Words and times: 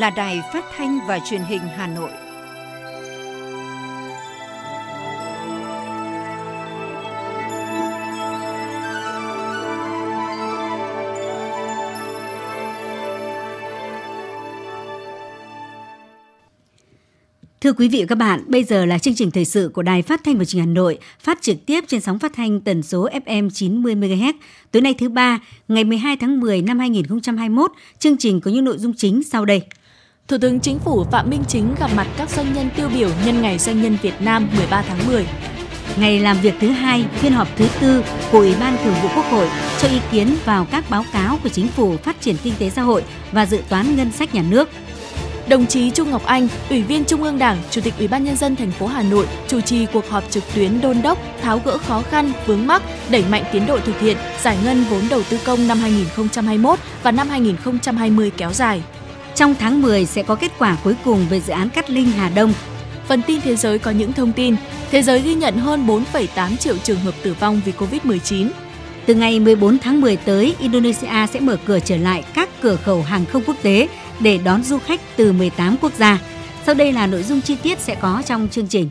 là 0.00 0.10
Đài 0.10 0.42
Phát 0.52 0.64
thanh 0.76 0.98
và 1.08 1.18
Truyền 1.30 1.40
hình 1.40 1.60
Hà 1.76 1.86
Nội. 1.86 2.10
Thưa 17.60 17.72
quý 17.72 17.88
vị 17.88 18.00
và 18.00 18.06
các 18.08 18.14
bạn, 18.14 18.44
bây 18.46 18.64
giờ 18.64 18.86
là 18.86 18.98
chương 18.98 19.14
trình 19.14 19.30
thời 19.30 19.44
sự 19.44 19.70
của 19.74 19.82
Đài 19.82 20.02
Phát 20.02 20.24
thanh 20.24 20.38
và 20.38 20.44
Truyền 20.44 20.60
hình 20.60 20.68
Hà 20.68 20.74
Nội, 20.74 20.98
phát 21.20 21.42
trực 21.42 21.66
tiếp 21.66 21.84
trên 21.88 22.00
sóng 22.00 22.18
phát 22.18 22.32
thanh 22.34 22.60
tần 22.60 22.82
số 22.82 23.08
FM 23.24 23.50
90 23.50 23.94
MHz. 23.94 24.32
Tối 24.70 24.82
nay 24.82 24.94
thứ 24.94 25.08
ba, 25.08 25.38
ngày 25.68 25.84
12 25.84 26.16
tháng 26.16 26.40
10 26.40 26.62
năm 26.62 26.78
2021, 26.78 27.72
chương 27.98 28.16
trình 28.16 28.40
có 28.40 28.50
những 28.50 28.64
nội 28.64 28.78
dung 28.78 28.94
chính 28.96 29.22
sau 29.22 29.44
đây. 29.44 29.62
Thủ 30.30 30.38
tướng 30.38 30.60
Chính 30.60 30.78
phủ 30.78 31.04
Phạm 31.04 31.30
Minh 31.30 31.44
Chính 31.48 31.74
gặp 31.80 31.90
mặt 31.96 32.06
các 32.16 32.30
doanh 32.30 32.52
nhân 32.52 32.68
tiêu 32.76 32.88
biểu 32.88 33.10
nhân 33.26 33.42
ngày 33.42 33.58
doanh 33.58 33.82
nhân 33.82 33.96
Việt 34.02 34.14
Nam 34.20 34.48
13 34.56 34.82
tháng 34.82 35.06
10. 35.06 35.26
Ngày 35.96 36.20
làm 36.20 36.40
việc 36.40 36.54
thứ 36.60 36.68
hai, 36.68 37.04
phiên 37.14 37.32
họp 37.32 37.48
thứ 37.56 37.66
tư 37.80 38.04
của 38.32 38.38
Ủy 38.38 38.54
ban 38.60 38.76
Thường 38.84 38.94
vụ 39.02 39.08
Quốc 39.16 39.24
hội 39.30 39.48
cho 39.80 39.88
ý 39.88 40.00
kiến 40.10 40.36
vào 40.44 40.66
các 40.70 40.90
báo 40.90 41.04
cáo 41.12 41.38
của 41.42 41.48
Chính 41.48 41.68
phủ 41.68 41.96
phát 41.96 42.20
triển 42.20 42.36
kinh 42.42 42.54
tế 42.58 42.70
xã 42.70 42.82
hội 42.82 43.04
và 43.32 43.46
dự 43.46 43.58
toán 43.68 43.96
ngân 43.96 44.12
sách 44.12 44.34
nhà 44.34 44.42
nước. 44.50 44.68
Đồng 45.48 45.66
chí 45.66 45.90
Trung 45.90 46.10
Ngọc 46.10 46.24
Anh, 46.26 46.48
Ủy 46.70 46.82
viên 46.82 47.04
Trung 47.04 47.22
ương 47.22 47.38
Đảng, 47.38 47.58
Chủ 47.70 47.80
tịch 47.80 47.94
Ủy 47.98 48.08
ban 48.08 48.24
nhân 48.24 48.36
dân 48.36 48.56
thành 48.56 48.70
phố 48.70 48.86
Hà 48.86 49.02
Nội 49.02 49.26
chủ 49.48 49.60
trì 49.60 49.86
cuộc 49.86 50.08
họp 50.08 50.30
trực 50.30 50.44
tuyến 50.54 50.80
đôn 50.80 51.02
đốc, 51.02 51.18
tháo 51.42 51.60
gỡ 51.64 51.78
khó 51.78 52.02
khăn, 52.10 52.32
vướng 52.46 52.66
mắc, 52.66 52.82
đẩy 53.10 53.24
mạnh 53.30 53.44
tiến 53.52 53.66
độ 53.66 53.78
thực 53.78 54.00
hiện 54.00 54.16
giải 54.42 54.58
ngân 54.64 54.84
vốn 54.90 55.02
đầu 55.10 55.22
tư 55.30 55.38
công 55.44 55.68
năm 55.68 55.78
2021 55.78 56.78
và 57.02 57.10
năm 57.10 57.28
2020 57.28 58.30
kéo 58.36 58.52
dài. 58.52 58.82
Trong 59.40 59.54
tháng 59.58 59.82
10 59.82 60.06
sẽ 60.06 60.22
có 60.22 60.34
kết 60.34 60.52
quả 60.58 60.76
cuối 60.84 60.94
cùng 61.04 61.26
về 61.30 61.40
dự 61.40 61.52
án 61.52 61.70
Cát 61.70 61.90
Linh 61.90 62.10
Hà 62.10 62.28
Đông. 62.28 62.52
Phần 63.08 63.22
tin 63.26 63.40
thế 63.40 63.56
giới 63.56 63.78
có 63.78 63.90
những 63.90 64.12
thông 64.12 64.32
tin. 64.32 64.56
Thế 64.90 65.02
giới 65.02 65.20
ghi 65.20 65.34
nhận 65.34 65.56
hơn 65.56 65.86
4,8 65.86 66.56
triệu 66.56 66.76
trường 66.78 67.00
hợp 67.00 67.14
tử 67.22 67.34
vong 67.40 67.60
vì 67.64 67.72
Covid-19. 67.72 68.48
Từ 69.06 69.14
ngày 69.14 69.40
14 69.40 69.78
tháng 69.78 70.00
10 70.00 70.16
tới, 70.16 70.54
Indonesia 70.58 71.26
sẽ 71.32 71.40
mở 71.40 71.56
cửa 71.66 71.78
trở 71.80 71.96
lại 71.96 72.24
các 72.34 72.48
cửa 72.62 72.76
khẩu 72.76 73.02
hàng 73.02 73.24
không 73.26 73.42
quốc 73.46 73.56
tế 73.62 73.88
để 74.20 74.38
đón 74.44 74.62
du 74.62 74.78
khách 74.78 75.00
từ 75.16 75.32
18 75.32 75.76
quốc 75.80 75.92
gia. 75.98 76.18
Sau 76.66 76.74
đây 76.74 76.92
là 76.92 77.06
nội 77.06 77.22
dung 77.22 77.40
chi 77.40 77.56
tiết 77.62 77.78
sẽ 77.78 77.94
có 77.94 78.22
trong 78.26 78.48
chương 78.48 78.66
trình. 78.66 78.88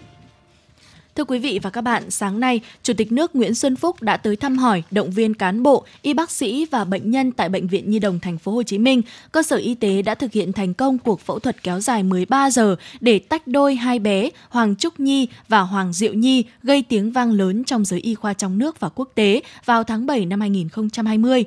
Thưa 1.20 1.26
quý 1.26 1.40
vị 1.40 1.60
và 1.64 1.70
các 1.70 1.82
bạn, 1.82 2.12
sáng 2.12 2.40
nay, 2.40 2.60
Chủ 2.84 2.94
tịch 2.94 3.12
nước 3.12 3.36
Nguyễn 3.36 3.56
Xuân 3.56 3.76
Phúc 3.76 4.02
đã 4.02 4.18
tới 4.18 4.36
thăm 4.36 4.58
hỏi, 4.58 4.84
động 4.92 5.12
viên 5.12 5.34
cán 5.34 5.64
bộ, 5.64 5.86
y 6.02 6.14
bác 6.14 6.32
sĩ 6.32 6.66
và 6.72 6.84
bệnh 6.84 7.12
nhân 7.12 7.32
tại 7.32 7.50
bệnh 7.50 7.68
viện 7.68 7.90
Nhi 7.90 8.00
đồng 8.00 8.20
thành 8.20 8.38
phố 8.38 8.52
Hồ 8.52 8.64
Chí 8.64 8.78
Minh. 8.78 9.02
Cơ 9.32 9.44
sở 9.44 9.56
y 9.56 9.76
tế 9.76 10.02
đã 10.02 10.16
thực 10.16 10.32
hiện 10.32 10.54
thành 10.54 10.74
công 10.74 10.98
cuộc 10.98 11.22
phẫu 11.22 11.40
thuật 11.40 11.64
kéo 11.64 11.80
dài 11.80 12.04
13 12.04 12.50
giờ 12.50 12.76
để 13.00 13.20
tách 13.20 13.48
đôi 13.48 13.76
hai 13.76 14.00
bé 14.00 14.30
Hoàng 14.50 14.76
Trúc 14.76 15.00
Nhi 15.00 15.28
và 15.48 15.60
Hoàng 15.60 15.94
Diệu 15.94 16.14
Nhi 16.14 16.44
gây 16.64 16.84
tiếng 16.90 17.12
vang 17.12 17.32
lớn 17.32 17.64
trong 17.64 17.86
giới 17.86 18.00
y 18.00 18.16
khoa 18.16 18.34
trong 18.34 18.58
nước 18.58 18.80
và 18.80 18.90
quốc 18.90 19.10
tế 19.16 19.42
vào 19.66 19.84
tháng 19.84 20.06
7 20.06 20.26
năm 20.26 20.42
2020. 20.42 21.46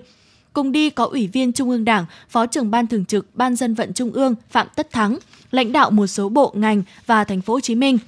Cùng 0.53 0.73
đi 0.73 0.91
có 0.91 1.05
Ủy 1.05 1.27
viên 1.27 1.53
Trung 1.53 1.71
ương 1.71 1.85
Đảng, 1.85 2.05
Phó 2.29 2.47
trưởng 2.47 2.71
Ban 2.71 2.87
Thường 2.87 3.05
trực 3.05 3.27
Ban 3.35 3.57
Dân 3.57 3.75
vận 3.75 3.93
Trung 3.93 4.13
ương 4.13 4.35
Phạm 4.51 4.67
Tất 4.77 4.93
Thắng, 4.93 5.19
lãnh 5.51 5.73
đạo 5.73 5.91
một 5.91 6.07
số 6.07 6.29
bộ 6.29 6.53
ngành 6.57 6.83
và 7.07 7.25
thành 7.25 7.41
phố 7.41 7.53
Hồ 7.53 7.61
Chí 7.61 7.75
Minh. 7.75 7.99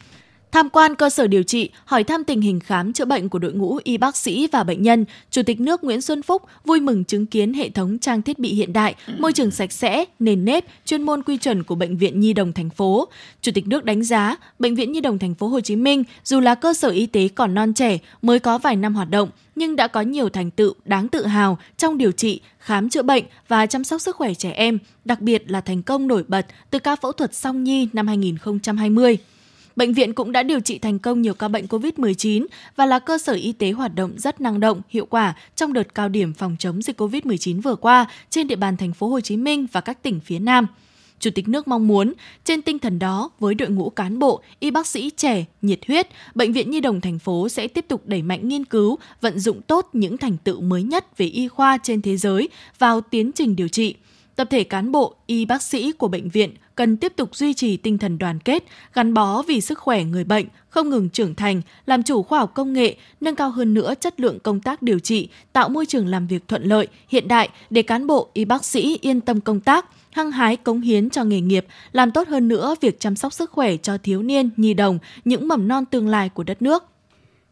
Tham 0.54 0.70
quan 0.70 0.94
cơ 0.94 1.10
sở 1.10 1.26
điều 1.26 1.42
trị, 1.42 1.70
hỏi 1.84 2.04
thăm 2.04 2.24
tình 2.24 2.40
hình 2.40 2.60
khám 2.60 2.92
chữa 2.92 3.04
bệnh 3.04 3.28
của 3.28 3.38
đội 3.38 3.52
ngũ 3.52 3.78
y 3.84 3.96
bác 3.96 4.16
sĩ 4.16 4.48
và 4.52 4.64
bệnh 4.64 4.82
nhân, 4.82 5.04
Chủ 5.30 5.42
tịch 5.42 5.60
nước 5.60 5.84
Nguyễn 5.84 6.00
Xuân 6.00 6.22
Phúc 6.22 6.42
vui 6.64 6.80
mừng 6.80 7.04
chứng 7.04 7.26
kiến 7.26 7.54
hệ 7.54 7.68
thống 7.68 7.98
trang 7.98 8.22
thiết 8.22 8.38
bị 8.38 8.54
hiện 8.54 8.72
đại, 8.72 8.94
môi 9.18 9.32
trường 9.32 9.50
sạch 9.50 9.72
sẽ, 9.72 10.04
nền 10.18 10.44
nếp, 10.44 10.64
chuyên 10.84 11.02
môn 11.02 11.22
quy 11.22 11.36
chuẩn 11.36 11.62
của 11.62 11.74
bệnh 11.74 11.96
viện 11.96 12.20
Nhi 12.20 12.32
đồng 12.32 12.52
thành 12.52 12.70
phố. 12.70 13.08
Chủ 13.40 13.52
tịch 13.54 13.66
nước 13.66 13.84
đánh 13.84 14.04
giá, 14.04 14.36
bệnh 14.58 14.74
viện 14.74 14.92
Nhi 14.92 15.00
đồng 15.00 15.18
thành 15.18 15.34
phố 15.34 15.48
Hồ 15.48 15.60
Chí 15.60 15.76
Minh 15.76 16.04
dù 16.24 16.40
là 16.40 16.54
cơ 16.54 16.74
sở 16.74 16.88
y 16.88 17.06
tế 17.06 17.28
còn 17.34 17.54
non 17.54 17.74
trẻ, 17.74 17.98
mới 18.22 18.38
có 18.38 18.58
vài 18.58 18.76
năm 18.76 18.94
hoạt 18.94 19.10
động, 19.10 19.28
nhưng 19.56 19.76
đã 19.76 19.88
có 19.88 20.00
nhiều 20.00 20.28
thành 20.28 20.50
tựu 20.50 20.74
đáng 20.84 21.08
tự 21.08 21.26
hào 21.26 21.58
trong 21.76 21.98
điều 21.98 22.12
trị, 22.12 22.40
khám 22.58 22.88
chữa 22.88 23.02
bệnh 23.02 23.24
và 23.48 23.66
chăm 23.66 23.84
sóc 23.84 24.00
sức 24.00 24.16
khỏe 24.16 24.34
trẻ 24.34 24.50
em, 24.50 24.78
đặc 25.04 25.20
biệt 25.20 25.50
là 25.50 25.60
thành 25.60 25.82
công 25.82 26.06
nổi 26.06 26.24
bật 26.28 26.46
từ 26.70 26.78
ca 26.78 26.96
phẫu 26.96 27.12
thuật 27.12 27.34
song 27.34 27.64
nhi 27.64 27.88
năm 27.92 28.06
2020. 28.06 29.18
Bệnh 29.76 29.92
viện 29.92 30.12
cũng 30.12 30.32
đã 30.32 30.42
điều 30.42 30.60
trị 30.60 30.78
thành 30.78 30.98
công 30.98 31.22
nhiều 31.22 31.34
ca 31.34 31.48
bệnh 31.48 31.66
COVID-19 31.66 32.46
và 32.76 32.86
là 32.86 32.98
cơ 32.98 33.18
sở 33.18 33.32
y 33.32 33.52
tế 33.52 33.70
hoạt 33.70 33.94
động 33.94 34.12
rất 34.16 34.40
năng 34.40 34.60
động, 34.60 34.82
hiệu 34.88 35.06
quả 35.06 35.34
trong 35.56 35.72
đợt 35.72 35.94
cao 35.94 36.08
điểm 36.08 36.32
phòng 36.32 36.56
chống 36.58 36.82
dịch 36.82 37.00
COVID-19 37.00 37.60
vừa 37.60 37.76
qua 37.76 38.06
trên 38.30 38.46
địa 38.46 38.56
bàn 38.56 38.76
thành 38.76 38.92
phố 38.92 39.08
Hồ 39.08 39.20
Chí 39.20 39.36
Minh 39.36 39.66
và 39.72 39.80
các 39.80 40.02
tỉnh 40.02 40.20
phía 40.20 40.38
Nam. 40.38 40.66
Chủ 41.20 41.30
tịch 41.34 41.48
nước 41.48 41.68
mong 41.68 41.88
muốn, 41.88 42.12
trên 42.44 42.62
tinh 42.62 42.78
thần 42.78 42.98
đó, 42.98 43.30
với 43.40 43.54
đội 43.54 43.68
ngũ 43.68 43.90
cán 43.90 44.18
bộ, 44.18 44.40
y 44.60 44.70
bác 44.70 44.86
sĩ 44.86 45.10
trẻ, 45.10 45.44
nhiệt 45.62 45.80
huyết, 45.86 46.08
Bệnh 46.34 46.52
viện 46.52 46.70
Nhi 46.70 46.80
đồng 46.80 47.00
thành 47.00 47.18
phố 47.18 47.48
sẽ 47.48 47.68
tiếp 47.68 47.84
tục 47.88 48.02
đẩy 48.06 48.22
mạnh 48.22 48.48
nghiên 48.48 48.64
cứu, 48.64 48.98
vận 49.20 49.38
dụng 49.38 49.62
tốt 49.62 49.88
những 49.92 50.16
thành 50.16 50.36
tựu 50.44 50.60
mới 50.60 50.82
nhất 50.82 51.18
về 51.18 51.26
y 51.26 51.48
khoa 51.48 51.78
trên 51.82 52.02
thế 52.02 52.16
giới 52.16 52.48
vào 52.78 53.00
tiến 53.00 53.32
trình 53.32 53.56
điều 53.56 53.68
trị. 53.68 53.94
Tập 54.36 54.48
thể 54.50 54.64
cán 54.64 54.92
bộ, 54.92 55.14
y 55.26 55.44
bác 55.44 55.62
sĩ 55.62 55.92
của 55.92 56.08
bệnh 56.08 56.28
viện 56.28 56.54
cần 56.74 56.96
tiếp 56.96 57.12
tục 57.16 57.36
duy 57.36 57.54
trì 57.54 57.76
tinh 57.76 57.98
thần 57.98 58.18
đoàn 58.18 58.38
kết, 58.38 58.64
gắn 58.94 59.14
bó 59.14 59.42
vì 59.42 59.60
sức 59.60 59.78
khỏe 59.78 60.04
người 60.04 60.24
bệnh, 60.24 60.46
không 60.68 60.90
ngừng 60.90 61.08
trưởng 61.08 61.34
thành, 61.34 61.62
làm 61.86 62.02
chủ 62.02 62.22
khoa 62.22 62.38
học 62.38 62.52
công 62.54 62.72
nghệ, 62.72 62.96
nâng 63.20 63.34
cao 63.34 63.50
hơn 63.50 63.74
nữa 63.74 63.94
chất 64.00 64.20
lượng 64.20 64.38
công 64.40 64.60
tác 64.60 64.82
điều 64.82 64.98
trị, 64.98 65.28
tạo 65.52 65.68
môi 65.68 65.86
trường 65.86 66.06
làm 66.06 66.26
việc 66.26 66.48
thuận 66.48 66.62
lợi, 66.62 66.86
hiện 67.08 67.28
đại 67.28 67.48
để 67.70 67.82
cán 67.82 68.06
bộ, 68.06 68.30
y 68.32 68.44
bác 68.44 68.64
sĩ 68.64 68.98
yên 69.02 69.20
tâm 69.20 69.40
công 69.40 69.60
tác, 69.60 69.86
hăng 70.10 70.30
hái 70.30 70.56
cống 70.56 70.80
hiến 70.80 71.10
cho 71.10 71.24
nghề 71.24 71.40
nghiệp, 71.40 71.66
làm 71.92 72.10
tốt 72.10 72.28
hơn 72.28 72.48
nữa 72.48 72.74
việc 72.80 73.00
chăm 73.00 73.16
sóc 73.16 73.32
sức 73.32 73.50
khỏe 73.50 73.76
cho 73.76 73.98
thiếu 73.98 74.22
niên, 74.22 74.50
nhi 74.56 74.74
đồng, 74.74 74.98
những 75.24 75.48
mầm 75.48 75.68
non 75.68 75.84
tương 75.84 76.08
lai 76.08 76.28
của 76.28 76.42
đất 76.42 76.62
nước. 76.62 76.84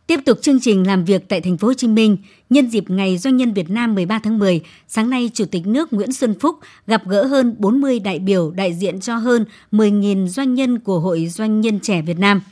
Tiếp 0.06 0.20
tục 0.24 0.38
chương 0.42 0.60
trình 0.60 0.86
làm 0.86 1.04
việc 1.04 1.28
tại 1.28 1.40
thành 1.40 1.56
phố 1.56 1.68
Hồ 1.68 1.74
Chí 1.74 1.86
Minh, 1.86 2.16
nhân 2.50 2.70
dịp 2.70 2.90
Ngày 2.90 3.18
Doanh 3.18 3.36
nhân 3.36 3.52
Việt 3.52 3.70
Nam 3.70 3.94
13 3.94 4.18
tháng 4.18 4.38
10, 4.38 4.60
sáng 4.88 5.10
nay 5.10 5.30
Chủ 5.34 5.44
tịch 5.44 5.66
nước 5.66 5.92
Nguyễn 5.92 6.12
Xuân 6.12 6.34
Phúc 6.40 6.56
gặp 6.86 7.02
gỡ 7.06 7.26
hơn 7.26 7.54
40 7.58 7.98
đại 7.98 8.18
biểu 8.18 8.50
đại 8.50 8.74
diện 8.74 9.00
cho 9.00 9.16
hơn 9.16 9.44
10.000 9.72 10.26
doanh 10.26 10.54
nhân 10.54 10.78
của 10.78 11.00
Hội 11.00 11.26
Doanh 11.26 11.60
nhân 11.60 11.80
trẻ 11.80 12.02
Việt 12.02 12.18
Nam– 12.18 12.40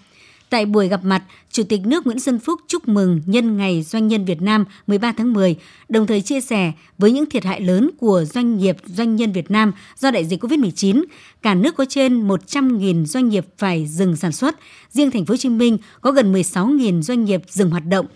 Tại 0.50 0.66
buổi 0.66 0.88
gặp 0.88 1.04
mặt, 1.04 1.22
Chủ 1.50 1.62
tịch 1.62 1.80
nước 1.86 2.06
Nguyễn 2.06 2.20
Xuân 2.20 2.38
Phúc 2.38 2.60
chúc 2.66 2.88
mừng 2.88 3.20
nhân 3.26 3.56
ngày 3.56 3.82
Doanh 3.82 4.08
nhân 4.08 4.24
Việt 4.24 4.42
Nam 4.42 4.64
13 4.86 5.12
tháng 5.12 5.32
10, 5.32 5.56
đồng 5.88 6.06
thời 6.06 6.20
chia 6.20 6.40
sẻ 6.40 6.72
với 6.98 7.12
những 7.12 7.30
thiệt 7.30 7.44
hại 7.44 7.60
lớn 7.60 7.90
của 7.98 8.24
doanh 8.24 8.58
nghiệp 8.58 8.76
doanh 8.86 9.16
nhân 9.16 9.32
Việt 9.32 9.50
Nam 9.50 9.72
do 9.98 10.10
đại 10.10 10.24
dịch 10.24 10.44
COVID-19, 10.44 11.04
cả 11.42 11.54
nước 11.54 11.76
có 11.76 11.84
trên 11.88 12.28
100.000 12.28 13.04
doanh 13.04 13.28
nghiệp 13.28 13.46
phải 13.58 13.86
dừng 13.86 14.16
sản 14.16 14.32
xuất, 14.32 14.56
riêng 14.90 15.10
thành 15.10 15.24
phố 15.24 15.32
Hồ 15.32 15.36
Chí 15.36 15.48
Minh 15.48 15.78
có 16.00 16.12
gần 16.12 16.32
16.000 16.32 17.02
doanh 17.02 17.24
nghiệp 17.24 17.42
dừng 17.48 17.70
hoạt 17.70 17.86
động. 17.86 18.06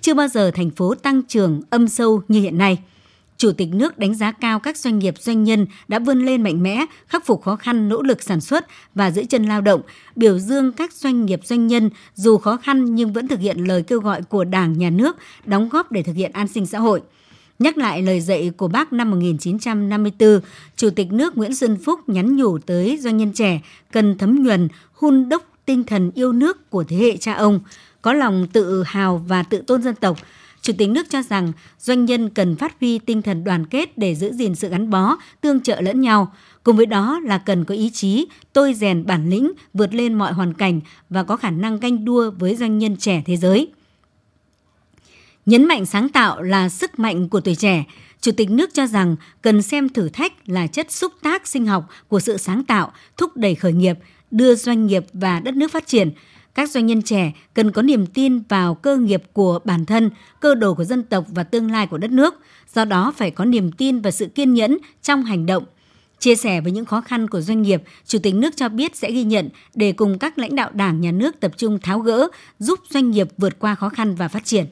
Chưa 0.00 0.14
bao 0.14 0.28
giờ 0.28 0.50
thành 0.50 0.70
phố 0.70 0.94
tăng 0.94 1.22
trưởng 1.22 1.62
âm 1.70 1.88
sâu 1.88 2.22
như 2.28 2.40
hiện 2.40 2.58
nay. 2.58 2.78
Chủ 3.40 3.52
tịch 3.52 3.68
nước 3.72 3.98
đánh 3.98 4.14
giá 4.14 4.32
cao 4.32 4.60
các 4.60 4.76
doanh 4.76 4.98
nghiệp 4.98 5.14
doanh 5.18 5.44
nhân 5.44 5.66
đã 5.88 5.98
vươn 5.98 6.26
lên 6.26 6.42
mạnh 6.42 6.62
mẽ, 6.62 6.86
khắc 7.06 7.26
phục 7.26 7.42
khó 7.42 7.56
khăn, 7.56 7.88
nỗ 7.88 8.02
lực 8.02 8.22
sản 8.22 8.40
xuất 8.40 8.66
và 8.94 9.10
giữ 9.10 9.24
chân 9.24 9.44
lao 9.44 9.60
động, 9.60 9.80
biểu 10.16 10.38
dương 10.38 10.72
các 10.72 10.92
doanh 10.92 11.26
nghiệp 11.26 11.40
doanh 11.44 11.66
nhân 11.66 11.90
dù 12.14 12.38
khó 12.38 12.56
khăn 12.56 12.94
nhưng 12.94 13.12
vẫn 13.12 13.28
thực 13.28 13.40
hiện 13.40 13.58
lời 13.58 13.82
kêu 13.82 14.00
gọi 14.00 14.22
của 14.22 14.44
Đảng, 14.44 14.78
Nhà 14.78 14.90
nước 14.90 15.16
đóng 15.44 15.68
góp 15.68 15.92
để 15.92 16.02
thực 16.02 16.16
hiện 16.16 16.32
an 16.32 16.48
sinh 16.48 16.66
xã 16.66 16.78
hội. 16.78 17.02
Nhắc 17.58 17.78
lại 17.78 18.02
lời 18.02 18.20
dạy 18.20 18.52
của 18.56 18.68
bác 18.68 18.92
năm 18.92 19.10
1954, 19.10 20.40
Chủ 20.76 20.90
tịch 20.90 21.12
nước 21.12 21.36
Nguyễn 21.36 21.54
Xuân 21.54 21.76
Phúc 21.84 22.00
nhắn 22.06 22.36
nhủ 22.36 22.58
tới 22.58 22.98
doanh 23.00 23.16
nhân 23.16 23.32
trẻ 23.32 23.60
cần 23.92 24.18
thấm 24.18 24.42
nhuần, 24.42 24.68
hun 24.92 25.28
đúc 25.28 25.42
tinh 25.64 25.84
thần 25.84 26.10
yêu 26.14 26.32
nước 26.32 26.70
của 26.70 26.84
thế 26.84 26.96
hệ 26.96 27.16
cha 27.16 27.34
ông, 27.34 27.60
có 28.02 28.12
lòng 28.12 28.46
tự 28.52 28.82
hào 28.86 29.24
và 29.28 29.42
tự 29.42 29.62
tôn 29.66 29.82
dân 29.82 29.94
tộc, 29.94 30.18
Chủ 30.62 30.72
tịch 30.78 30.90
nước 30.90 31.06
cho 31.10 31.22
rằng 31.22 31.52
doanh 31.78 32.04
nhân 32.04 32.30
cần 32.30 32.56
phát 32.56 32.80
huy 32.80 32.98
tinh 32.98 33.22
thần 33.22 33.44
đoàn 33.44 33.66
kết 33.66 33.98
để 33.98 34.14
giữ 34.14 34.32
gìn 34.32 34.54
sự 34.54 34.68
gắn 34.68 34.90
bó, 34.90 35.16
tương 35.40 35.60
trợ 35.60 35.80
lẫn 35.80 36.00
nhau. 36.00 36.32
Cùng 36.64 36.76
với 36.76 36.86
đó 36.86 37.20
là 37.24 37.38
cần 37.38 37.64
có 37.64 37.74
ý 37.74 37.90
chí, 37.90 38.26
tôi 38.52 38.74
rèn 38.74 39.06
bản 39.06 39.30
lĩnh, 39.30 39.52
vượt 39.74 39.94
lên 39.94 40.14
mọi 40.14 40.32
hoàn 40.32 40.54
cảnh 40.54 40.80
và 41.10 41.22
có 41.22 41.36
khả 41.36 41.50
năng 41.50 41.80
ganh 41.80 42.04
đua 42.04 42.30
với 42.30 42.56
doanh 42.56 42.78
nhân 42.78 42.96
trẻ 42.96 43.22
thế 43.26 43.36
giới. 43.36 43.68
Nhấn 45.46 45.64
mạnh 45.64 45.86
sáng 45.86 46.08
tạo 46.08 46.42
là 46.42 46.68
sức 46.68 46.98
mạnh 46.98 47.28
của 47.28 47.40
tuổi 47.40 47.54
trẻ, 47.54 47.84
Chủ 48.20 48.32
tịch 48.32 48.50
nước 48.50 48.70
cho 48.74 48.86
rằng 48.86 49.16
cần 49.42 49.62
xem 49.62 49.88
thử 49.88 50.08
thách 50.08 50.32
là 50.46 50.66
chất 50.66 50.92
xúc 50.92 51.12
tác 51.22 51.46
sinh 51.46 51.66
học 51.66 51.88
của 52.08 52.20
sự 52.20 52.36
sáng 52.36 52.64
tạo, 52.64 52.92
thúc 53.16 53.36
đẩy 53.36 53.54
khởi 53.54 53.72
nghiệp, 53.72 53.98
đưa 54.30 54.54
doanh 54.54 54.86
nghiệp 54.86 55.04
và 55.12 55.40
đất 55.40 55.54
nước 55.54 55.72
phát 55.72 55.86
triển– 55.86 56.10
các 56.54 56.70
doanh 56.70 56.86
nhân 56.86 57.02
trẻ 57.02 57.32
cần 57.54 57.72
có 57.72 57.82
niềm 57.82 58.06
tin 58.06 58.42
vào 58.48 58.74
cơ 58.74 58.96
nghiệp 58.96 59.22
của 59.32 59.58
bản 59.64 59.86
thân, 59.86 60.10
cơ 60.40 60.54
đồ 60.54 60.74
của 60.74 60.84
dân 60.84 61.02
tộc 61.02 61.24
và 61.28 61.42
tương 61.42 61.70
lai 61.70 61.86
của 61.86 61.98
đất 61.98 62.10
nước, 62.10 62.34
do 62.74 62.84
đó 62.84 63.12
phải 63.16 63.30
có 63.30 63.44
niềm 63.44 63.72
tin 63.72 64.00
và 64.00 64.10
sự 64.10 64.26
kiên 64.26 64.54
nhẫn 64.54 64.78
trong 65.02 65.22
hành 65.22 65.46
động. 65.46 65.64
Chia 66.18 66.36
sẻ 66.36 66.60
với 66.60 66.72
những 66.72 66.84
khó 66.84 67.00
khăn 67.00 67.28
của 67.28 67.40
doanh 67.40 67.62
nghiệp, 67.62 67.82
Chủ 68.06 68.18
tịch 68.18 68.34
nước 68.34 68.56
cho 68.56 68.68
biết 68.68 68.96
sẽ 68.96 69.12
ghi 69.12 69.24
nhận 69.24 69.48
để 69.74 69.92
cùng 69.92 70.18
các 70.18 70.38
lãnh 70.38 70.54
đạo 70.54 70.70
Đảng, 70.72 71.00
Nhà 71.00 71.12
nước 71.12 71.40
tập 71.40 71.52
trung 71.56 71.78
tháo 71.78 72.00
gỡ, 72.00 72.28
giúp 72.58 72.78
doanh 72.90 73.10
nghiệp 73.10 73.28
vượt 73.38 73.58
qua 73.58 73.74
khó 73.74 73.88
khăn 73.88 74.14
và 74.14 74.28
phát 74.28 74.44
triển. 74.44 74.66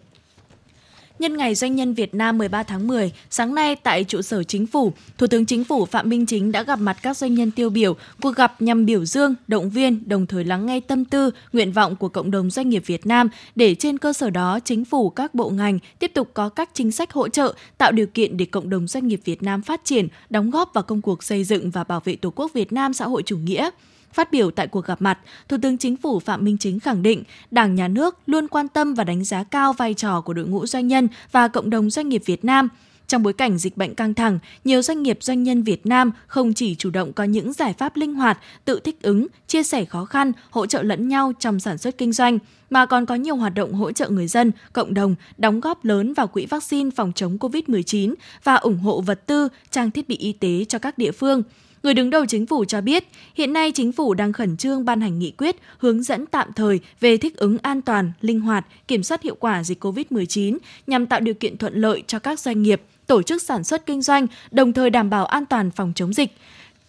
Nhân 1.18 1.36
ngày 1.36 1.54
Doanh 1.54 1.76
nhân 1.76 1.94
Việt 1.94 2.14
Nam 2.14 2.38
13 2.38 2.62
tháng 2.62 2.86
10, 2.86 3.12
sáng 3.30 3.54
nay 3.54 3.76
tại 3.76 4.04
trụ 4.04 4.22
sở 4.22 4.42
Chính 4.42 4.66
phủ, 4.66 4.92
Thủ 5.18 5.26
tướng 5.26 5.46
Chính 5.46 5.64
phủ 5.64 5.86
Phạm 5.86 6.08
Minh 6.08 6.26
Chính 6.26 6.52
đã 6.52 6.62
gặp 6.62 6.78
mặt 6.78 6.96
các 7.02 7.16
doanh 7.16 7.34
nhân 7.34 7.50
tiêu 7.50 7.70
biểu. 7.70 7.96
Cuộc 8.22 8.36
gặp 8.36 8.62
nhằm 8.62 8.86
biểu 8.86 9.04
dương, 9.04 9.34
động 9.48 9.70
viên, 9.70 10.08
đồng 10.08 10.26
thời 10.26 10.44
lắng 10.44 10.66
nghe 10.66 10.80
tâm 10.80 11.04
tư, 11.04 11.30
nguyện 11.52 11.72
vọng 11.72 11.96
của 11.96 12.08
cộng 12.08 12.30
đồng 12.30 12.50
doanh 12.50 12.68
nghiệp 12.68 12.82
Việt 12.86 13.06
Nam 13.06 13.28
để 13.56 13.74
trên 13.74 13.98
cơ 13.98 14.12
sở 14.12 14.30
đó 14.30 14.58
Chính 14.64 14.84
phủ 14.84 15.10
các 15.10 15.34
bộ 15.34 15.50
ngành 15.50 15.78
tiếp 15.98 16.10
tục 16.14 16.30
có 16.34 16.48
các 16.48 16.70
chính 16.74 16.92
sách 16.92 17.12
hỗ 17.12 17.28
trợ, 17.28 17.54
tạo 17.78 17.92
điều 17.92 18.06
kiện 18.06 18.36
để 18.36 18.44
cộng 18.44 18.70
đồng 18.70 18.86
doanh 18.86 19.08
nghiệp 19.08 19.20
Việt 19.24 19.42
Nam 19.42 19.62
phát 19.62 19.80
triển, 19.84 20.08
đóng 20.30 20.50
góp 20.50 20.74
vào 20.74 20.84
công 20.84 21.02
cuộc 21.02 21.22
xây 21.22 21.44
dựng 21.44 21.70
và 21.70 21.84
bảo 21.84 22.00
vệ 22.04 22.16
Tổ 22.16 22.32
quốc 22.36 22.52
Việt 22.54 22.72
Nam 22.72 22.92
xã 22.92 23.04
hội 23.04 23.22
chủ 23.22 23.36
nghĩa. 23.36 23.70
Phát 24.12 24.32
biểu 24.32 24.50
tại 24.50 24.66
cuộc 24.66 24.84
gặp 24.84 25.02
mặt, 25.02 25.18
Thủ 25.48 25.56
tướng 25.62 25.78
Chính 25.78 25.96
phủ 25.96 26.20
Phạm 26.20 26.44
Minh 26.44 26.58
Chính 26.58 26.80
khẳng 26.80 27.02
định 27.02 27.22
Đảng, 27.50 27.74
Nhà 27.74 27.88
nước 27.88 28.18
luôn 28.26 28.48
quan 28.48 28.68
tâm 28.68 28.94
và 28.94 29.04
đánh 29.04 29.24
giá 29.24 29.44
cao 29.44 29.72
vai 29.72 29.94
trò 29.94 30.20
của 30.20 30.32
đội 30.32 30.46
ngũ 30.46 30.66
doanh 30.66 30.88
nhân 30.88 31.08
và 31.32 31.48
cộng 31.48 31.70
đồng 31.70 31.90
doanh 31.90 32.08
nghiệp 32.08 32.22
Việt 32.26 32.44
Nam. 32.44 32.68
Trong 33.06 33.22
bối 33.22 33.32
cảnh 33.32 33.58
dịch 33.58 33.76
bệnh 33.76 33.94
căng 33.94 34.14
thẳng, 34.14 34.38
nhiều 34.64 34.82
doanh 34.82 35.02
nghiệp 35.02 35.18
doanh 35.20 35.42
nhân 35.42 35.62
Việt 35.62 35.86
Nam 35.86 36.10
không 36.26 36.54
chỉ 36.54 36.74
chủ 36.74 36.90
động 36.90 37.12
có 37.12 37.24
những 37.24 37.52
giải 37.52 37.72
pháp 37.72 37.96
linh 37.96 38.14
hoạt, 38.14 38.38
tự 38.64 38.80
thích 38.80 39.02
ứng, 39.02 39.26
chia 39.46 39.62
sẻ 39.62 39.84
khó 39.84 40.04
khăn, 40.04 40.32
hỗ 40.50 40.66
trợ 40.66 40.82
lẫn 40.82 41.08
nhau 41.08 41.32
trong 41.38 41.60
sản 41.60 41.78
xuất 41.78 41.98
kinh 41.98 42.12
doanh, 42.12 42.38
mà 42.70 42.86
còn 42.86 43.06
có 43.06 43.14
nhiều 43.14 43.36
hoạt 43.36 43.54
động 43.54 43.72
hỗ 43.72 43.92
trợ 43.92 44.08
người 44.08 44.26
dân, 44.26 44.52
cộng 44.72 44.94
đồng, 44.94 45.14
đóng 45.38 45.60
góp 45.60 45.84
lớn 45.84 46.14
vào 46.14 46.26
quỹ 46.26 46.46
vaccine 46.46 46.90
phòng 46.96 47.12
chống 47.14 47.38
COVID-19 47.38 48.14
và 48.44 48.54
ủng 48.54 48.78
hộ 48.78 49.00
vật 49.00 49.26
tư, 49.26 49.48
trang 49.70 49.90
thiết 49.90 50.08
bị 50.08 50.16
y 50.16 50.32
tế 50.32 50.64
cho 50.68 50.78
các 50.78 50.98
địa 50.98 51.12
phương. 51.12 51.42
Người 51.82 51.94
đứng 51.94 52.10
đầu 52.10 52.26
chính 52.26 52.46
phủ 52.46 52.64
cho 52.64 52.80
biết, 52.80 53.04
hiện 53.34 53.52
nay 53.52 53.72
chính 53.72 53.92
phủ 53.92 54.14
đang 54.14 54.32
khẩn 54.32 54.56
trương 54.56 54.84
ban 54.84 55.00
hành 55.00 55.18
nghị 55.18 55.30
quyết 55.30 55.56
hướng 55.78 56.02
dẫn 56.02 56.26
tạm 56.26 56.52
thời 56.52 56.80
về 57.00 57.16
thích 57.16 57.36
ứng 57.36 57.58
an 57.62 57.82
toàn, 57.82 58.12
linh 58.20 58.40
hoạt, 58.40 58.66
kiểm 58.88 59.02
soát 59.02 59.22
hiệu 59.22 59.36
quả 59.40 59.64
dịch 59.64 59.84
COVID-19 59.84 60.58
nhằm 60.86 61.06
tạo 61.06 61.20
điều 61.20 61.34
kiện 61.34 61.56
thuận 61.56 61.74
lợi 61.74 62.02
cho 62.06 62.18
các 62.18 62.40
doanh 62.40 62.62
nghiệp, 62.62 62.82
tổ 63.06 63.22
chức 63.22 63.42
sản 63.42 63.64
xuất 63.64 63.86
kinh 63.86 64.02
doanh, 64.02 64.26
đồng 64.50 64.72
thời 64.72 64.90
đảm 64.90 65.10
bảo 65.10 65.26
an 65.26 65.46
toàn 65.46 65.70
phòng 65.70 65.92
chống 65.94 66.12
dịch. 66.12 66.32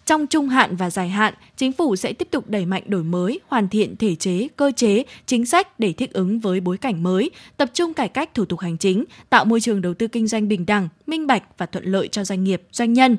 Trong 0.06 0.26
trung 0.26 0.48
hạn 0.48 0.76
và 0.76 0.90
dài 0.90 1.08
hạn, 1.08 1.34
chính 1.56 1.72
phủ 1.72 1.96
sẽ 1.96 2.12
tiếp 2.12 2.28
tục 2.30 2.48
đẩy 2.48 2.66
mạnh 2.66 2.82
đổi 2.86 3.04
mới, 3.04 3.40
hoàn 3.48 3.68
thiện 3.68 3.96
thể 3.96 4.14
chế, 4.14 4.48
cơ 4.56 4.72
chế, 4.76 5.04
chính 5.26 5.46
sách 5.46 5.80
để 5.80 5.92
thích 5.92 6.12
ứng 6.12 6.40
với 6.40 6.60
bối 6.60 6.76
cảnh 6.76 7.02
mới, 7.02 7.30
tập 7.56 7.70
trung 7.74 7.94
cải 7.94 8.08
cách 8.08 8.34
thủ 8.34 8.44
tục 8.44 8.60
hành 8.60 8.78
chính, 8.78 9.04
tạo 9.30 9.44
môi 9.44 9.60
trường 9.60 9.82
đầu 9.82 9.94
tư 9.94 10.08
kinh 10.08 10.26
doanh 10.26 10.48
bình 10.48 10.66
đẳng, 10.66 10.88
minh 11.06 11.26
bạch 11.26 11.42
và 11.58 11.66
thuận 11.66 11.84
lợi 11.84 12.08
cho 12.08 12.24
doanh 12.24 12.44
nghiệp, 12.44 12.62
doanh 12.72 12.92
nhân. 12.92 13.16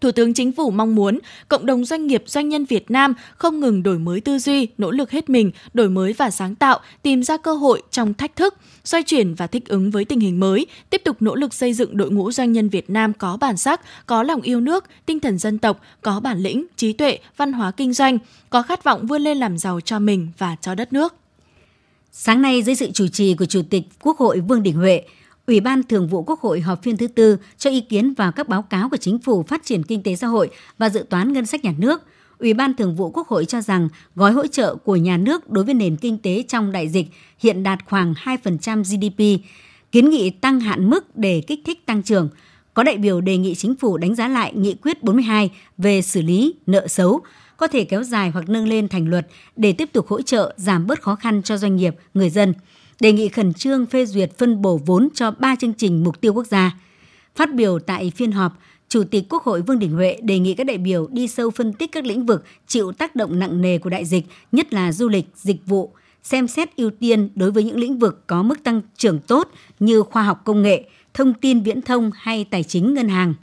Thủ 0.00 0.10
tướng 0.12 0.34
Chính 0.34 0.52
phủ 0.52 0.70
mong 0.70 0.94
muốn 0.94 1.18
cộng 1.48 1.66
đồng 1.66 1.84
doanh 1.84 2.06
nghiệp 2.06 2.22
doanh 2.26 2.48
nhân 2.48 2.64
Việt 2.64 2.90
Nam 2.90 3.14
không 3.36 3.60
ngừng 3.60 3.82
đổi 3.82 3.98
mới 3.98 4.20
tư 4.20 4.38
duy, 4.38 4.68
nỗ 4.78 4.90
lực 4.90 5.10
hết 5.10 5.30
mình, 5.30 5.50
đổi 5.74 5.88
mới 5.88 6.12
và 6.12 6.30
sáng 6.30 6.54
tạo, 6.54 6.80
tìm 7.02 7.22
ra 7.22 7.36
cơ 7.36 7.52
hội 7.52 7.82
trong 7.90 8.14
thách 8.14 8.36
thức, 8.36 8.54
xoay 8.84 9.02
chuyển 9.02 9.34
và 9.34 9.46
thích 9.46 9.68
ứng 9.68 9.90
với 9.90 10.04
tình 10.04 10.20
hình 10.20 10.40
mới, 10.40 10.66
tiếp 10.90 11.02
tục 11.04 11.16
nỗ 11.20 11.34
lực 11.34 11.54
xây 11.54 11.72
dựng 11.72 11.96
đội 11.96 12.10
ngũ 12.10 12.32
doanh 12.32 12.52
nhân 12.52 12.68
Việt 12.68 12.90
Nam 12.90 13.12
có 13.12 13.36
bản 13.36 13.56
sắc, 13.56 13.80
có 14.06 14.22
lòng 14.22 14.40
yêu 14.40 14.60
nước, 14.60 14.84
tinh 15.06 15.20
thần 15.20 15.38
dân 15.38 15.58
tộc, 15.58 15.80
có 16.02 16.20
bản 16.20 16.38
lĩnh, 16.38 16.66
trí 16.76 16.92
tuệ, 16.92 17.18
văn 17.36 17.52
hóa 17.52 17.70
kinh 17.70 17.92
doanh, 17.92 18.18
có 18.50 18.62
khát 18.62 18.84
vọng 18.84 19.06
vươn 19.06 19.22
lên 19.22 19.38
làm 19.38 19.58
giàu 19.58 19.80
cho 19.80 19.98
mình 19.98 20.28
và 20.38 20.56
cho 20.60 20.74
đất 20.74 20.92
nước. 20.92 21.14
Sáng 22.12 22.42
nay 22.42 22.62
dưới 22.62 22.74
sự 22.74 22.90
chủ 22.94 23.08
trì 23.08 23.34
của 23.34 23.44
Chủ 23.44 23.62
tịch 23.70 23.82
Quốc 24.02 24.18
hội 24.18 24.40
Vương 24.40 24.62
Đình 24.62 24.74
Huệ, 24.74 25.02
Ủy 25.48 25.60
ban 25.60 25.82
Thường 25.82 26.08
vụ 26.08 26.22
Quốc 26.22 26.40
hội 26.40 26.60
họp 26.60 26.82
phiên 26.82 26.96
thứ 26.96 27.06
tư 27.06 27.36
cho 27.58 27.70
ý 27.70 27.80
kiến 27.80 28.14
vào 28.14 28.32
các 28.32 28.48
báo 28.48 28.62
cáo 28.62 28.88
của 28.88 28.96
Chính 28.96 29.18
phủ 29.18 29.42
phát 29.42 29.64
triển 29.64 29.82
kinh 29.82 30.02
tế 30.02 30.16
xã 30.16 30.26
hội 30.26 30.50
và 30.78 30.88
dự 30.88 31.04
toán 31.10 31.32
ngân 31.32 31.46
sách 31.46 31.64
nhà 31.64 31.74
nước. 31.78 32.02
Ủy 32.38 32.54
ban 32.54 32.74
Thường 32.74 32.96
vụ 32.96 33.10
Quốc 33.10 33.28
hội 33.28 33.44
cho 33.44 33.60
rằng 33.60 33.88
gói 34.14 34.32
hỗ 34.32 34.46
trợ 34.46 34.74
của 34.74 34.96
nhà 34.96 35.16
nước 35.16 35.50
đối 35.50 35.64
với 35.64 35.74
nền 35.74 35.96
kinh 35.96 36.18
tế 36.18 36.44
trong 36.48 36.72
đại 36.72 36.88
dịch 36.88 37.06
hiện 37.38 37.62
đạt 37.62 37.78
khoảng 37.86 38.14
2% 38.14 38.82
GDP, 38.82 39.44
kiến 39.92 40.10
nghị 40.10 40.30
tăng 40.30 40.60
hạn 40.60 40.90
mức 40.90 41.16
để 41.16 41.42
kích 41.46 41.60
thích 41.64 41.86
tăng 41.86 42.02
trưởng. 42.02 42.28
Có 42.74 42.82
đại 42.82 42.96
biểu 42.96 43.20
đề 43.20 43.36
nghị 43.36 43.54
chính 43.54 43.74
phủ 43.74 43.96
đánh 43.96 44.14
giá 44.14 44.28
lại 44.28 44.52
nghị 44.54 44.74
quyết 44.74 45.02
42 45.02 45.50
về 45.78 46.02
xử 46.02 46.22
lý 46.22 46.54
nợ 46.66 46.88
xấu, 46.88 47.20
có 47.56 47.66
thể 47.66 47.84
kéo 47.84 48.02
dài 48.02 48.30
hoặc 48.30 48.48
nâng 48.48 48.68
lên 48.68 48.88
thành 48.88 49.08
luật 49.08 49.26
để 49.56 49.72
tiếp 49.72 49.88
tục 49.92 50.08
hỗ 50.08 50.22
trợ 50.22 50.54
giảm 50.56 50.86
bớt 50.86 51.02
khó 51.02 51.14
khăn 51.14 51.42
cho 51.42 51.56
doanh 51.56 51.76
nghiệp, 51.76 51.94
người 52.14 52.30
dân– 52.30 52.54
đề 53.00 53.12
nghị 53.12 53.28
khẩn 53.28 53.52
trương 53.52 53.86
phê 53.86 54.06
duyệt 54.06 54.38
phân 54.38 54.62
bổ 54.62 54.80
vốn 54.86 55.08
cho 55.14 55.30
3 55.30 55.56
chương 55.56 55.72
trình 55.72 56.04
mục 56.04 56.20
tiêu 56.20 56.34
quốc 56.34 56.46
gia. 56.46 56.78
Phát 57.36 57.54
biểu 57.54 57.78
tại 57.78 58.12
phiên 58.16 58.32
họp, 58.32 58.58
Chủ 58.88 59.04
tịch 59.04 59.24
Quốc 59.28 59.42
hội 59.42 59.62
Vương 59.62 59.78
Đình 59.78 59.92
Huệ 59.92 60.18
đề 60.22 60.38
nghị 60.38 60.54
các 60.54 60.64
đại 60.64 60.78
biểu 60.78 61.06
đi 61.10 61.28
sâu 61.28 61.50
phân 61.50 61.72
tích 61.72 61.92
các 61.92 62.04
lĩnh 62.04 62.26
vực 62.26 62.44
chịu 62.66 62.92
tác 62.92 63.16
động 63.16 63.38
nặng 63.38 63.60
nề 63.60 63.78
của 63.78 63.90
đại 63.90 64.04
dịch, 64.04 64.24
nhất 64.52 64.74
là 64.74 64.92
du 64.92 65.08
lịch, 65.08 65.26
dịch 65.34 65.66
vụ, 65.66 65.92
xem 66.22 66.48
xét 66.48 66.76
ưu 66.76 66.90
tiên 66.90 67.30
đối 67.34 67.50
với 67.50 67.64
những 67.64 67.76
lĩnh 67.76 67.98
vực 67.98 68.26
có 68.26 68.42
mức 68.42 68.64
tăng 68.64 68.80
trưởng 68.96 69.18
tốt 69.18 69.50
như 69.80 70.02
khoa 70.02 70.22
học 70.22 70.42
công 70.44 70.62
nghệ, 70.62 70.84
thông 71.14 71.34
tin 71.34 71.60
viễn 71.60 71.82
thông 71.82 72.10
hay 72.14 72.44
tài 72.44 72.62
chính 72.62 72.94
ngân 72.94 73.08
hàng. 73.08 73.34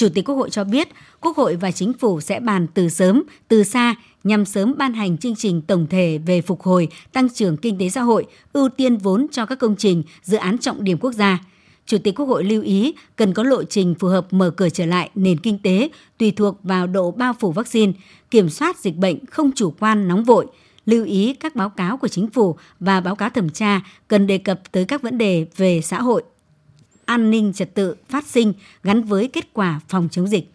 Chủ 0.00 0.08
tịch 0.14 0.24
Quốc 0.24 0.34
hội 0.34 0.50
cho 0.50 0.64
biết, 0.64 0.88
Quốc 1.20 1.36
hội 1.36 1.56
và 1.56 1.70
Chính 1.70 1.92
phủ 1.92 2.20
sẽ 2.20 2.40
bàn 2.40 2.66
từ 2.74 2.88
sớm, 2.88 3.22
từ 3.48 3.64
xa 3.64 3.94
nhằm 4.24 4.44
sớm 4.44 4.74
ban 4.78 4.92
hành 4.92 5.18
chương 5.18 5.36
trình 5.36 5.62
tổng 5.62 5.86
thể 5.90 6.18
về 6.26 6.40
phục 6.40 6.62
hồi, 6.62 6.88
tăng 7.12 7.28
trưởng 7.28 7.56
kinh 7.56 7.78
tế 7.78 7.88
xã 7.88 8.00
hội, 8.00 8.26
ưu 8.52 8.68
tiên 8.68 8.96
vốn 8.96 9.26
cho 9.32 9.46
các 9.46 9.58
công 9.58 9.76
trình, 9.76 10.02
dự 10.22 10.36
án 10.36 10.58
trọng 10.58 10.84
điểm 10.84 10.98
quốc 11.00 11.12
gia. 11.12 11.38
Chủ 11.86 11.98
tịch 11.98 12.14
Quốc 12.14 12.26
hội 12.26 12.44
lưu 12.44 12.62
ý 12.62 12.94
cần 13.16 13.34
có 13.34 13.42
lộ 13.42 13.64
trình 13.64 13.94
phù 13.94 14.08
hợp 14.08 14.32
mở 14.32 14.50
cửa 14.50 14.68
trở 14.68 14.86
lại 14.86 15.10
nền 15.14 15.38
kinh 15.38 15.58
tế 15.62 15.88
tùy 16.18 16.30
thuộc 16.30 16.58
vào 16.62 16.86
độ 16.86 17.10
bao 17.10 17.32
phủ 17.40 17.52
vaccine, 17.52 17.92
kiểm 18.30 18.48
soát 18.48 18.78
dịch 18.78 18.96
bệnh 18.96 19.26
không 19.26 19.50
chủ 19.54 19.74
quan 19.80 20.08
nóng 20.08 20.24
vội, 20.24 20.46
lưu 20.86 21.04
ý 21.04 21.34
các 21.34 21.56
báo 21.56 21.70
cáo 21.70 21.96
của 21.96 22.08
chính 22.08 22.30
phủ 22.30 22.56
và 22.80 23.00
báo 23.00 23.16
cáo 23.16 23.30
thẩm 23.30 23.50
tra 23.50 23.80
cần 24.08 24.26
đề 24.26 24.38
cập 24.38 24.72
tới 24.72 24.84
các 24.84 25.02
vấn 25.02 25.18
đề 25.18 25.46
về 25.56 25.80
xã 25.80 26.00
hội, 26.00 26.22
an 27.10 27.30
ninh 27.30 27.52
trật 27.52 27.74
tự 27.74 27.94
phát 28.08 28.26
sinh 28.26 28.52
gắn 28.82 29.02
với 29.02 29.28
kết 29.28 29.52
quả 29.52 29.80
phòng 29.88 30.08
chống 30.12 30.28
dịch. 30.28 30.50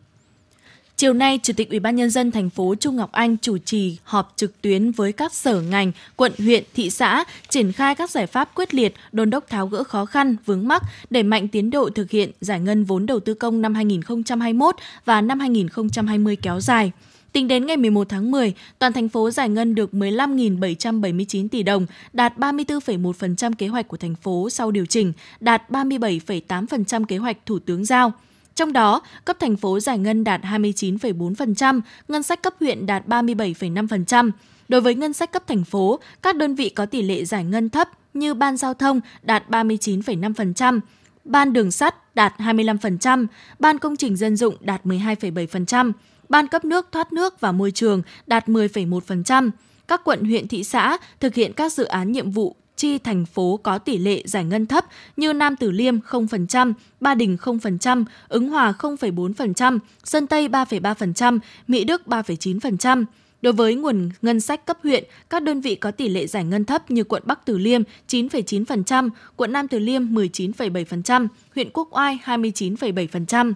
Chiều 0.95 1.13
nay, 1.13 1.39
Chủ 1.43 1.53
tịch 1.57 1.69
Ủy 1.69 1.79
ban 1.79 1.95
nhân 1.95 2.09
dân 2.09 2.31
thành 2.31 2.49
phố 2.49 2.75
Trung 2.75 2.95
Ngọc 2.95 3.11
Anh 3.11 3.37
chủ 3.37 3.57
trì 3.57 3.97
họp 4.03 4.33
trực 4.35 4.61
tuyến 4.61 4.91
với 4.91 5.11
các 5.11 5.33
sở 5.33 5.61
ngành, 5.61 5.91
quận, 6.15 6.31
huyện, 6.37 6.63
thị 6.73 6.89
xã 6.89 7.23
triển 7.49 7.71
khai 7.71 7.95
các 7.95 8.09
giải 8.09 8.27
pháp 8.27 8.55
quyết 8.55 8.73
liệt, 8.73 8.93
đôn 9.11 9.29
đốc 9.29 9.49
tháo 9.49 9.67
gỡ 9.67 9.83
khó 9.83 10.05
khăn, 10.05 10.35
vướng 10.45 10.67
mắc, 10.67 10.81
đẩy 11.09 11.23
mạnh 11.23 11.47
tiến 11.47 11.69
độ 11.69 11.89
thực 11.89 12.11
hiện 12.11 12.31
giải 12.41 12.59
ngân 12.59 12.83
vốn 12.83 13.05
đầu 13.05 13.19
tư 13.19 13.33
công 13.33 13.61
năm 13.61 13.75
2021 13.75 14.75
và 15.05 15.21
năm 15.21 15.39
2020 15.39 16.35
kéo 16.35 16.59
dài. 16.59 16.91
Tính 17.35 17.47
đến 17.47 17.65
ngày 17.65 17.77
11 17.77 18.09
tháng 18.09 18.31
10, 18.31 18.53
toàn 18.79 18.93
thành 18.93 19.09
phố 19.09 19.31
giải 19.31 19.49
ngân 19.49 19.75
được 19.75 19.93
15.779 19.93 21.47
tỷ 21.47 21.63
đồng, 21.63 21.85
đạt 22.13 22.37
34,1% 22.37 23.53
kế 23.57 23.67
hoạch 23.67 23.87
của 23.87 23.97
thành 23.97 24.15
phố 24.15 24.49
sau 24.49 24.71
điều 24.71 24.85
chỉnh, 24.85 25.13
đạt 25.39 25.69
37,8% 25.69 27.05
kế 27.05 27.17
hoạch 27.17 27.37
Thủ 27.45 27.59
tướng 27.59 27.85
giao. 27.85 28.13
Trong 28.55 28.73
đó, 28.73 29.01
cấp 29.25 29.37
thành 29.39 29.55
phố 29.55 29.79
giải 29.79 29.97
ngân 29.97 30.23
đạt 30.23 30.41
29,4%, 30.41 31.81
ngân 32.07 32.23
sách 32.23 32.41
cấp 32.41 32.53
huyện 32.59 32.85
đạt 32.85 33.07
37,5%. 33.07 34.31
Đối 34.67 34.81
với 34.81 34.95
ngân 34.95 35.13
sách 35.13 35.31
cấp 35.31 35.43
thành 35.47 35.63
phố, 35.63 35.99
các 36.21 36.35
đơn 36.35 36.55
vị 36.55 36.69
có 36.69 36.85
tỷ 36.85 37.01
lệ 37.01 37.25
giải 37.25 37.43
ngân 37.43 37.69
thấp 37.69 37.89
như 38.13 38.33
ban 38.33 38.57
giao 38.57 38.73
thông 38.73 39.01
đạt 39.23 39.49
39,5%, 39.49 40.79
ban 41.25 41.53
đường 41.53 41.71
sắt 41.71 42.15
đạt 42.15 42.33
25%, 42.37 43.27
ban 43.59 43.79
công 43.79 43.95
trình 43.95 44.15
dân 44.15 44.35
dụng 44.35 44.55
đạt 44.59 44.85
12,7%, 44.85 45.91
ban 46.29 46.47
cấp 46.47 46.65
nước 46.65 46.87
thoát 46.91 47.13
nước 47.13 47.41
và 47.41 47.51
môi 47.51 47.71
trường 47.71 48.01
đạt 48.27 48.47
10,1%. 48.47 49.51
Các 49.87 50.01
quận 50.03 50.23
huyện 50.23 50.47
thị 50.47 50.63
xã 50.63 50.97
thực 51.19 51.35
hiện 51.35 51.53
các 51.53 51.73
dự 51.73 51.83
án 51.83 52.11
nhiệm 52.11 52.31
vụ 52.31 52.55
chi 52.75 52.97
thành 52.97 53.25
phố 53.25 53.59
có 53.63 53.77
tỷ 53.77 53.97
lệ 53.97 54.23
giải 54.25 54.43
ngân 54.43 54.65
thấp 54.65 54.85
như 55.17 55.33
Nam 55.33 55.55
Tử 55.55 55.71
Liêm 55.71 55.99
0%, 55.99 56.73
Ba 56.99 57.15
Đình 57.15 57.37
0%, 57.41 58.05
Ứng 58.27 58.49
Hòa 58.49 58.73
0,4%, 58.79 59.79
Sơn 60.03 60.27
Tây 60.27 60.47
3,3%, 60.47 61.39
Mỹ 61.67 61.83
Đức 61.83 62.01
3,9%. 62.05 63.05
Đối 63.41 63.53
với 63.53 63.75
nguồn 63.75 64.09
ngân 64.21 64.39
sách 64.39 64.65
cấp 64.65 64.77
huyện, 64.83 65.03
các 65.29 65.43
đơn 65.43 65.61
vị 65.61 65.75
có 65.75 65.91
tỷ 65.91 66.09
lệ 66.09 66.27
giải 66.27 66.43
ngân 66.43 66.65
thấp 66.65 66.91
như 66.91 67.03
quận 67.03 67.23
Bắc 67.25 67.45
Từ 67.45 67.57
Liêm 67.57 67.81
9,9%, 68.07 69.09
quận 69.35 69.51
Nam 69.51 69.67
Từ 69.67 69.79
Liêm 69.79 70.13
19,7%, 70.13 71.27
huyện 71.55 71.69
Quốc 71.73 71.87
Oai 71.91 72.19
29,7%. 72.25 73.53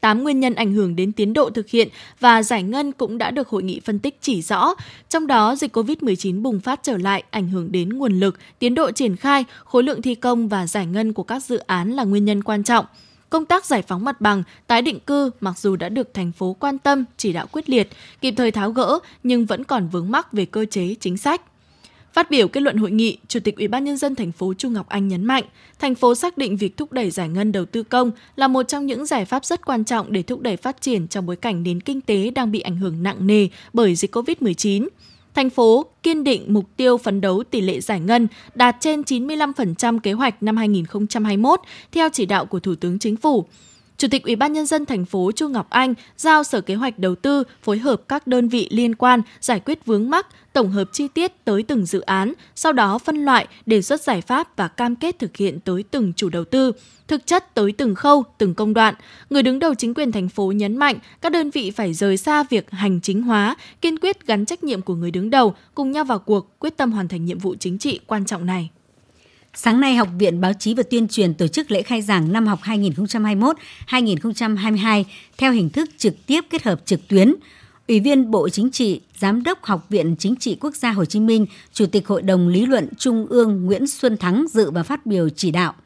8 0.00 0.22
nguyên 0.22 0.40
nhân 0.40 0.54
ảnh 0.54 0.72
hưởng 0.72 0.96
đến 0.96 1.12
tiến 1.12 1.32
độ 1.32 1.50
thực 1.50 1.68
hiện 1.68 1.88
và 2.20 2.42
giải 2.42 2.62
ngân 2.62 2.92
cũng 2.92 3.18
đã 3.18 3.30
được 3.30 3.48
hội 3.48 3.62
nghị 3.62 3.80
phân 3.80 3.98
tích 3.98 4.18
chỉ 4.20 4.42
rõ. 4.42 4.74
Trong 5.08 5.26
đó, 5.26 5.56
dịch 5.56 5.76
COVID-19 5.76 6.42
bùng 6.42 6.60
phát 6.60 6.80
trở 6.82 6.96
lại 6.96 7.22
ảnh 7.30 7.48
hưởng 7.48 7.72
đến 7.72 7.88
nguồn 7.88 8.20
lực, 8.20 8.38
tiến 8.58 8.74
độ 8.74 8.90
triển 8.90 9.16
khai, 9.16 9.44
khối 9.64 9.82
lượng 9.82 10.02
thi 10.02 10.14
công 10.14 10.48
và 10.48 10.66
giải 10.66 10.86
ngân 10.86 11.12
của 11.12 11.22
các 11.22 11.44
dự 11.44 11.58
án 11.58 11.90
là 11.90 12.04
nguyên 12.04 12.24
nhân 12.24 12.42
quan 12.42 12.62
trọng. 12.62 12.86
Công 13.30 13.44
tác 13.44 13.64
giải 13.64 13.82
phóng 13.82 14.04
mặt 14.04 14.20
bằng, 14.20 14.42
tái 14.66 14.82
định 14.82 15.00
cư 15.00 15.30
mặc 15.40 15.58
dù 15.58 15.76
đã 15.76 15.88
được 15.88 16.14
thành 16.14 16.32
phố 16.32 16.56
quan 16.60 16.78
tâm, 16.78 17.04
chỉ 17.16 17.32
đạo 17.32 17.46
quyết 17.52 17.70
liệt, 17.70 17.88
kịp 18.20 18.34
thời 18.36 18.50
tháo 18.50 18.70
gỡ 18.70 18.98
nhưng 19.22 19.46
vẫn 19.46 19.64
còn 19.64 19.88
vướng 19.88 20.10
mắc 20.10 20.32
về 20.32 20.44
cơ 20.44 20.64
chế 20.64 20.94
chính 21.00 21.16
sách. 21.16 21.42
Phát 22.12 22.30
biểu 22.30 22.48
kết 22.48 22.60
luận 22.60 22.76
hội 22.76 22.90
nghị, 22.90 23.18
Chủ 23.28 23.40
tịch 23.40 23.56
Ủy 23.56 23.68
ban 23.68 23.84
nhân 23.84 23.96
dân 23.96 24.14
thành 24.14 24.32
phố 24.32 24.54
Chu 24.54 24.68
Ngọc 24.68 24.88
Anh 24.88 25.08
nhấn 25.08 25.24
mạnh, 25.24 25.44
thành 25.78 25.94
phố 25.94 26.14
xác 26.14 26.38
định 26.38 26.56
việc 26.56 26.76
thúc 26.76 26.92
đẩy 26.92 27.10
giải 27.10 27.28
ngân 27.28 27.52
đầu 27.52 27.64
tư 27.64 27.82
công 27.82 28.10
là 28.36 28.48
một 28.48 28.62
trong 28.62 28.86
những 28.86 29.06
giải 29.06 29.24
pháp 29.24 29.44
rất 29.44 29.66
quan 29.66 29.84
trọng 29.84 30.12
để 30.12 30.22
thúc 30.22 30.40
đẩy 30.40 30.56
phát 30.56 30.80
triển 30.80 31.08
trong 31.08 31.26
bối 31.26 31.36
cảnh 31.36 31.62
nền 31.62 31.80
kinh 31.80 32.00
tế 32.00 32.30
đang 32.30 32.52
bị 32.52 32.60
ảnh 32.60 32.76
hưởng 32.76 33.02
nặng 33.02 33.26
nề 33.26 33.48
bởi 33.72 33.94
dịch 33.94 34.16
COVID-19. 34.16 34.88
Thành 35.34 35.50
phố 35.50 35.86
kiên 36.02 36.24
định 36.24 36.44
mục 36.48 36.64
tiêu 36.76 36.98
phấn 36.98 37.20
đấu 37.20 37.42
tỷ 37.50 37.60
lệ 37.60 37.80
giải 37.80 38.00
ngân 38.00 38.28
đạt 38.54 38.76
trên 38.80 39.00
95% 39.00 39.98
kế 40.00 40.12
hoạch 40.12 40.42
năm 40.42 40.56
2021 40.56 41.60
theo 41.92 42.08
chỉ 42.12 42.26
đạo 42.26 42.46
của 42.46 42.60
Thủ 42.60 42.74
tướng 42.74 42.98
Chính 42.98 43.16
phủ. 43.16 43.46
Chủ 44.00 44.08
tịch 44.10 44.24
Ủy 44.24 44.36
ban 44.36 44.52
nhân 44.52 44.66
dân 44.66 44.86
thành 44.86 45.04
phố 45.04 45.32
Chu 45.32 45.48
Ngọc 45.48 45.70
Anh 45.70 45.94
giao 46.16 46.44
Sở 46.44 46.60
Kế 46.60 46.74
hoạch 46.74 46.98
Đầu 46.98 47.14
tư 47.14 47.42
phối 47.62 47.78
hợp 47.78 48.02
các 48.08 48.26
đơn 48.26 48.48
vị 48.48 48.68
liên 48.70 48.94
quan 48.94 49.22
giải 49.40 49.60
quyết 49.60 49.86
vướng 49.86 50.10
mắc, 50.10 50.26
tổng 50.52 50.70
hợp 50.70 50.84
chi 50.92 51.08
tiết 51.08 51.44
tới 51.44 51.62
từng 51.62 51.86
dự 51.86 52.00
án, 52.00 52.32
sau 52.54 52.72
đó 52.72 52.98
phân 52.98 53.24
loại, 53.24 53.46
đề 53.66 53.82
xuất 53.82 54.00
giải 54.00 54.20
pháp 54.20 54.56
và 54.56 54.68
cam 54.68 54.96
kết 54.96 55.18
thực 55.18 55.36
hiện 55.36 55.60
tới 55.60 55.84
từng 55.90 56.12
chủ 56.16 56.28
đầu 56.28 56.44
tư, 56.44 56.72
thực 57.08 57.26
chất 57.26 57.54
tới 57.54 57.72
từng 57.72 57.94
khâu, 57.94 58.24
từng 58.38 58.54
công 58.54 58.74
đoạn. 58.74 58.94
Người 59.30 59.42
đứng 59.42 59.58
đầu 59.58 59.74
chính 59.74 59.94
quyền 59.94 60.12
thành 60.12 60.28
phố 60.28 60.52
nhấn 60.52 60.76
mạnh 60.76 60.98
các 61.20 61.32
đơn 61.32 61.50
vị 61.50 61.70
phải 61.70 61.94
rời 61.94 62.16
xa 62.16 62.44
việc 62.50 62.70
hành 62.70 63.00
chính 63.00 63.22
hóa, 63.22 63.56
kiên 63.80 63.98
quyết 63.98 64.26
gắn 64.26 64.46
trách 64.46 64.64
nhiệm 64.64 64.82
của 64.82 64.94
người 64.94 65.10
đứng 65.10 65.30
đầu, 65.30 65.54
cùng 65.74 65.90
nhau 65.90 66.04
vào 66.04 66.18
cuộc, 66.18 66.58
quyết 66.58 66.76
tâm 66.76 66.92
hoàn 66.92 67.08
thành 67.08 67.24
nhiệm 67.24 67.38
vụ 67.38 67.54
chính 67.60 67.78
trị 67.78 68.00
quan 68.06 68.24
trọng 68.24 68.46
này. 68.46 68.70
Sáng 69.54 69.80
nay, 69.80 69.96
Học 69.96 70.08
viện 70.18 70.40
Báo 70.40 70.52
chí 70.58 70.74
và 70.74 70.82
Tuyên 70.82 71.08
truyền 71.08 71.34
tổ 71.34 71.48
chức 71.48 71.70
lễ 71.70 71.82
khai 71.82 72.02
giảng 72.02 72.32
năm 72.32 72.46
học 72.46 72.58
2021-2022 72.62 75.04
theo 75.38 75.52
hình 75.52 75.70
thức 75.70 75.90
trực 75.98 76.26
tiếp 76.26 76.40
kết 76.50 76.62
hợp 76.62 76.80
trực 76.84 77.08
tuyến. 77.08 77.34
Ủy 77.90 78.00
viên 78.00 78.30
Bộ 78.30 78.48
Chính 78.48 78.70
trị, 78.70 79.00
Giám 79.18 79.42
đốc 79.42 79.64
Học 79.64 79.86
viện 79.88 80.16
Chính 80.18 80.36
trị 80.36 80.56
Quốc 80.60 80.76
gia 80.76 80.90
Hồ 80.90 81.04
Chí 81.04 81.20
Minh, 81.20 81.46
Chủ 81.72 81.86
tịch 81.86 82.08
Hội 82.08 82.22
đồng 82.22 82.48
Lý 82.48 82.66
luận 82.66 82.88
Trung 82.98 83.26
ương 83.26 83.66
Nguyễn 83.66 83.86
Xuân 83.86 84.16
Thắng 84.16 84.46
dự 84.50 84.70
và 84.70 84.82
phát 84.82 85.06
biểu 85.06 85.28
chỉ 85.28 85.50
đạo– 85.50 85.74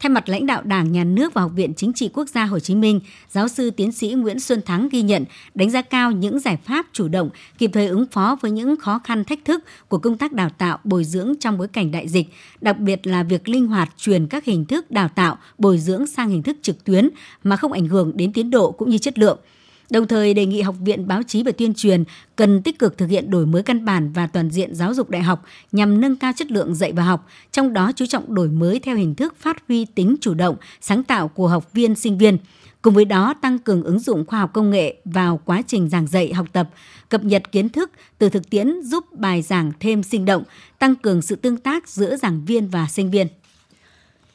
Thay 0.00 0.10
mặt 0.10 0.28
lãnh 0.28 0.46
đạo 0.46 0.62
Đảng, 0.62 0.92
Nhà 0.92 1.04
nước 1.04 1.34
và 1.34 1.42
Học 1.42 1.52
viện 1.54 1.74
Chính 1.76 1.92
trị 1.92 2.10
Quốc 2.12 2.28
gia 2.28 2.44
Hồ 2.44 2.58
Chí 2.58 2.74
Minh, 2.74 3.00
giáo 3.30 3.48
sư 3.48 3.70
tiến 3.70 3.92
sĩ 3.92 4.08
Nguyễn 4.08 4.40
Xuân 4.40 4.62
Thắng 4.62 4.88
ghi 4.88 5.02
nhận, 5.02 5.24
đánh 5.54 5.70
giá 5.70 5.82
cao 5.82 6.10
những 6.10 6.38
giải 6.38 6.58
pháp 6.64 6.86
chủ 6.92 7.08
động, 7.08 7.30
kịp 7.58 7.70
thời 7.72 7.86
ứng 7.86 8.06
phó 8.06 8.36
với 8.40 8.50
những 8.50 8.76
khó 8.76 9.00
khăn 9.04 9.24
thách 9.24 9.44
thức 9.44 9.64
của 9.88 9.98
công 9.98 10.18
tác 10.18 10.32
đào 10.32 10.50
tạo, 10.58 10.78
bồi 10.84 11.04
dưỡng 11.04 11.34
trong 11.40 11.58
bối 11.58 11.68
cảnh 11.68 11.90
đại 11.90 12.08
dịch, 12.08 12.26
đặc 12.60 12.78
biệt 12.78 13.06
là 13.06 13.22
việc 13.22 13.48
linh 13.48 13.66
hoạt 13.66 13.90
truyền 13.96 14.26
các 14.26 14.44
hình 14.44 14.64
thức 14.64 14.90
đào 14.90 15.08
tạo, 15.08 15.38
bồi 15.58 15.78
dưỡng 15.78 16.06
sang 16.06 16.28
hình 16.28 16.42
thức 16.42 16.56
trực 16.62 16.84
tuyến 16.84 17.08
mà 17.44 17.56
không 17.56 17.72
ảnh 17.72 17.86
hưởng 17.86 18.12
đến 18.16 18.32
tiến 18.32 18.50
độ 18.50 18.70
cũng 18.70 18.90
như 18.90 18.98
chất 18.98 19.18
lượng– 19.18 19.38
đồng 19.90 20.06
thời 20.06 20.34
đề 20.34 20.46
nghị 20.46 20.60
Học 20.60 20.76
viện 20.80 21.08
Báo 21.08 21.22
chí 21.22 21.42
và 21.42 21.52
Tuyên 21.52 21.74
truyền 21.74 22.04
cần 22.36 22.62
tích 22.62 22.78
cực 22.78 22.98
thực 22.98 23.06
hiện 23.06 23.30
đổi 23.30 23.46
mới 23.46 23.62
căn 23.62 23.84
bản 23.84 24.12
và 24.12 24.26
toàn 24.26 24.50
diện 24.50 24.74
giáo 24.74 24.94
dục 24.94 25.10
đại 25.10 25.22
học 25.22 25.44
nhằm 25.72 26.00
nâng 26.00 26.16
cao 26.16 26.32
chất 26.36 26.50
lượng 26.50 26.74
dạy 26.74 26.92
và 26.92 27.02
học, 27.02 27.28
trong 27.52 27.72
đó 27.72 27.92
chú 27.96 28.06
trọng 28.06 28.34
đổi 28.34 28.48
mới 28.48 28.80
theo 28.80 28.96
hình 28.96 29.14
thức 29.14 29.36
phát 29.38 29.62
huy 29.68 29.84
tính 29.84 30.16
chủ 30.20 30.34
động, 30.34 30.56
sáng 30.80 31.04
tạo 31.04 31.28
của 31.28 31.48
học 31.48 31.72
viên, 31.72 31.94
sinh 31.94 32.18
viên. 32.18 32.38
Cùng 32.82 32.94
với 32.94 33.04
đó, 33.04 33.34
tăng 33.40 33.58
cường 33.58 33.82
ứng 33.82 33.98
dụng 33.98 34.26
khoa 34.26 34.38
học 34.38 34.50
công 34.52 34.70
nghệ 34.70 34.94
vào 35.04 35.40
quá 35.44 35.62
trình 35.66 35.88
giảng 35.88 36.06
dạy 36.06 36.32
học 36.32 36.46
tập, 36.52 36.70
cập 37.08 37.24
nhật 37.24 37.52
kiến 37.52 37.68
thức 37.68 37.90
từ 38.18 38.28
thực 38.28 38.50
tiễn 38.50 38.82
giúp 38.82 39.04
bài 39.12 39.42
giảng 39.42 39.72
thêm 39.80 40.02
sinh 40.02 40.24
động, 40.24 40.42
tăng 40.78 40.94
cường 40.94 41.22
sự 41.22 41.36
tương 41.36 41.56
tác 41.56 41.88
giữa 41.88 42.16
giảng 42.16 42.44
viên 42.44 42.68
và 42.68 42.86
sinh 42.88 43.10
viên. 43.10 43.26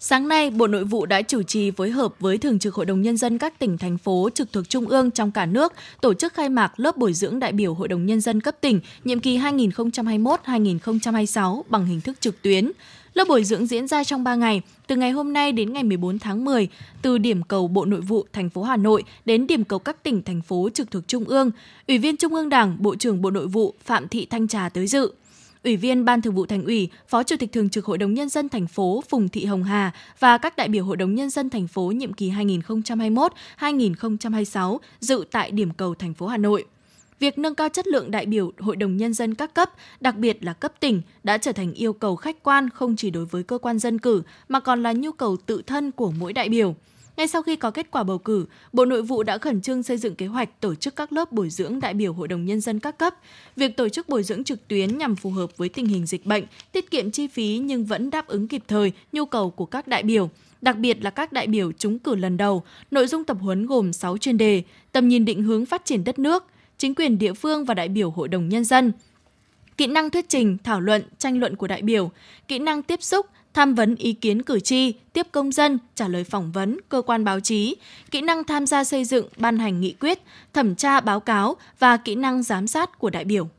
Sáng 0.07 0.27
nay, 0.27 0.50
Bộ 0.50 0.67
Nội 0.67 0.83
vụ 0.83 1.05
đã 1.05 1.21
chủ 1.21 1.43
trì 1.43 1.71
phối 1.71 1.89
hợp 1.89 2.13
với 2.19 2.38
Thường 2.38 2.59
trực 2.59 2.75
Hội 2.75 2.85
đồng 2.85 3.01
Nhân 3.01 3.17
dân 3.17 3.38
các 3.38 3.59
tỉnh, 3.59 3.77
thành 3.77 3.97
phố 3.97 4.29
trực 4.33 4.53
thuộc 4.53 4.69
Trung 4.69 4.88
ương 4.88 5.12
trong 5.12 5.31
cả 5.31 5.45
nước 5.45 5.74
tổ 6.01 6.13
chức 6.13 6.33
khai 6.33 6.50
mạc 6.50 6.79
lớp 6.79 6.97
bồi 6.97 7.13
dưỡng 7.13 7.39
đại 7.39 7.51
biểu 7.51 7.74
Hội 7.74 7.88
đồng 7.88 8.05
Nhân 8.05 8.21
dân 8.21 8.41
cấp 8.41 8.55
tỉnh 8.62 8.79
nhiệm 9.03 9.19
kỳ 9.19 9.38
2021-2026 9.38 11.62
bằng 11.69 11.85
hình 11.85 12.01
thức 12.01 12.21
trực 12.21 12.41
tuyến. 12.41 12.71
Lớp 13.13 13.27
bồi 13.27 13.43
dưỡng 13.43 13.65
diễn 13.65 13.88
ra 13.88 14.03
trong 14.03 14.24
3 14.24 14.35
ngày, 14.35 14.62
từ 14.88 14.95
ngày 14.95 15.12
hôm 15.12 15.33
nay 15.33 15.51
đến 15.51 15.74
ngày 15.74 15.83
14 15.83 16.19
tháng 16.19 16.45
10, 16.45 16.67
từ 17.01 17.17
điểm 17.17 17.43
cầu 17.43 17.67
Bộ 17.67 17.85
Nội 17.85 18.01
vụ 18.01 18.25
thành 18.33 18.50
phố 18.50 18.63
Hà 18.63 18.77
Nội 18.77 19.03
đến 19.25 19.47
điểm 19.47 19.63
cầu 19.63 19.79
các 19.79 20.03
tỉnh, 20.03 20.24
thành 20.24 20.41
phố 20.41 20.69
trực 20.74 20.91
thuộc 20.91 21.03
Trung 21.07 21.24
ương. 21.24 21.51
Ủy 21.88 21.97
viên 21.97 22.17
Trung 22.17 22.33
ương 22.33 22.50
Đảng, 22.50 22.77
Bộ 22.79 22.95
trưởng 22.95 23.21
Bộ 23.21 23.29
Nội 23.29 23.47
vụ 23.47 23.74
Phạm 23.85 24.07
Thị 24.07 24.27
Thanh 24.29 24.47
Trà 24.47 24.69
tới 24.69 24.88
dự. 24.88 25.12
Ủy 25.65 25.77
viên 25.77 26.05
Ban 26.05 26.22
Thường 26.22 26.36
vụ 26.36 26.45
Thành 26.45 26.65
ủy, 26.65 26.89
Phó 27.07 27.24
Chủ 27.24 27.36
tịch 27.39 27.51
Thường 27.51 27.69
trực 27.69 27.86
Hội 27.86 27.98
đồng 27.98 28.13
nhân 28.13 28.29
dân 28.29 28.50
thành 28.50 28.67
phố 28.67 29.03
Phùng 29.10 29.29
Thị 29.29 29.45
Hồng 29.45 29.63
Hà 29.63 29.91
và 30.19 30.38
các 30.38 30.57
đại 30.57 30.67
biểu 30.67 30.86
Hội 30.86 30.98
đồng 30.98 31.15
nhân 31.15 31.29
dân 31.29 31.50
thành 31.50 31.67
phố 31.67 31.81
nhiệm 31.81 32.13
kỳ 32.13 32.31
2021-2026 33.60 34.77
dự 35.00 35.25
tại 35.31 35.51
điểm 35.51 35.69
cầu 35.77 35.95
thành 35.95 36.13
phố 36.13 36.27
Hà 36.27 36.38
Nội. 36.38 36.65
Việc 37.19 37.38
nâng 37.38 37.55
cao 37.55 37.69
chất 37.69 37.88
lượng 37.88 38.12
đại 38.12 38.25
biểu 38.25 38.51
Hội 38.60 38.75
đồng 38.75 38.98
Nhân 38.98 39.13
dân 39.13 39.36
các 39.36 39.53
cấp, 39.53 39.72
đặc 40.00 40.15
biệt 40.15 40.43
là 40.43 40.53
cấp 40.53 40.74
tỉnh, 40.79 41.01
đã 41.24 41.38
trở 41.38 41.51
thành 41.51 41.74
yêu 41.74 41.93
cầu 41.93 42.15
khách 42.15 42.43
quan 42.43 42.69
không 42.69 42.95
chỉ 42.95 43.10
đối 43.10 43.25
với 43.25 43.43
cơ 43.43 43.57
quan 43.57 43.79
dân 43.79 44.00
cử 44.00 44.22
mà 44.50 44.60
còn 44.60 44.84
là 44.84 44.93
nhu 44.93 45.12
cầu 45.12 45.38
tự 45.45 45.62
thân 45.62 45.91
của 45.91 46.12
mỗi 46.19 46.34
đại 46.34 46.50
biểu. 46.50 46.75
Ngay 47.17 47.27
sau 47.27 47.41
khi 47.41 47.55
có 47.55 47.72
kết 47.72 47.91
quả 47.91 48.03
bầu 48.03 48.17
cử, 48.17 48.45
Bộ 48.74 48.86
Nội 48.86 49.01
vụ 49.01 49.24
đã 49.24 49.38
khẩn 49.38 49.62
trương 49.62 49.84
xây 49.84 49.98
dựng 49.98 50.15
kế 50.15 50.27
hoạch 50.27 50.62
tổ 50.62 50.75
chức 50.75 50.95
các 50.95 51.13
lớp 51.13 51.31
bồi 51.31 51.50
dưỡng 51.50 51.79
đại 51.79 51.93
biểu 51.93 52.13
Hội 52.13 52.27
đồng 52.27 52.45
Nhân 52.45 52.62
dân 52.62 52.79
các 52.79 52.98
cấp. 52.98 53.15
Việc 53.55 53.77
tổ 53.77 53.89
chức 53.89 54.10
bồi 54.10 54.24
dưỡng 54.24 54.43
trực 54.43 54.67
tuyến 54.67 54.98
nhằm 54.98 55.15
phù 55.15 55.29
hợp 55.29 55.57
với 55.57 55.69
tình 55.69 55.86
hình 55.86 56.05
dịch 56.05 56.25
bệnh, 56.25 56.43
tiết 56.72 56.91
kiệm 56.91 57.12
chi 57.12 57.27
phí 57.27 57.57
nhưng 57.57 57.86
vẫn 57.86 58.10
đáp 58.10 58.27
ứng 58.27 58.48
kịp 58.48 58.63
thời 58.67 58.91
nhu 59.12 59.25
cầu 59.25 59.50
của 59.50 59.65
các 59.65 59.88
đại 59.88 60.03
biểu 60.03 60.29
đặc 60.62 60.77
biệt 60.77 61.03
là 61.03 61.10
các 61.10 61.34
đại 61.34 61.48
biểu 61.48 61.72
trúng 61.72 62.00
cử 62.00 62.15
lần 62.15 62.38
đầu. 62.38 62.63
Nội 62.91 63.07
dung 63.07 63.24
tập 63.24 63.38
huấn 63.39 63.65
gồm 63.65 63.93
6 63.93 64.17
chuyên 64.17 64.38
đề, 64.38 64.63
tầm 64.91 65.07
nhìn 65.07 65.25
định 65.25 65.43
hướng 65.43 65.65
phát 65.65 65.86
triển 65.86 66.03
đất 66.03 66.19
nước, 66.19 66.43
chính 66.77 66.95
quyền 66.95 67.17
địa 67.17 67.34
phương 67.34 67.65
và 67.65 67.74
đại 67.74 67.88
biểu 67.88 68.10
Hội 68.10 68.27
đồng 68.27 68.50
Nhân 68.50 68.63
dân, 68.63 68.91
kỹ 69.77 69.88
năng 69.88 70.10
thuyết 70.10 70.29
trình, 70.29 70.57
thảo 70.63 70.81
luận, 70.81 71.03
tranh 71.17 71.39
luận 71.39 71.55
của 71.55 71.67
đại 71.67 71.81
biểu, 71.81 72.12
kỹ 72.48 72.60
năng 72.60 72.84
tiếp 72.84 73.03
xúc, 73.03 73.25
tham 73.55 73.75
vấn 73.75 73.95
ý 73.95 74.13
kiến 74.13 74.41
cử 74.41 74.59
tri, 74.59 74.93
tiếp 75.13 75.27
công 75.31 75.51
dân, 75.51 75.79
trả 75.95 76.07
lời 76.07 76.24
phỏng 76.24 76.51
vấn, 76.51 76.77
cơ 76.89 77.01
quan 77.01 77.24
báo 77.24 77.39
chí, 77.39 77.75
kỹ 78.12 78.21
năng 78.21 78.43
tham 78.43 78.65
gia 78.65 78.83
xây 78.83 79.05
dựng, 79.05 79.27
ban 79.38 79.59
hành 79.59 79.81
nghị 79.81 79.93
quyết, 79.93 80.19
thẩm 80.53 80.75
tra 80.75 81.00
báo 81.00 81.19
cáo 81.19 81.55
và 81.79 81.97
kỹ 81.97 82.15
năng 82.15 82.43
giám 82.43 82.67
sát 82.67 83.00
của 83.00 83.09
đại 83.09 83.24
biểu. 83.24 83.50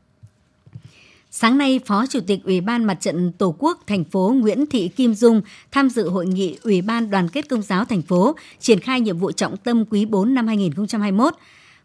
Sáng 1.31 1.57
nay, 1.57 1.79
Phó 1.85 2.05
Chủ 2.05 2.19
tịch 2.27 2.39
Ủy 2.43 2.61
ban 2.61 2.83
Mặt 2.83 2.97
trận 3.01 3.31
Tổ 3.31 3.55
quốc 3.59 3.79
thành 3.87 4.03
phố 4.03 4.35
Nguyễn 4.39 4.65
Thị 4.65 4.87
Kim 4.87 5.13
Dung 5.13 5.41
tham 5.71 5.89
dự 5.89 6.09
hội 6.09 6.25
nghị 6.25 6.57
Ủy 6.63 6.81
ban 6.81 7.09
Đoàn 7.09 7.29
kết 7.29 7.49
Công 7.49 7.61
giáo 7.61 7.85
thành 7.85 8.01
phố 8.01 8.35
triển 8.59 8.79
khai 8.79 9.01
nhiệm 9.01 9.17
vụ 9.17 9.31
trọng 9.31 9.57
tâm 9.57 9.85
quý 9.85 10.05
4 10.05 10.33
năm 10.33 10.47
2021 10.47 11.33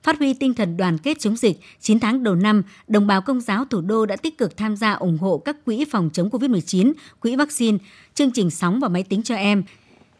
Phát 0.02 0.18
huy 0.18 0.34
tinh 0.34 0.54
thần 0.54 0.76
đoàn 0.76 0.98
kết 0.98 1.20
chống 1.20 1.36
dịch, 1.36 1.60
9 1.80 2.00
tháng 2.00 2.22
đầu 2.22 2.34
năm, 2.34 2.62
đồng 2.88 3.06
bào 3.06 3.22
công 3.22 3.40
giáo 3.40 3.64
thủ 3.64 3.80
đô 3.80 4.06
đã 4.06 4.16
tích 4.16 4.38
cực 4.38 4.56
tham 4.56 4.76
gia 4.76 4.92
ủng 4.92 5.18
hộ 5.18 5.38
các 5.38 5.64
quỹ 5.64 5.84
phòng 5.90 6.10
chống 6.12 6.28
COVID-19, 6.28 6.92
quỹ 7.20 7.36
vaccine, 7.36 7.78
chương 8.14 8.30
trình 8.30 8.50
sóng 8.50 8.80
và 8.80 8.88
máy 8.88 9.02
tính 9.02 9.22
cho 9.22 9.34
em, 9.34 9.62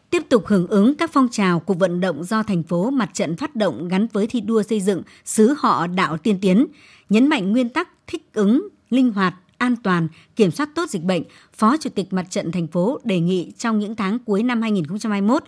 tiếp 0.09 0.23
tục 0.29 0.43
hưởng 0.47 0.67
ứng 0.67 0.95
các 0.95 1.11
phong 1.13 1.27
trào 1.31 1.59
cuộc 1.59 1.79
vận 1.79 1.99
động 1.99 2.23
do 2.23 2.43
thành 2.43 2.63
phố 2.63 2.89
mặt 2.89 3.09
trận 3.13 3.35
phát 3.35 3.55
động 3.55 3.87
gắn 3.87 4.07
với 4.13 4.27
thi 4.27 4.41
đua 4.41 4.63
xây 4.63 4.81
dựng 4.81 5.01
xứ 5.25 5.55
họ 5.57 5.87
đạo 5.87 6.17
tiên 6.17 6.37
tiến, 6.41 6.67
nhấn 7.09 7.27
mạnh 7.27 7.51
nguyên 7.51 7.69
tắc 7.69 7.89
thích 8.07 8.29
ứng, 8.33 8.67
linh 8.89 9.11
hoạt, 9.11 9.35
an 9.57 9.75
toàn, 9.75 10.07
kiểm 10.35 10.51
soát 10.51 10.69
tốt 10.75 10.89
dịch 10.89 11.03
bệnh, 11.03 11.23
Phó 11.53 11.77
Chủ 11.77 11.89
tịch 11.89 12.13
Mặt 12.13 12.25
trận 12.29 12.51
thành 12.51 12.67
phố 12.67 12.99
đề 13.03 13.19
nghị 13.19 13.51
trong 13.57 13.79
những 13.79 13.95
tháng 13.95 14.19
cuối 14.19 14.43
năm 14.43 14.61
2021, 14.61 15.43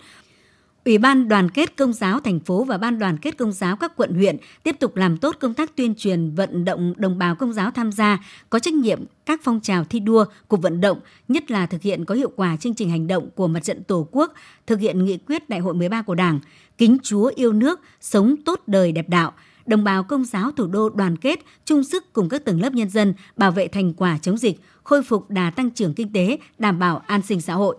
Ủy 0.86 0.98
ban 0.98 1.28
Đoàn 1.28 1.50
kết 1.50 1.76
Công 1.76 1.92
giáo 1.92 2.20
thành 2.20 2.40
phố 2.40 2.64
và 2.64 2.78
Ban 2.78 2.98
Đoàn 2.98 3.18
kết 3.18 3.36
Công 3.36 3.52
giáo 3.52 3.76
các 3.76 3.96
quận 3.96 4.14
huyện 4.14 4.36
tiếp 4.62 4.76
tục 4.80 4.96
làm 4.96 5.16
tốt 5.18 5.36
công 5.40 5.54
tác 5.54 5.76
tuyên 5.76 5.94
truyền 5.94 6.34
vận 6.34 6.64
động 6.64 6.94
đồng 6.96 7.18
bào 7.18 7.34
công 7.34 7.52
giáo 7.52 7.70
tham 7.70 7.92
gia, 7.92 8.24
có 8.50 8.58
trách 8.58 8.74
nhiệm 8.74 9.04
các 9.26 9.40
phong 9.44 9.60
trào 9.60 9.84
thi 9.84 10.00
đua, 10.00 10.24
cuộc 10.48 10.62
vận 10.62 10.80
động, 10.80 11.00
nhất 11.28 11.50
là 11.50 11.66
thực 11.66 11.82
hiện 11.82 12.04
có 12.04 12.14
hiệu 12.14 12.32
quả 12.36 12.56
chương 12.56 12.74
trình 12.74 12.90
hành 12.90 13.06
động 13.06 13.30
của 13.34 13.48
Mặt 13.48 13.60
trận 13.60 13.84
Tổ 13.84 14.08
quốc, 14.10 14.32
thực 14.66 14.80
hiện 14.80 15.04
nghị 15.04 15.18
quyết 15.18 15.48
Đại 15.48 15.60
hội 15.60 15.74
13 15.74 16.02
của 16.02 16.14
Đảng, 16.14 16.40
kính 16.78 16.96
Chúa 17.02 17.32
yêu 17.36 17.52
nước, 17.52 17.80
sống 18.00 18.34
tốt 18.44 18.60
đời 18.66 18.92
đẹp 18.92 19.08
đạo, 19.08 19.32
đồng 19.66 19.84
bào 19.84 20.04
công 20.04 20.24
giáo 20.24 20.52
thủ 20.52 20.66
đô 20.66 20.88
đoàn 20.88 21.16
kết, 21.16 21.40
chung 21.64 21.84
sức 21.84 22.12
cùng 22.12 22.28
các 22.28 22.44
tầng 22.44 22.60
lớp 22.60 22.74
nhân 22.74 22.90
dân 22.90 23.14
bảo 23.36 23.50
vệ 23.50 23.68
thành 23.68 23.92
quả 23.92 24.18
chống 24.22 24.38
dịch, 24.38 24.60
khôi 24.82 25.02
phục 25.02 25.30
đà 25.30 25.50
tăng 25.50 25.70
trưởng 25.70 25.94
kinh 25.94 26.12
tế, 26.12 26.38
đảm 26.58 26.78
bảo 26.78 27.02
an 27.06 27.22
sinh 27.22 27.40
xã 27.40 27.54
hội. 27.54 27.76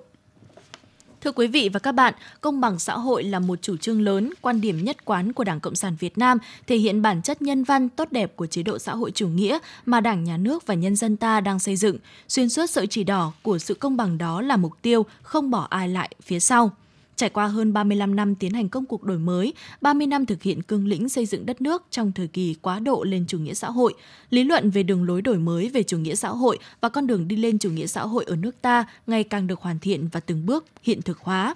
Thưa 1.22 1.32
quý 1.32 1.48
vị 1.48 1.70
và 1.74 1.80
các 1.80 1.92
bạn, 1.92 2.14
công 2.42 2.62
bằng 2.62 2.80
xã 2.80 2.98
hội 2.98 3.24
là 3.24 3.40
một 3.40 3.62
chủ 3.62 3.78
trương 3.78 4.02
lớn, 4.02 4.34
quan 4.42 4.62
điểm 4.62 4.84
nhất 4.84 5.06
quán 5.06 5.34
của 5.34 5.44
Đảng 5.44 5.60
Cộng 5.60 5.76
sản 5.76 5.96
Việt 6.00 6.18
Nam, 6.18 6.38
thể 6.68 6.78
hiện 6.78 7.02
bản 7.02 7.22
chất 7.22 7.42
nhân 7.42 7.64
văn 7.64 7.90
tốt 7.90 8.08
đẹp 8.12 8.36
của 8.36 8.48
chế 8.48 8.64
độ 8.64 8.80
xã 8.80 8.96
hội 8.96 9.12
chủ 9.12 9.28
nghĩa 9.28 9.60
mà 9.86 10.02
Đảng, 10.02 10.24
Nhà 10.24 10.38
nước 10.38 10.68
và 10.68 10.74
nhân 10.74 10.96
dân 10.96 11.18
ta 11.18 11.42
đang 11.42 11.60
xây 11.60 11.76
dựng. 11.76 11.98
Xuyên 12.28 12.50
suốt 12.50 12.70
sợi 12.70 12.88
chỉ 12.88 13.04
đỏ 13.04 13.34
của 13.42 13.58
sự 13.58 13.74
công 13.74 13.98
bằng 13.98 14.18
đó 14.18 14.42
là 14.42 14.58
mục 14.58 14.74
tiêu 14.82 15.06
không 15.22 15.52
bỏ 15.52 15.68
ai 15.70 15.90
lại 15.90 16.10
phía 16.22 16.40
sau. 16.40 16.72
Trải 17.18 17.30
qua 17.30 17.48
hơn 17.48 17.74
35 17.74 18.16
năm 18.16 18.36
tiến 18.36 18.54
hành 18.54 18.70
công 18.70 18.86
cuộc 18.86 19.04
đổi 19.04 19.18
mới, 19.18 19.54
30 19.82 20.08
năm 20.08 20.26
thực 20.26 20.44
hiện 20.44 20.62
cương 20.62 20.88
lĩnh 20.88 21.10
xây 21.10 21.26
dựng 21.26 21.46
đất 21.46 21.62
nước 21.62 21.84
trong 21.92 22.12
thời 22.12 22.28
kỳ 22.28 22.56
quá 22.62 22.80
độ 22.80 23.04
lên 23.04 23.26
chủ 23.28 23.40
nghĩa 23.40 23.54
xã 23.54 23.70
hội, 23.70 23.94
lý 24.30 24.44
luận 24.44 24.70
về 24.70 24.84
đường 24.84 25.04
lối 25.04 25.22
đổi 25.22 25.38
mới 25.38 25.70
về 25.70 25.84
chủ 25.84 25.98
nghĩa 25.98 26.16
xã 26.16 26.30
hội 26.30 26.60
và 26.82 26.90
con 26.90 27.08
đường 27.08 27.28
đi 27.28 27.36
lên 27.36 27.60
chủ 27.60 27.70
nghĩa 27.70 27.88
xã 27.88 28.02
hội 28.02 28.24
ở 28.28 28.36
nước 28.36 28.62
ta 28.62 28.86
ngày 29.08 29.24
càng 29.24 29.48
được 29.48 29.62
hoàn 29.62 29.80
thiện 29.80 30.08
và 30.08 30.20
từng 30.20 30.46
bước 30.46 30.66
hiện 30.84 31.02
thực 31.02 31.20
hóa. 31.20 31.56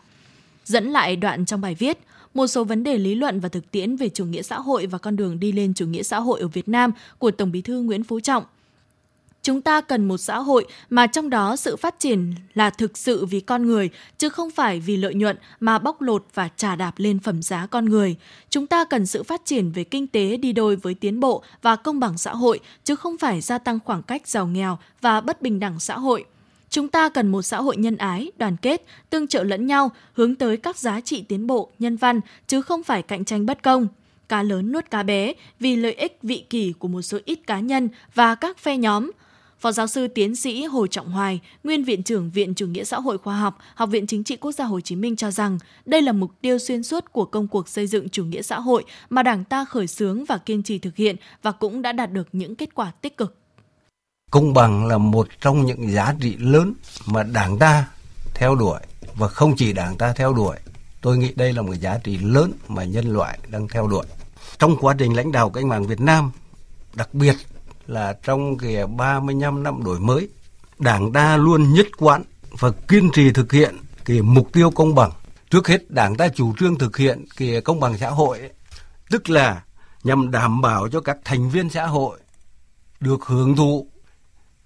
Dẫn 0.66 0.90
lại 0.90 1.16
đoạn 1.16 1.46
trong 1.46 1.62
bài 1.62 1.76
viết, 1.76 1.98
một 2.34 2.48
số 2.48 2.64
vấn 2.64 2.84
đề 2.84 2.98
lý 2.98 3.16
luận 3.16 3.40
và 3.40 3.50
thực 3.50 3.72
tiễn 3.72 3.96
về 3.96 4.10
chủ 4.10 4.26
nghĩa 4.26 4.42
xã 4.42 4.60
hội 4.60 4.86
và 4.86 4.98
con 4.98 5.16
đường 5.16 5.40
đi 5.40 5.52
lên 5.52 5.74
chủ 5.74 5.86
nghĩa 5.86 6.04
xã 6.04 6.20
hội 6.20 6.40
ở 6.40 6.48
Việt 6.48 6.70
Nam 6.70 6.92
của 7.18 7.32
Tổng 7.32 7.52
Bí 7.52 7.62
thư 7.62 7.82
Nguyễn 7.82 8.04
Phú 8.04 8.20
Trọng– 8.20 8.44
Chúng 9.44 9.62
ta 9.62 9.82
cần 9.82 10.08
một 10.08 10.18
xã 10.18 10.40
hội 10.40 10.66
mà 10.90 11.08
trong 11.08 11.30
đó 11.30 11.56
sự 11.56 11.76
phát 11.76 12.00
triển 12.00 12.34
là 12.54 12.70
thực 12.70 12.98
sự 12.98 13.26
vì 13.26 13.40
con 13.40 13.68
người, 13.68 13.90
chứ 14.18 14.30
không 14.30 14.52
phải 14.52 14.80
vì 14.80 14.98
lợi 14.98 15.14
nhuận 15.14 15.38
mà 15.60 15.80
bóc 15.80 16.02
lột 16.02 16.26
và 16.34 16.50
trả 16.58 16.76
đạp 16.76 16.94
lên 16.98 17.20
phẩm 17.20 17.42
giá 17.42 17.66
con 17.66 17.86
người. 17.86 18.16
Chúng 18.50 18.68
ta 18.68 18.86
cần 18.86 19.06
sự 19.06 19.24
phát 19.24 19.42
triển 19.46 19.72
về 19.72 19.84
kinh 19.84 20.08
tế 20.08 20.38
đi 20.38 20.54
đôi 20.54 20.76
với 20.76 20.94
tiến 20.94 21.20
bộ 21.20 21.44
và 21.62 21.76
công 21.76 22.00
bằng 22.00 22.18
xã 22.18 22.34
hội, 22.34 22.60
chứ 22.84 22.96
không 22.96 23.18
phải 23.18 23.42
gia 23.42 23.58
tăng 23.58 23.80
khoảng 23.86 24.04
cách 24.04 24.28
giàu 24.28 24.48
nghèo 24.48 24.78
và 25.02 25.22
bất 25.22 25.42
bình 25.42 25.60
đẳng 25.60 25.80
xã 25.80 25.98
hội. 25.98 26.26
Chúng 26.70 26.88
ta 26.88 27.10
cần 27.10 27.28
một 27.28 27.42
xã 27.42 27.62
hội 27.62 27.78
nhân 27.78 27.98
ái, 27.98 28.32
đoàn 28.38 28.58
kết, 28.62 28.86
tương 29.10 29.28
trợ 29.28 29.44
lẫn 29.44 29.68
nhau, 29.68 29.92
hướng 30.14 30.36
tới 30.36 30.58
các 30.58 30.78
giá 30.78 31.02
trị 31.02 31.22
tiến 31.22 31.48
bộ, 31.48 31.70
nhân 31.80 31.98
văn, 31.98 32.20
chứ 32.48 32.62
không 32.62 32.84
phải 32.84 33.02
cạnh 33.02 33.26
tranh 33.26 33.46
bất 33.46 33.64
công 33.64 33.88
cá 34.32 34.44
lớn 34.44 34.72
nuốt 34.72 34.92
cá 34.92 35.04
bé 35.04 35.34
vì 35.60 35.76
lợi 35.76 35.94
ích 35.94 36.18
vị 36.24 36.44
kỷ 36.50 36.74
của 36.80 36.88
một 36.88 37.02
số 37.02 37.20
ít 37.26 37.40
cá 37.48 37.60
nhân 37.60 37.90
và 38.14 38.36
các 38.36 38.58
phe 38.58 38.78
nhóm. 38.78 39.12
Phó 39.62 39.72
giáo 39.72 39.88
sư 39.88 40.08
tiến 40.08 40.36
sĩ 40.36 40.64
Hồ 40.64 40.88
Trọng 40.88 41.12
Hoài, 41.12 41.40
nguyên 41.64 41.84
viện 41.84 42.04
trưởng 42.04 42.32
Viện 42.32 42.54
Chủ 42.56 42.68
nghĩa 42.68 42.84
xã 42.84 43.00
hội 43.00 43.18
khoa 43.18 43.38
học, 43.38 43.58
Học 43.76 43.90
viện 43.90 44.08
Chính 44.08 44.24
trị 44.24 44.36
Quốc 44.36 44.52
gia 44.52 44.66
Hồ 44.66 44.80
Chí 44.80 44.96
Minh 44.96 45.16
cho 45.16 45.32
rằng 45.32 45.58
đây 45.86 46.02
là 46.02 46.12
mục 46.12 46.32
tiêu 46.42 46.60
xuyên 46.60 46.84
suốt 46.84 47.06
của 47.12 47.26
công 47.26 47.48
cuộc 47.48 47.70
xây 47.70 47.88
dựng 47.88 48.10
chủ 48.10 48.26
nghĩa 48.26 48.42
xã 48.42 48.60
hội 48.60 48.84
mà 49.10 49.24
Đảng 49.24 49.44
ta 49.44 49.66
khởi 49.66 49.88
xướng 49.88 50.26
và 50.26 50.38
kiên 50.38 50.64
trì 50.64 50.80
thực 50.80 50.96
hiện 50.96 51.16
và 51.42 51.52
cũng 51.52 51.82
đã 51.82 51.92
đạt 51.92 52.12
được 52.12 52.28
những 52.32 52.56
kết 52.56 52.76
quả 52.76 52.92
tích 53.02 53.18
cực. 53.18 53.36
Công 54.32 54.54
bằng 54.54 54.88
là 54.88 54.98
một 54.98 55.28
trong 55.42 55.66
những 55.66 55.92
giá 55.92 56.16
trị 56.22 56.36
lớn 56.40 56.74
mà 57.06 57.24
Đảng 57.24 57.60
ta 57.60 57.88
theo 58.34 58.56
đuổi 58.56 58.80
và 59.16 59.28
không 59.28 59.56
chỉ 59.56 59.74
Đảng 59.74 59.98
ta 59.98 60.14
theo 60.14 60.34
đuổi. 60.34 60.56
Tôi 61.02 61.18
nghĩ 61.18 61.34
đây 61.36 61.54
là 61.54 61.62
một 61.62 61.74
giá 61.74 61.98
trị 61.98 62.18
lớn 62.18 62.52
mà 62.68 62.84
nhân 62.84 63.14
loại 63.14 63.40
đang 63.52 63.68
theo 63.68 63.88
đuổi. 63.88 64.06
Trong 64.60 64.76
quá 64.82 64.96
trình 65.00 65.16
lãnh 65.16 65.32
đạo 65.32 65.50
cách 65.50 65.66
mạng 65.66 65.88
Việt 65.88 66.00
Nam, 66.00 66.32
đặc 66.96 67.14
biệt 67.14 67.36
là 67.92 68.14
trong 68.24 68.58
cái 68.58 68.88
35 68.88 69.64
năm 69.64 69.84
đổi 69.84 70.00
mới, 70.00 70.30
Đảng 70.80 71.14
ta 71.14 71.38
luôn 71.38 71.74
nhất 71.74 71.88
quán 71.98 72.24
và 72.52 72.72
kiên 72.88 73.10
trì 73.14 73.32
thực 73.32 73.52
hiện 73.52 73.76
cái 74.06 74.22
mục 74.22 74.54
tiêu 74.54 74.72
công 74.72 74.96
bằng. 74.96 75.12
Trước 75.50 75.68
hết, 75.68 75.92
Đảng 75.92 76.16
ta 76.16 76.28
chủ 76.28 76.54
trương 76.60 76.78
thực 76.78 76.98
hiện 76.98 77.26
cái 77.38 77.62
công 77.62 77.80
bằng 77.80 77.98
xã 77.98 78.10
hội, 78.10 78.50
tức 79.10 79.30
là 79.30 79.64
nhằm 80.04 80.32
đảm 80.32 80.62
bảo 80.62 80.88
cho 80.90 81.02
các 81.02 81.18
thành 81.24 81.50
viên 81.50 81.70
xã 81.70 81.88
hội 81.88 82.20
được 83.00 83.26
hưởng 83.26 83.56
thụ 83.56 83.88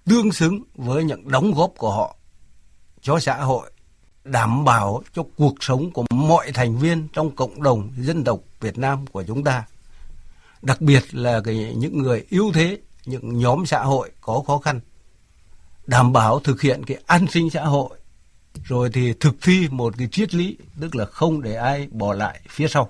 tương 0.04 0.32
xứng 0.32 0.62
với 0.74 1.04
những 1.04 1.28
đóng 1.28 1.52
góp 1.54 1.72
của 1.78 1.90
họ 1.90 2.16
cho 3.00 3.18
xã 3.18 3.36
hội, 3.36 3.70
đảm 4.24 4.64
bảo 4.64 5.02
cho 5.14 5.22
cuộc 5.36 5.54
sống 5.60 5.90
của 5.90 6.04
mọi 6.10 6.52
thành 6.52 6.78
viên 6.78 7.08
trong 7.12 7.36
cộng 7.36 7.62
đồng 7.62 7.90
dân 7.96 8.24
tộc 8.24 8.40
Việt 8.60 8.78
Nam 8.78 9.06
của 9.06 9.22
chúng 9.22 9.44
ta. 9.44 9.64
Đặc 10.62 10.80
biệt 10.80 11.14
là 11.14 11.40
cái, 11.44 11.74
những 11.76 11.98
người 11.98 12.24
yếu 12.30 12.50
thế 12.54 12.78
những 13.06 13.38
nhóm 13.38 13.66
xã 13.66 13.82
hội 13.82 14.10
có 14.20 14.42
khó 14.46 14.58
khăn, 14.58 14.80
đảm 15.86 16.12
bảo 16.12 16.40
thực 16.40 16.60
hiện 16.60 16.84
cái 16.84 16.98
an 17.06 17.26
sinh 17.30 17.50
xã 17.50 17.64
hội, 17.64 17.98
rồi 18.64 18.90
thì 18.92 19.12
thực 19.20 19.34
thi 19.42 19.68
một 19.70 19.94
cái 19.98 20.08
triết 20.12 20.34
lý, 20.34 20.56
tức 20.80 20.96
là 20.96 21.04
không 21.04 21.42
để 21.42 21.54
ai 21.54 21.88
bỏ 21.90 22.12
lại 22.12 22.40
phía 22.48 22.68
sau 22.68 22.88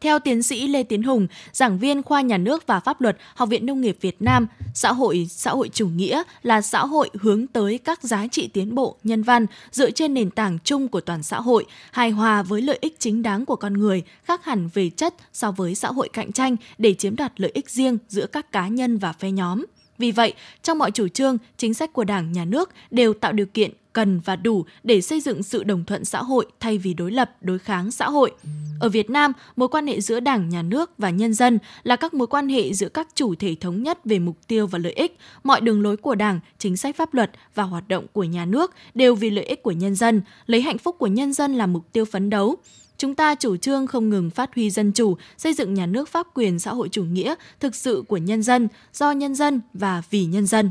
theo 0.00 0.18
tiến 0.18 0.42
sĩ 0.42 0.68
Lê 0.68 0.82
Tiến 0.82 1.02
Hùng, 1.02 1.26
giảng 1.52 1.78
viên 1.78 2.02
khoa 2.02 2.20
nhà 2.20 2.38
nước 2.38 2.66
và 2.66 2.80
pháp 2.80 3.00
luật 3.00 3.16
Học 3.34 3.48
viện 3.48 3.66
Nông 3.66 3.80
nghiệp 3.80 3.96
Việt 4.00 4.22
Nam, 4.22 4.46
xã 4.74 4.92
hội 4.92 5.26
xã 5.30 5.50
hội 5.50 5.70
chủ 5.72 5.88
nghĩa 5.88 6.22
là 6.42 6.60
xã 6.60 6.86
hội 6.86 7.10
hướng 7.20 7.46
tới 7.46 7.78
các 7.78 8.02
giá 8.02 8.26
trị 8.26 8.46
tiến 8.46 8.74
bộ 8.74 8.96
nhân 9.04 9.22
văn 9.22 9.46
dựa 9.70 9.90
trên 9.90 10.14
nền 10.14 10.30
tảng 10.30 10.58
chung 10.64 10.88
của 10.88 11.00
toàn 11.00 11.22
xã 11.22 11.40
hội, 11.40 11.64
hài 11.92 12.10
hòa 12.10 12.42
với 12.42 12.62
lợi 12.62 12.78
ích 12.80 12.96
chính 12.98 13.22
đáng 13.22 13.44
của 13.44 13.56
con 13.56 13.74
người, 13.74 14.02
khác 14.24 14.44
hẳn 14.44 14.68
về 14.74 14.90
chất 14.90 15.14
so 15.32 15.52
với 15.52 15.74
xã 15.74 15.88
hội 15.88 16.08
cạnh 16.12 16.32
tranh 16.32 16.56
để 16.78 16.94
chiếm 16.94 17.16
đoạt 17.16 17.40
lợi 17.40 17.50
ích 17.54 17.70
riêng 17.70 17.98
giữa 18.08 18.26
các 18.26 18.52
cá 18.52 18.68
nhân 18.68 18.98
và 18.98 19.12
phe 19.12 19.30
nhóm. 19.30 19.64
Vì 20.00 20.12
vậy, 20.12 20.34
trong 20.62 20.78
mọi 20.78 20.90
chủ 20.90 21.08
trương, 21.08 21.38
chính 21.56 21.74
sách 21.74 21.92
của 21.92 22.04
Đảng, 22.04 22.32
Nhà 22.32 22.44
nước 22.44 22.70
đều 22.90 23.14
tạo 23.14 23.32
điều 23.32 23.46
kiện 23.46 23.70
cần 23.92 24.20
và 24.20 24.36
đủ 24.36 24.64
để 24.82 25.00
xây 25.00 25.20
dựng 25.20 25.42
sự 25.42 25.62
đồng 25.62 25.84
thuận 25.84 26.04
xã 26.04 26.22
hội 26.22 26.46
thay 26.60 26.78
vì 26.78 26.94
đối 26.94 27.12
lập, 27.12 27.30
đối 27.40 27.58
kháng 27.58 27.90
xã 27.90 28.10
hội. 28.10 28.32
Ở 28.80 28.88
Việt 28.88 29.10
Nam, 29.10 29.32
mối 29.56 29.68
quan 29.68 29.86
hệ 29.86 30.00
giữa 30.00 30.20
Đảng, 30.20 30.48
Nhà 30.48 30.62
nước 30.62 30.90
và 30.98 31.10
nhân 31.10 31.34
dân 31.34 31.58
là 31.82 31.96
các 31.96 32.14
mối 32.14 32.26
quan 32.26 32.48
hệ 32.48 32.72
giữa 32.72 32.88
các 32.88 33.08
chủ 33.14 33.34
thể 33.34 33.56
thống 33.60 33.82
nhất 33.82 33.98
về 34.04 34.18
mục 34.18 34.36
tiêu 34.46 34.66
và 34.66 34.78
lợi 34.78 34.92
ích. 34.92 35.18
Mọi 35.44 35.60
đường 35.60 35.82
lối 35.82 35.96
của 35.96 36.14
Đảng, 36.14 36.40
chính 36.58 36.76
sách 36.76 36.96
pháp 36.96 37.14
luật 37.14 37.30
và 37.54 37.62
hoạt 37.62 37.88
động 37.88 38.06
của 38.12 38.24
nhà 38.24 38.44
nước 38.44 38.74
đều 38.94 39.14
vì 39.14 39.30
lợi 39.30 39.44
ích 39.44 39.62
của 39.62 39.72
nhân 39.72 39.94
dân, 39.94 40.22
lấy 40.46 40.60
hạnh 40.60 40.78
phúc 40.78 40.96
của 40.98 41.06
nhân 41.06 41.32
dân 41.32 41.54
là 41.54 41.66
mục 41.66 41.92
tiêu 41.92 42.04
phấn 42.04 42.30
đấu. 42.30 42.56
Chúng 43.00 43.14
ta 43.14 43.34
chủ 43.34 43.56
trương 43.56 43.86
không 43.86 44.08
ngừng 44.08 44.30
phát 44.30 44.54
huy 44.54 44.70
dân 44.70 44.92
chủ, 44.92 45.16
xây 45.36 45.54
dựng 45.54 45.74
nhà 45.74 45.86
nước 45.86 46.08
pháp 46.08 46.26
quyền 46.34 46.58
xã 46.58 46.72
hội 46.72 46.88
chủ 46.88 47.04
nghĩa 47.04 47.34
thực 47.60 47.74
sự 47.74 48.04
của 48.08 48.16
nhân 48.16 48.42
dân, 48.42 48.68
do 48.92 49.10
nhân 49.12 49.34
dân 49.34 49.60
và 49.74 50.02
vì 50.10 50.24
nhân 50.24 50.46
dân. 50.46 50.70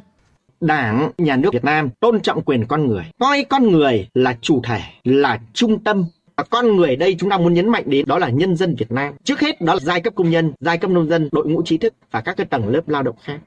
Đảng, 0.62 1.12
Nhà 1.18 1.36
nước 1.36 1.50
Việt 1.54 1.64
Nam 1.64 1.90
tôn 2.00 2.22
trọng 2.22 2.42
quyền 2.42 2.66
con 2.66 2.88
người, 2.88 3.04
coi 3.20 3.44
con 3.50 3.72
người 3.72 4.08
là 4.14 4.38
chủ 4.42 4.62
thể, 4.64 4.82
là 5.04 5.40
trung 5.54 5.84
tâm 5.84 6.06
con 6.50 6.76
người 6.76 6.96
đây 6.96 7.16
chúng 7.20 7.30
ta 7.30 7.38
muốn 7.38 7.54
nhấn 7.54 7.70
mạnh 7.70 7.84
đến 7.86 8.06
đó 8.08 8.18
là 8.18 8.30
nhân 8.30 8.56
dân 8.56 8.76
Việt 8.76 8.92
Nam. 8.92 9.14
Trước 9.24 9.40
hết 9.40 9.62
đó 9.62 9.74
là 9.74 9.80
giai 9.80 10.02
cấp 10.02 10.14
công 10.16 10.30
nhân, 10.30 10.54
giai 10.60 10.78
cấp 10.78 10.92
nông 10.92 11.10
dân, 11.10 11.30
đội 11.32 11.48
ngũ 11.48 11.62
trí 11.66 11.78
thức 11.78 11.94
và 12.12 12.22
các 12.22 12.38
cái 12.38 12.46
tầng 12.46 12.68
lớp 12.68 12.90
lao 12.90 13.04
động 13.04 13.16
khác. 13.24 13.40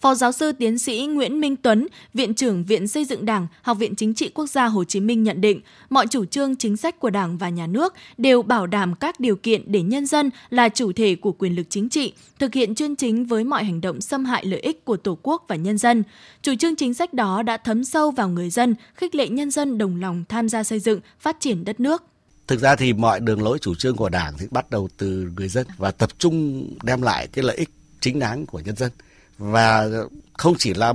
Phó 0.00 0.14
giáo 0.14 0.32
sư 0.32 0.52
tiến 0.52 0.78
sĩ 0.78 1.06
Nguyễn 1.06 1.40
Minh 1.40 1.56
Tuấn, 1.56 1.86
Viện 2.14 2.34
trưởng 2.34 2.64
Viện 2.64 2.88
Xây 2.88 3.04
dựng 3.04 3.24
Đảng, 3.26 3.46
Học 3.62 3.78
viện 3.78 3.94
Chính 3.94 4.14
trị 4.14 4.30
Quốc 4.34 4.46
gia 4.46 4.66
Hồ 4.66 4.84
Chí 4.84 5.00
Minh 5.00 5.22
nhận 5.22 5.40
định, 5.40 5.60
mọi 5.90 6.06
chủ 6.06 6.24
trương 6.24 6.56
chính 6.56 6.76
sách 6.76 6.98
của 6.98 7.10
Đảng 7.10 7.38
và 7.38 7.48
Nhà 7.48 7.66
nước 7.66 7.94
đều 8.18 8.42
bảo 8.42 8.66
đảm 8.66 8.94
các 8.94 9.20
điều 9.20 9.36
kiện 9.36 9.62
để 9.66 9.82
nhân 9.82 10.06
dân 10.06 10.30
là 10.50 10.68
chủ 10.68 10.92
thể 10.92 11.14
của 11.14 11.32
quyền 11.32 11.56
lực 11.56 11.66
chính 11.70 11.88
trị, 11.88 12.12
thực 12.38 12.54
hiện 12.54 12.74
chuyên 12.74 12.96
chính 12.96 13.26
với 13.26 13.44
mọi 13.44 13.64
hành 13.64 13.80
động 13.80 14.00
xâm 14.00 14.24
hại 14.24 14.44
lợi 14.44 14.60
ích 14.60 14.84
của 14.84 14.96
Tổ 14.96 15.18
quốc 15.22 15.44
và 15.48 15.56
nhân 15.56 15.78
dân. 15.78 16.02
Chủ 16.42 16.54
trương 16.58 16.76
chính 16.76 16.94
sách 16.94 17.14
đó 17.14 17.42
đã 17.42 17.56
thấm 17.56 17.84
sâu 17.84 18.10
vào 18.10 18.28
người 18.28 18.50
dân, 18.50 18.74
khích 18.94 19.14
lệ 19.14 19.28
nhân 19.28 19.50
dân 19.50 19.78
đồng 19.78 20.00
lòng 20.00 20.24
tham 20.28 20.48
gia 20.48 20.62
xây 20.62 20.80
dựng, 20.80 21.00
phát 21.20 21.36
triển 21.40 21.64
đất 21.64 21.80
nước. 21.80 22.04
Thực 22.46 22.60
ra 22.60 22.76
thì 22.76 22.92
mọi 22.92 23.20
đường 23.20 23.42
lối 23.42 23.58
chủ 23.58 23.74
trương 23.74 23.96
của 23.96 24.08
Đảng 24.08 24.34
thì 24.38 24.46
bắt 24.50 24.70
đầu 24.70 24.88
từ 24.96 25.30
người 25.36 25.48
dân 25.48 25.66
và 25.76 25.90
tập 25.90 26.10
trung 26.18 26.66
đem 26.82 27.02
lại 27.02 27.28
cái 27.32 27.44
lợi 27.44 27.56
ích 27.56 27.70
chính 28.00 28.18
đáng 28.18 28.46
của 28.46 28.60
nhân 28.60 28.76
dân 28.76 28.90
và 29.40 29.88
không 30.32 30.54
chỉ 30.58 30.74
là 30.74 30.92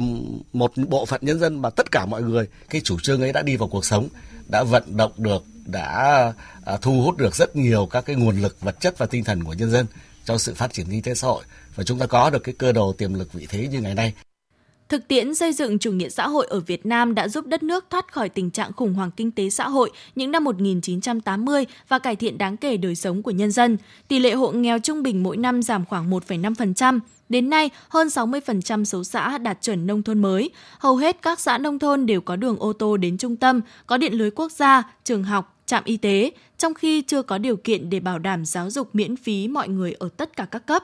một 0.53 0.71
bộ 0.87 1.05
phận 1.05 1.21
nhân 1.23 1.39
dân 1.39 1.61
mà 1.61 1.69
tất 1.69 1.91
cả 1.91 2.05
mọi 2.05 2.21
người, 2.21 2.47
cái 2.69 2.81
chủ 2.83 2.99
trương 2.99 3.21
ấy 3.21 3.33
đã 3.33 3.41
đi 3.41 3.57
vào 3.57 3.67
cuộc 3.67 3.85
sống, 3.85 4.07
đã 4.47 4.63
vận 4.63 4.97
động 4.97 5.11
được, 5.17 5.43
đã 5.65 6.33
à, 6.65 6.77
thu 6.81 7.01
hút 7.01 7.17
được 7.17 7.35
rất 7.35 7.55
nhiều 7.55 7.85
các 7.91 8.05
cái 8.05 8.15
nguồn 8.15 8.41
lực, 8.41 8.61
vật 8.61 8.79
chất 8.79 8.97
và 8.97 9.05
tinh 9.05 9.23
thần 9.23 9.43
của 9.43 9.53
nhân 9.53 9.71
dân 9.71 9.85
cho 10.25 10.37
sự 10.37 10.53
phát 10.53 10.73
triển 10.73 10.85
kinh 10.89 11.01
tế 11.01 11.13
xã 11.13 11.27
hội. 11.27 11.43
Và 11.75 11.83
chúng 11.83 11.99
ta 11.99 12.05
có 12.05 12.29
được 12.29 12.43
cái 12.43 12.55
cơ 12.57 12.71
đồ 12.71 12.93
tiềm 12.93 13.13
lực 13.13 13.33
vị 13.33 13.47
thế 13.49 13.67
như 13.67 13.81
ngày 13.81 13.95
nay. 13.95 14.13
Thực 14.89 15.07
tiễn 15.07 15.35
xây 15.35 15.53
dựng 15.53 15.79
chủ 15.79 15.91
nghĩa 15.91 16.09
xã 16.09 16.27
hội 16.27 16.47
ở 16.49 16.59
Việt 16.59 16.85
Nam 16.85 17.15
đã 17.15 17.27
giúp 17.27 17.45
đất 17.47 17.63
nước 17.63 17.85
thoát 17.89 18.13
khỏi 18.13 18.29
tình 18.29 18.51
trạng 18.51 18.73
khủng 18.73 18.93
hoảng 18.93 19.11
kinh 19.11 19.31
tế 19.31 19.49
xã 19.49 19.69
hội 19.69 19.91
những 20.15 20.31
năm 20.31 20.43
1980 20.43 21.65
và 21.87 21.99
cải 21.99 22.15
thiện 22.15 22.37
đáng 22.37 22.57
kể 22.57 22.77
đời 22.77 22.95
sống 22.95 23.23
của 23.23 23.31
nhân 23.31 23.51
dân. 23.51 23.77
Tỷ 24.07 24.19
lệ 24.19 24.33
hộ 24.33 24.51
nghèo 24.51 24.79
trung 24.79 25.03
bình 25.03 25.23
mỗi 25.23 25.37
năm 25.37 25.61
giảm 25.63 25.85
khoảng 25.85 26.09
1,5%. 26.09 26.99
Đến 27.29 27.49
nay, 27.49 27.69
hơn 27.89 28.07
60% 28.07 28.83
số 28.83 29.03
xã 29.03 29.37
đạt 29.37 29.61
chuẩn 29.61 29.87
nông 29.87 30.03
thôn 30.03 30.21
mới. 30.21 30.49
Hầu 30.79 30.95
hết 30.95 31.21
các 31.21 31.39
xã 31.39 31.57
nông 31.57 31.79
thôn 31.79 32.05
đều 32.05 32.21
có 32.21 32.35
đường 32.35 32.59
ô 32.59 32.73
tô 32.73 32.97
đến 32.97 33.17
trung 33.17 33.35
tâm, 33.35 33.61
có 33.87 33.97
điện 33.97 34.13
lưới 34.13 34.31
quốc 34.31 34.51
gia, 34.51 34.83
trường 35.03 35.23
học, 35.23 35.57
trạm 35.65 35.83
y 35.85 35.97
tế, 35.97 36.31
trong 36.57 36.73
khi 36.73 37.01
chưa 37.01 37.21
có 37.21 37.37
điều 37.37 37.55
kiện 37.55 37.89
để 37.89 37.99
bảo 37.99 38.19
đảm 38.19 38.45
giáo 38.45 38.69
dục 38.69 38.89
miễn 38.93 39.15
phí 39.15 39.47
mọi 39.47 39.69
người 39.69 39.93
ở 39.93 40.09
tất 40.17 40.37
cả 40.37 40.45
các 40.51 40.65
cấp. 40.65 40.83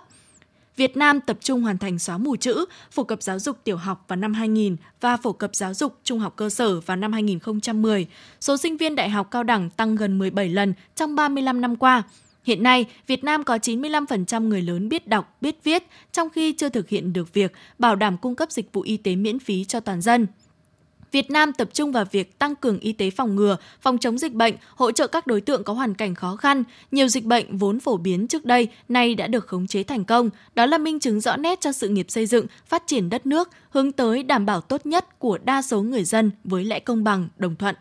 Việt 0.82 0.98
Nam 0.98 1.22
tập 1.22 1.38
trung 1.42 1.62
hoàn 1.62 1.78
thành 1.78 2.00
xóa 2.00 2.18
mù 2.18 2.36
chữ, 2.36 2.66
phổ 2.92 3.04
cập 3.04 3.24
giáo 3.24 3.40
dục 3.40 3.58
tiểu 3.64 3.78
học 3.78 4.06
vào 4.08 4.16
năm 4.16 4.34
2000 4.34 4.76
và 5.02 5.18
phổ 5.18 5.34
cập 5.34 5.56
giáo 5.56 5.74
dục 5.74 5.96
trung 6.04 6.20
học 6.20 6.34
cơ 6.36 6.50
sở 6.50 6.80
vào 6.80 6.98
năm 6.98 7.14
2010. 7.14 8.08
Số 8.40 8.58
sinh 8.58 8.78
viên 8.78 8.96
đại 8.96 9.10
học 9.10 9.28
cao 9.32 9.44
đẳng 9.44 9.70
tăng 9.70 9.96
gần 9.96 10.20
17 10.20 10.50
lần 10.50 10.74
trong 10.96 11.16
35 11.16 11.62
năm 11.62 11.76
qua. 11.76 12.04
Hiện 12.44 12.64
nay, 12.64 12.86
Việt 13.08 13.24
Nam 13.24 13.44
có 13.44 13.58
95% 13.58 14.48
người 14.48 14.62
lớn 14.62 14.90
biết 14.90 15.08
đọc, 15.08 15.38
biết 15.42 15.64
viết, 15.64 15.84
trong 16.12 16.30
khi 16.30 16.54
chưa 16.54 16.70
thực 16.70 16.90
hiện 16.90 17.14
được 17.14 17.34
việc 17.34 17.52
bảo 17.80 17.96
đảm 17.96 18.18
cung 18.18 18.36
cấp 18.36 18.52
dịch 18.52 18.74
vụ 18.74 18.82
y 18.82 18.98
tế 18.98 19.16
miễn 19.16 19.40
phí 19.40 19.66
cho 19.66 19.80
toàn 19.80 20.02
dân. 20.02 20.28
Việt 21.12 21.32
Nam 21.32 21.54
tập 21.54 21.70
trung 21.74 21.92
vào 21.92 22.06
việc 22.12 22.40
tăng 22.40 22.56
cường 22.56 22.80
y 22.80 22.94
tế 22.94 23.10
phòng 23.10 23.36
ngừa, 23.36 23.58
phòng 23.82 23.98
chống 23.98 24.18
dịch 24.18 24.34
bệnh, 24.34 24.56
hỗ 24.76 24.92
trợ 24.92 25.08
các 25.08 25.28
đối 25.28 25.42
tượng 25.42 25.64
có 25.64 25.74
hoàn 25.74 25.94
cảnh 25.94 26.16
khó 26.16 26.36
khăn. 26.36 26.64
Nhiều 26.92 27.08
dịch 27.08 27.26
bệnh 27.26 27.58
vốn 27.58 27.80
phổ 27.80 27.98
biến 27.98 28.28
trước 28.28 28.46
đây 28.46 28.68
nay 28.90 29.16
đã 29.16 29.28
được 29.28 29.48
khống 29.48 29.68
chế 29.68 29.84
thành 29.84 30.06
công. 30.06 30.30
Đó 30.56 30.66
là 30.66 30.78
minh 30.78 31.00
chứng 31.00 31.20
rõ 31.20 31.38
nét 31.38 31.62
cho 31.62 31.72
sự 31.72 31.88
nghiệp 31.88 32.06
xây 32.10 32.26
dựng, 32.26 32.46
phát 32.66 32.84
triển 32.88 33.10
đất 33.10 33.26
nước, 33.26 33.50
hướng 33.70 33.92
tới 33.92 34.24
đảm 34.24 34.46
bảo 34.46 34.62
tốt 34.62 34.86
nhất 34.86 35.20
của 35.20 35.38
đa 35.38 35.62
số 35.62 35.82
người 35.82 36.04
dân 36.04 36.32
với 36.44 36.64
lẽ 36.66 36.80
công 36.80 37.04
bằng, 37.04 37.28
đồng 37.38 37.56
thuận. 37.56 37.76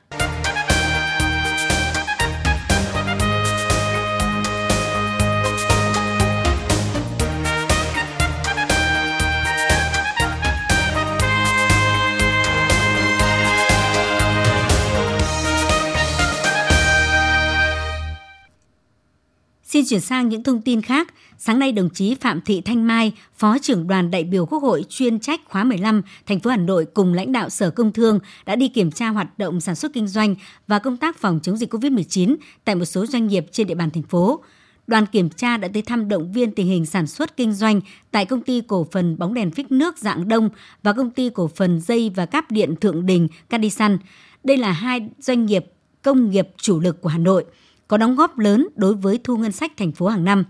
Xin 19.81 19.87
chuyển 19.87 20.01
sang 20.01 20.29
những 20.29 20.43
thông 20.43 20.61
tin 20.61 20.83
khác. 20.83 21.15
Sáng 21.39 21.59
nay, 21.59 21.73
đồng 21.73 21.91
chí 21.91 22.15
Phạm 22.15 22.41
Thị 22.41 22.61
Thanh 22.61 22.87
Mai, 22.87 23.13
Phó 23.37 23.59
trưởng 23.59 23.87
đoàn 23.87 24.11
đại 24.11 24.25
biểu 24.25 24.47
Quốc 24.47 24.63
hội 24.63 24.85
chuyên 24.89 25.21
trách 25.21 25.41
khóa 25.49 25.65
15, 25.65 26.03
thành 26.27 26.41
phố 26.41 26.51
Hà 26.51 26.57
Nội 26.57 26.87
cùng 26.95 27.15
lãnh 27.15 27.33
đạo 27.33 27.51
Sở 27.51 27.71
Công 27.71 27.93
Thương 27.93 28.19
đã 28.47 28.57
đi 28.57 28.69
kiểm 28.69 28.91
tra 28.91 29.09
hoạt 29.09 29.39
động 29.39 29.61
sản 29.61 29.75
xuất 29.75 29.93
kinh 29.93 30.09
doanh 30.09 30.35
và 30.67 30.79
công 30.79 30.97
tác 30.97 31.19
phòng 31.19 31.41
chống 31.43 31.57
dịch 31.57 31.75
COVID-19 31.75 32.37
tại 32.65 32.75
một 32.75 32.85
số 32.85 33.07
doanh 33.07 33.27
nghiệp 33.27 33.47
trên 33.53 33.67
địa 33.67 33.75
bàn 33.75 33.91
thành 33.91 34.03
phố. 34.03 34.45
Đoàn 34.87 35.07
kiểm 35.07 35.29
tra 35.31 35.57
đã 35.57 35.69
tới 35.75 35.83
thăm 35.83 36.09
động 36.09 36.33
viên 36.33 36.53
tình 36.53 36.67
hình 36.67 36.87
sản 36.87 37.07
xuất 37.07 37.37
kinh 37.37 37.53
doanh 37.53 37.81
tại 38.11 38.25
công 38.25 38.43
ty 38.43 38.61
cổ 38.61 38.87
phần 38.93 39.19
bóng 39.19 39.35
đèn 39.35 39.51
phích 39.51 39.73
nước 39.73 39.99
dạng 39.99 40.29
đông 40.29 40.49
và 40.83 40.93
công 40.93 41.11
ty 41.11 41.31
cổ 41.35 41.49
phần 41.49 41.81
dây 41.81 42.11
và 42.17 42.27
cáp 42.27 42.51
điện 42.51 42.77
Thượng 42.77 43.07
Đình 43.07 43.29
Cadisan. 43.51 43.99
Đây 44.45 44.57
là 44.57 44.73
hai 44.73 45.09
doanh 45.19 45.47
nghiệp 45.47 45.67
công 46.03 46.31
nghiệp 46.31 46.49
chủ 46.57 46.81
lực 46.81 47.01
của 47.01 47.09
Hà 47.09 47.19
Nội, 47.19 47.45
có 47.91 47.97
đóng 47.97 48.17
góp 48.17 48.39
lớn 48.39 48.69
đối 48.77 48.95
với 48.95 49.21
thu 49.25 49.37
ngân 49.37 49.53
sách 49.53 49.73
thành 49.77 49.93
phố 49.93 50.09
hàng 50.09 50.25
năm. 50.25 50.45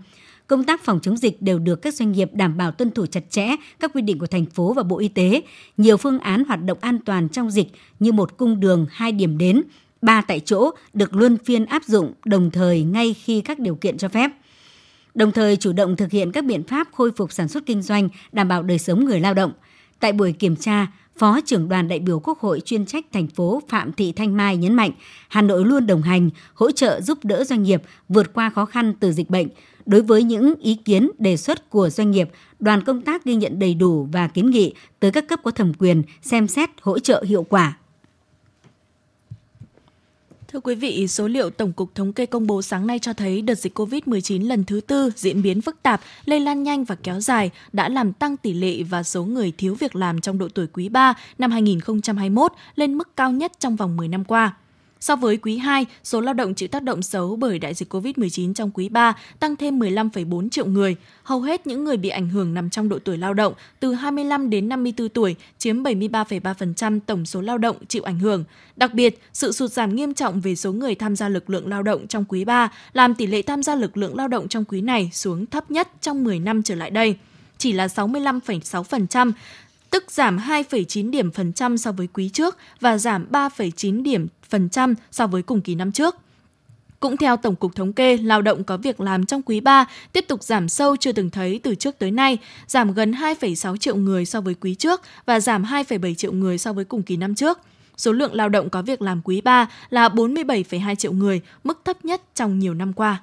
Công 0.47 0.63
tác 0.63 0.83
phòng 0.83 0.99
chống 1.01 1.17
dịch 1.17 1.41
đều 1.41 1.59
được 1.59 1.81
các 1.81 1.93
doanh 1.93 2.11
nghiệp 2.11 2.29
đảm 2.33 2.57
bảo 2.57 2.71
tuân 2.71 2.91
thủ 2.91 3.05
chặt 3.05 3.29
chẽ 3.29 3.55
các 3.79 3.91
quy 3.93 4.01
định 4.01 4.19
của 4.19 4.27
thành 4.27 4.45
phố 4.45 4.73
và 4.73 4.83
Bộ 4.83 4.99
Y 4.99 5.07
tế. 5.07 5.41
Nhiều 5.77 5.97
phương 5.97 6.19
án 6.19 6.43
hoạt 6.45 6.63
động 6.63 6.77
an 6.81 6.99
toàn 7.05 7.29
trong 7.29 7.51
dịch 7.51 7.67
như 7.99 8.11
một 8.11 8.37
cung 8.37 8.59
đường, 8.59 8.85
hai 8.91 9.11
điểm 9.11 9.37
đến, 9.37 9.61
ba 10.01 10.21
tại 10.21 10.39
chỗ 10.39 10.71
được 10.93 11.15
luân 11.15 11.37
phiên 11.37 11.65
áp 11.65 11.83
dụng 11.83 12.13
đồng 12.25 12.51
thời 12.51 12.83
ngay 12.83 13.13
khi 13.13 13.41
các 13.41 13.59
điều 13.59 13.75
kiện 13.75 13.97
cho 13.97 14.09
phép. 14.09 14.31
Đồng 15.15 15.31
thời 15.31 15.57
chủ 15.57 15.73
động 15.73 15.95
thực 15.95 16.11
hiện 16.11 16.31
các 16.31 16.45
biện 16.45 16.63
pháp 16.63 16.87
khôi 16.91 17.11
phục 17.11 17.31
sản 17.31 17.47
xuất 17.47 17.65
kinh 17.65 17.81
doanh, 17.81 18.09
đảm 18.31 18.47
bảo 18.47 18.63
đời 18.63 18.79
sống 18.79 19.05
người 19.05 19.19
lao 19.19 19.33
động. 19.33 19.51
Tại 19.99 20.13
buổi 20.13 20.31
kiểm 20.31 20.55
tra, 20.55 20.87
Phó 21.21 21.39
trưởng 21.45 21.69
đoàn 21.69 21.87
đại 21.87 21.99
biểu 21.99 22.19
Quốc 22.19 22.39
hội 22.39 22.61
chuyên 22.65 22.85
trách 22.85 23.05
thành 23.13 23.27
phố 23.27 23.61
Phạm 23.69 23.93
Thị 23.93 24.11
Thanh 24.11 24.37
Mai 24.37 24.57
nhấn 24.57 24.73
mạnh, 24.73 24.91
Hà 25.29 25.41
Nội 25.41 25.65
luôn 25.65 25.87
đồng 25.87 26.01
hành, 26.01 26.29
hỗ 26.53 26.71
trợ 26.71 27.01
giúp 27.01 27.17
đỡ 27.23 27.43
doanh 27.43 27.63
nghiệp 27.63 27.81
vượt 28.09 28.33
qua 28.33 28.49
khó 28.49 28.65
khăn 28.65 28.93
từ 28.99 29.11
dịch 29.11 29.29
bệnh. 29.29 29.47
Đối 29.85 30.01
với 30.01 30.23
những 30.23 30.53
ý 30.61 30.75
kiến 30.75 31.11
đề 31.19 31.37
xuất 31.37 31.69
của 31.69 31.89
doanh 31.89 32.11
nghiệp, 32.11 32.29
đoàn 32.59 32.83
công 32.83 33.01
tác 33.01 33.25
ghi 33.25 33.35
nhận 33.35 33.59
đầy 33.59 33.73
đủ 33.73 34.07
và 34.11 34.27
kiến 34.27 34.49
nghị 34.49 34.73
tới 34.99 35.11
các 35.11 35.27
cấp 35.27 35.39
có 35.43 35.51
thẩm 35.51 35.73
quyền 35.73 36.03
xem 36.21 36.47
xét 36.47 36.69
hỗ 36.81 36.99
trợ 36.99 37.23
hiệu 37.27 37.43
quả. 37.43 37.77
Thưa 40.53 40.59
quý 40.59 40.75
vị, 40.75 41.07
số 41.07 41.27
liệu 41.27 41.49
Tổng 41.49 41.73
cục 41.73 41.95
Thống 41.95 42.13
kê 42.13 42.25
công 42.25 42.47
bố 42.47 42.61
sáng 42.61 42.87
nay 42.87 42.99
cho 42.99 43.13
thấy 43.13 43.41
đợt 43.41 43.55
dịch 43.55 43.79
COVID-19 43.79 44.47
lần 44.47 44.63
thứ 44.63 44.81
tư 44.81 45.11
diễn 45.15 45.41
biến 45.41 45.61
phức 45.61 45.83
tạp, 45.83 46.01
lây 46.25 46.39
lan 46.39 46.63
nhanh 46.63 46.83
và 46.83 46.95
kéo 46.95 47.19
dài 47.19 47.51
đã 47.73 47.89
làm 47.89 48.13
tăng 48.13 48.37
tỷ 48.37 48.53
lệ 48.53 48.83
và 48.83 49.03
số 49.03 49.23
người 49.23 49.53
thiếu 49.57 49.75
việc 49.79 49.95
làm 49.95 50.21
trong 50.21 50.37
độ 50.37 50.47
tuổi 50.53 50.67
quý 50.67 50.89
3 50.89 51.13
năm 51.37 51.51
2021 51.51 52.51
lên 52.75 52.97
mức 52.97 53.15
cao 53.15 53.31
nhất 53.31 53.51
trong 53.59 53.75
vòng 53.75 53.97
10 53.97 54.07
năm 54.07 54.23
qua. 54.23 54.55
So 55.01 55.15
với 55.15 55.37
quý 55.37 55.57
2, 55.57 55.85
số 56.03 56.21
lao 56.21 56.33
động 56.33 56.53
chịu 56.53 56.67
tác 56.67 56.83
động 56.83 57.01
xấu 57.01 57.35
bởi 57.35 57.59
đại 57.59 57.73
dịch 57.73 57.93
COVID-19 57.93 58.53
trong 58.53 58.71
quý 58.71 58.89
3 58.89 59.13
tăng 59.39 59.55
thêm 59.55 59.79
15,4 59.79 60.49
triệu 60.49 60.65
người. 60.65 60.95
Hầu 61.23 61.41
hết 61.41 61.67
những 61.67 61.83
người 61.83 61.97
bị 61.97 62.09
ảnh 62.09 62.29
hưởng 62.29 62.53
nằm 62.53 62.69
trong 62.69 62.89
độ 62.89 62.99
tuổi 63.03 63.17
lao 63.17 63.33
động 63.33 63.53
từ 63.79 63.93
25 63.93 64.49
đến 64.49 64.69
54 64.69 65.09
tuổi, 65.09 65.35
chiếm 65.57 65.83
73,3% 65.83 66.99
tổng 67.05 67.25
số 67.25 67.41
lao 67.41 67.57
động 67.57 67.75
chịu 67.87 68.03
ảnh 68.03 68.19
hưởng. 68.19 68.43
Đặc 68.75 68.93
biệt, 68.93 69.19
sự 69.33 69.51
sụt 69.51 69.71
giảm 69.71 69.95
nghiêm 69.95 70.13
trọng 70.13 70.41
về 70.41 70.55
số 70.55 70.71
người 70.71 70.95
tham 70.95 71.15
gia 71.15 71.29
lực 71.29 71.49
lượng 71.49 71.67
lao 71.67 71.83
động 71.83 72.07
trong 72.07 72.25
quý 72.25 72.45
3 72.45 72.71
làm 72.93 73.15
tỷ 73.15 73.27
lệ 73.27 73.41
tham 73.41 73.63
gia 73.63 73.75
lực 73.75 73.97
lượng 73.97 74.15
lao 74.15 74.27
động 74.27 74.47
trong 74.47 74.65
quý 74.65 74.81
này 74.81 75.09
xuống 75.13 75.45
thấp 75.45 75.71
nhất 75.71 75.87
trong 76.01 76.23
10 76.23 76.39
năm 76.39 76.63
trở 76.63 76.75
lại 76.75 76.89
đây 76.89 77.15
chỉ 77.57 77.71
là 77.71 77.87
65,6%, 77.87 79.31
tức 79.89 80.11
giảm 80.11 80.37
2,9 80.37 81.11
điểm 81.11 81.31
phần 81.31 81.53
trăm 81.53 81.77
so 81.77 81.91
với 81.91 82.07
quý 82.13 82.29
trước 82.29 82.57
và 82.79 82.97
giảm 82.97 83.27
3,9 83.31 84.03
điểm 84.03 84.27
phần 84.51 84.69
trăm 84.69 84.95
so 85.11 85.27
với 85.27 85.41
cùng 85.41 85.61
kỳ 85.61 85.75
năm 85.75 85.91
trước. 85.91 86.15
Cũng 86.99 87.17
theo 87.17 87.37
Tổng 87.37 87.55
cục 87.55 87.75
Thống 87.75 87.93
kê, 87.93 88.17
lao 88.17 88.41
động 88.41 88.63
có 88.63 88.77
việc 88.77 89.01
làm 89.01 89.25
trong 89.25 89.41
quý 89.41 89.59
3 89.59 89.85
tiếp 90.13 90.25
tục 90.27 90.43
giảm 90.43 90.69
sâu 90.69 90.95
chưa 90.95 91.11
từng 91.11 91.29
thấy 91.29 91.59
từ 91.63 91.75
trước 91.75 91.99
tới 91.99 92.11
nay, 92.11 92.37
giảm 92.67 92.93
gần 92.93 93.11
2,6 93.11 93.77
triệu 93.77 93.95
người 93.95 94.25
so 94.25 94.41
với 94.41 94.53
quý 94.53 94.75
trước 94.75 95.01
và 95.25 95.39
giảm 95.39 95.63
2,7 95.63 96.13
triệu 96.13 96.31
người 96.31 96.57
so 96.57 96.73
với 96.73 96.85
cùng 96.85 97.03
kỳ 97.03 97.17
năm 97.17 97.35
trước. 97.35 97.59
Số 97.97 98.11
lượng 98.11 98.33
lao 98.33 98.49
động 98.49 98.69
có 98.69 98.81
việc 98.81 99.01
làm 99.01 99.21
quý 99.23 99.41
3 99.41 99.67
là 99.89 100.09
47,2 100.09 100.95
triệu 100.95 101.11
người, 101.11 101.41
mức 101.63 101.81
thấp 101.85 102.05
nhất 102.05 102.21
trong 102.35 102.59
nhiều 102.59 102.73
năm 102.73 102.93
qua. 102.93 103.21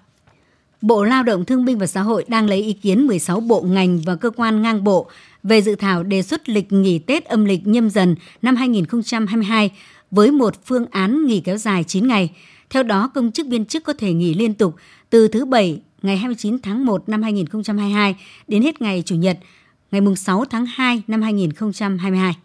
Bộ 0.82 1.04
Lao 1.04 1.22
động 1.22 1.44
Thương 1.44 1.64
binh 1.64 1.78
và 1.78 1.86
Xã 1.86 2.02
hội 2.02 2.24
đang 2.28 2.48
lấy 2.48 2.62
ý 2.62 2.72
kiến 2.72 3.06
16 3.06 3.40
bộ 3.40 3.60
ngành 3.62 4.00
và 4.06 4.16
cơ 4.16 4.30
quan 4.30 4.62
ngang 4.62 4.84
bộ 4.84 5.10
về 5.42 5.62
dự 5.62 5.74
thảo 5.74 6.02
đề 6.02 6.22
xuất 6.22 6.48
lịch 6.48 6.72
nghỉ 6.72 6.98
Tết 6.98 7.24
âm 7.24 7.44
lịch 7.44 7.66
nhâm 7.66 7.90
dần 7.90 8.16
năm 8.42 8.56
2022 8.56 9.70
với 10.10 10.30
một 10.30 10.66
phương 10.66 10.86
án 10.90 11.26
nghỉ 11.26 11.40
kéo 11.40 11.56
dài 11.56 11.84
9 11.84 12.08
ngày. 12.08 12.30
Theo 12.70 12.82
đó, 12.82 13.10
công 13.14 13.32
chức 13.32 13.46
viên 13.46 13.64
chức 13.64 13.84
có 13.84 13.92
thể 13.92 14.12
nghỉ 14.12 14.34
liên 14.34 14.54
tục 14.54 14.74
từ 15.10 15.28
thứ 15.28 15.44
Bảy 15.44 15.80
ngày 16.02 16.16
29 16.16 16.58
tháng 16.62 16.84
1 16.84 17.08
năm 17.08 17.22
2022 17.22 18.16
đến 18.48 18.62
hết 18.62 18.82
ngày 18.82 19.02
Chủ 19.06 19.14
nhật 19.14 19.38
ngày 19.90 20.00
6 20.16 20.44
tháng 20.44 20.66
2 20.66 21.02
năm 21.06 21.22
2022. 21.22 22.36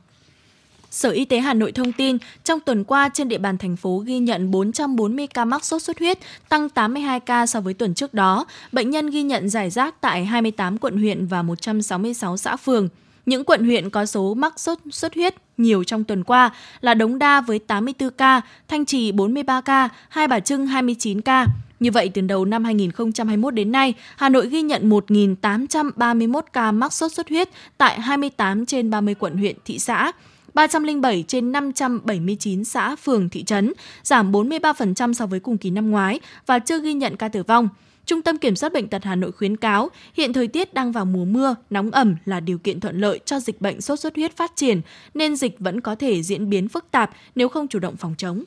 Sở 0.92 1.10
Y 1.10 1.26
tế 1.26 1.40
Hà 1.40 1.54
Nội 1.54 1.72
thông 1.72 1.92
tin, 1.92 2.18
trong 2.44 2.60
tuần 2.60 2.84
qua 2.84 3.10
trên 3.14 3.30
địa 3.30 3.38
bàn 3.38 3.58
thành 3.58 3.76
phố 3.76 3.98
ghi 3.98 4.20
nhận 4.20 4.52
440 4.52 5.28
ca 5.28 5.46
mắc 5.46 5.66
sốt 5.66 5.82
xuất 5.82 6.00
huyết, 6.00 6.20
tăng 6.50 6.70
82 6.70 7.20
ca 7.20 7.46
so 7.46 7.62
với 7.62 7.74
tuần 7.74 7.94
trước 7.94 8.14
đó. 8.14 8.46
Bệnh 8.72 8.90
nhân 8.90 9.10
ghi 9.10 9.24
nhận 9.24 9.50
giải 9.50 9.70
rác 9.70 10.02
tại 10.02 10.26
28 10.26 10.78
quận 10.78 10.98
huyện 10.98 11.26
và 11.26 11.42
166 11.42 12.38
xã 12.38 12.58
phường. 12.58 12.90
Những 13.26 13.44
quận 13.44 13.66
huyện 13.66 13.90
có 13.90 14.06
số 14.06 14.34
mắc 14.34 14.60
sốt 14.60 14.80
xuất 14.92 15.16
huyết 15.16 15.36
nhiều 15.58 15.84
trong 15.84 16.04
tuần 16.04 16.24
qua 16.24 16.52
là 16.82 16.94
Đống 16.94 17.20
Đa 17.20 17.42
với 17.42 17.60
84 17.60 18.10
ca, 18.10 18.42
Thanh 18.68 18.86
Trì 18.86 19.12
43 19.12 19.62
ca, 19.62 19.90
Hai 20.10 20.28
Bà 20.28 20.40
Trưng 20.40 20.68
29 20.68 21.22
ca. 21.22 21.48
Như 21.80 21.92
vậy, 21.92 22.12
từ 22.14 22.22
đầu 22.22 22.46
năm 22.46 22.64
2021 22.64 23.54
đến 23.54 23.72
nay, 23.72 23.94
Hà 24.16 24.30
Nội 24.30 24.50
ghi 24.50 24.62
nhận 24.62 24.90
1.831 24.90 26.42
ca 26.54 26.72
mắc 26.72 26.94
sốt 26.94 27.12
xuất 27.12 27.30
huyết 27.30 27.50
tại 27.78 28.02
28 28.02 28.66
trên 28.66 28.90
30 28.90 29.16
quận 29.20 29.38
huyện, 29.38 29.56
thị 29.66 29.80
xã. 29.80 30.12
307 30.54 31.24
trên 31.28 31.52
579 31.52 32.64
xã, 32.64 32.96
phường, 32.96 33.30
thị 33.30 33.44
trấn, 33.44 33.74
giảm 34.04 34.32
43% 34.32 35.14
so 35.14 35.26
với 35.26 35.40
cùng 35.40 35.58
kỳ 35.58 35.70
năm 35.70 35.92
ngoái 35.92 36.20
và 36.46 36.60
chưa 36.60 36.80
ghi 36.80 36.94
nhận 36.94 37.18
ca 37.18 37.28
tử 37.28 37.44
vong. 37.44 37.70
Trung 38.06 38.22
tâm 38.22 38.38
Kiểm 38.38 38.56
soát 38.56 38.74
Bệnh 38.74 38.88
tật 38.88 39.04
Hà 39.04 39.16
Nội 39.16 39.32
khuyến 39.32 39.58
cáo, 39.58 39.90
hiện 40.14 40.34
thời 40.34 40.48
tiết 40.48 40.74
đang 40.74 40.92
vào 40.92 41.06
mùa 41.06 41.26
mưa, 41.26 41.56
nóng 41.70 41.92
ẩm 41.92 42.16
là 42.26 42.40
điều 42.40 42.58
kiện 42.58 42.80
thuận 42.80 43.00
lợi 43.00 43.20
cho 43.26 43.40
dịch 43.40 43.62
bệnh 43.62 43.82
sốt 43.82 44.00
xuất 44.00 44.16
huyết 44.16 44.38
phát 44.38 44.52
triển, 44.56 44.82
nên 45.14 45.36
dịch 45.36 45.60
vẫn 45.60 45.82
có 45.82 45.96
thể 45.96 46.24
diễn 46.24 46.50
biến 46.50 46.68
phức 46.68 46.92
tạp 46.92 47.12
nếu 47.36 47.50
không 47.50 47.68
chủ 47.68 47.80
động 47.80 47.98
phòng 47.98 48.16
chống. 48.18 48.44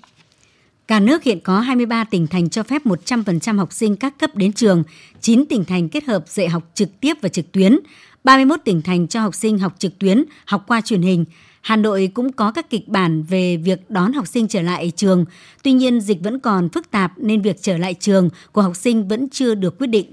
Cả 0.87 1.01
nước 1.01 1.23
hiện 1.23 1.41
có 1.41 1.61
23 1.61 2.05
tỉnh 2.05 2.27
thành 2.27 2.51
cho 2.51 2.63
phép 2.63 2.87
100% 2.87 3.57
học 3.59 3.73
sinh 3.73 3.97
các 3.97 4.19
cấp 4.19 4.31
đến 4.35 4.53
trường, 4.53 4.85
9 5.21 5.45
tỉnh 5.47 5.65
thành 5.65 5.89
kết 5.89 6.05
hợp 6.05 6.29
dạy 6.29 6.49
học 6.49 6.71
trực 6.75 7.01
tiếp 7.01 7.15
và 7.21 7.29
trực 7.29 7.53
tuyến, 7.53 7.79
31 8.25 8.61
tỉnh 8.65 8.83
thành 8.83 9.09
cho 9.09 9.21
học 9.21 9.35
sinh 9.35 9.59
học 9.59 9.75
trực 9.79 9.99
tuyến, 9.99 10.25
học 10.45 10.65
qua 10.67 10.81
truyền 10.81 11.03
hình, 11.03 11.25
Hà 11.67 11.77
Nội 11.77 12.11
cũng 12.15 12.33
có 12.33 12.51
các 12.51 12.71
kịch 12.71 12.89
bản 12.89 13.23
về 13.23 13.57
việc 13.57 13.91
đón 13.91 14.13
học 14.13 14.27
sinh 14.27 14.49
trở 14.49 14.63
lại 14.63 14.93
trường. 14.97 15.25
Tuy 15.63 15.73
nhiên, 15.73 16.01
dịch 16.01 16.19
vẫn 16.23 16.39
còn 16.39 16.69
phức 16.69 16.91
tạp 16.91 17.13
nên 17.17 17.43
việc 17.43 17.57
trở 17.63 17.79
lại 17.79 17.95
trường 17.95 18.31
của 18.53 18.63
học 18.63 18.77
sinh 18.77 19.09
vẫn 19.09 19.29
chưa 19.29 19.55
được 19.55 19.79
quyết 19.79 19.87
định. 19.87 20.13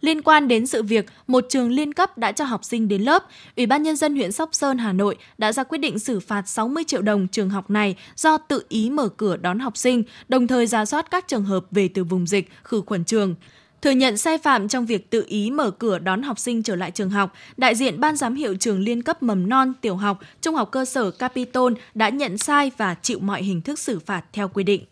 Liên 0.00 0.22
quan 0.22 0.48
đến 0.48 0.66
sự 0.66 0.82
việc 0.82 1.06
một 1.26 1.44
trường 1.48 1.70
liên 1.70 1.92
cấp 1.92 2.18
đã 2.18 2.32
cho 2.32 2.44
học 2.44 2.64
sinh 2.64 2.88
đến 2.88 3.02
lớp, 3.02 3.26
Ủy 3.56 3.66
ban 3.66 3.82
Nhân 3.82 3.96
dân 3.96 4.16
huyện 4.16 4.32
Sóc 4.32 4.48
Sơn, 4.52 4.78
Hà 4.78 4.92
Nội 4.92 5.16
đã 5.38 5.52
ra 5.52 5.64
quyết 5.64 5.78
định 5.78 5.98
xử 5.98 6.20
phạt 6.20 6.48
60 6.48 6.84
triệu 6.86 7.02
đồng 7.02 7.28
trường 7.28 7.50
học 7.50 7.70
này 7.70 7.96
do 8.16 8.38
tự 8.38 8.62
ý 8.68 8.90
mở 8.90 9.08
cửa 9.08 9.36
đón 9.36 9.58
học 9.58 9.76
sinh, 9.76 10.02
đồng 10.28 10.46
thời 10.46 10.66
ra 10.66 10.84
soát 10.84 11.10
các 11.10 11.28
trường 11.28 11.44
hợp 11.44 11.64
về 11.70 11.88
từ 11.88 12.04
vùng 12.04 12.26
dịch, 12.26 12.50
khử 12.62 12.82
khuẩn 12.86 13.04
trường. 13.04 13.34
Thừa 13.82 13.90
nhận 13.90 14.16
sai 14.16 14.38
phạm 14.38 14.68
trong 14.68 14.86
việc 14.86 15.10
tự 15.10 15.24
ý 15.28 15.50
mở 15.50 15.70
cửa 15.70 15.98
đón 15.98 16.22
học 16.22 16.38
sinh 16.38 16.62
trở 16.62 16.76
lại 16.76 16.90
trường 16.90 17.10
học, 17.10 17.32
đại 17.56 17.74
diện 17.74 18.00
Ban 18.00 18.16
giám 18.16 18.34
hiệu 18.34 18.54
trường 18.56 18.80
liên 18.80 19.02
cấp 19.02 19.22
mầm 19.22 19.48
non, 19.48 19.72
tiểu 19.80 19.96
học, 19.96 20.20
trung 20.42 20.54
học 20.54 20.68
cơ 20.70 20.84
sở 20.84 21.10
Capitol 21.10 21.72
đã 21.94 22.08
nhận 22.08 22.38
sai 22.38 22.70
và 22.76 22.94
chịu 22.94 23.18
mọi 23.18 23.42
hình 23.42 23.60
thức 23.60 23.78
xử 23.78 23.98
phạt 23.98 24.24
theo 24.32 24.48
quy 24.48 24.64
định. 24.64 24.84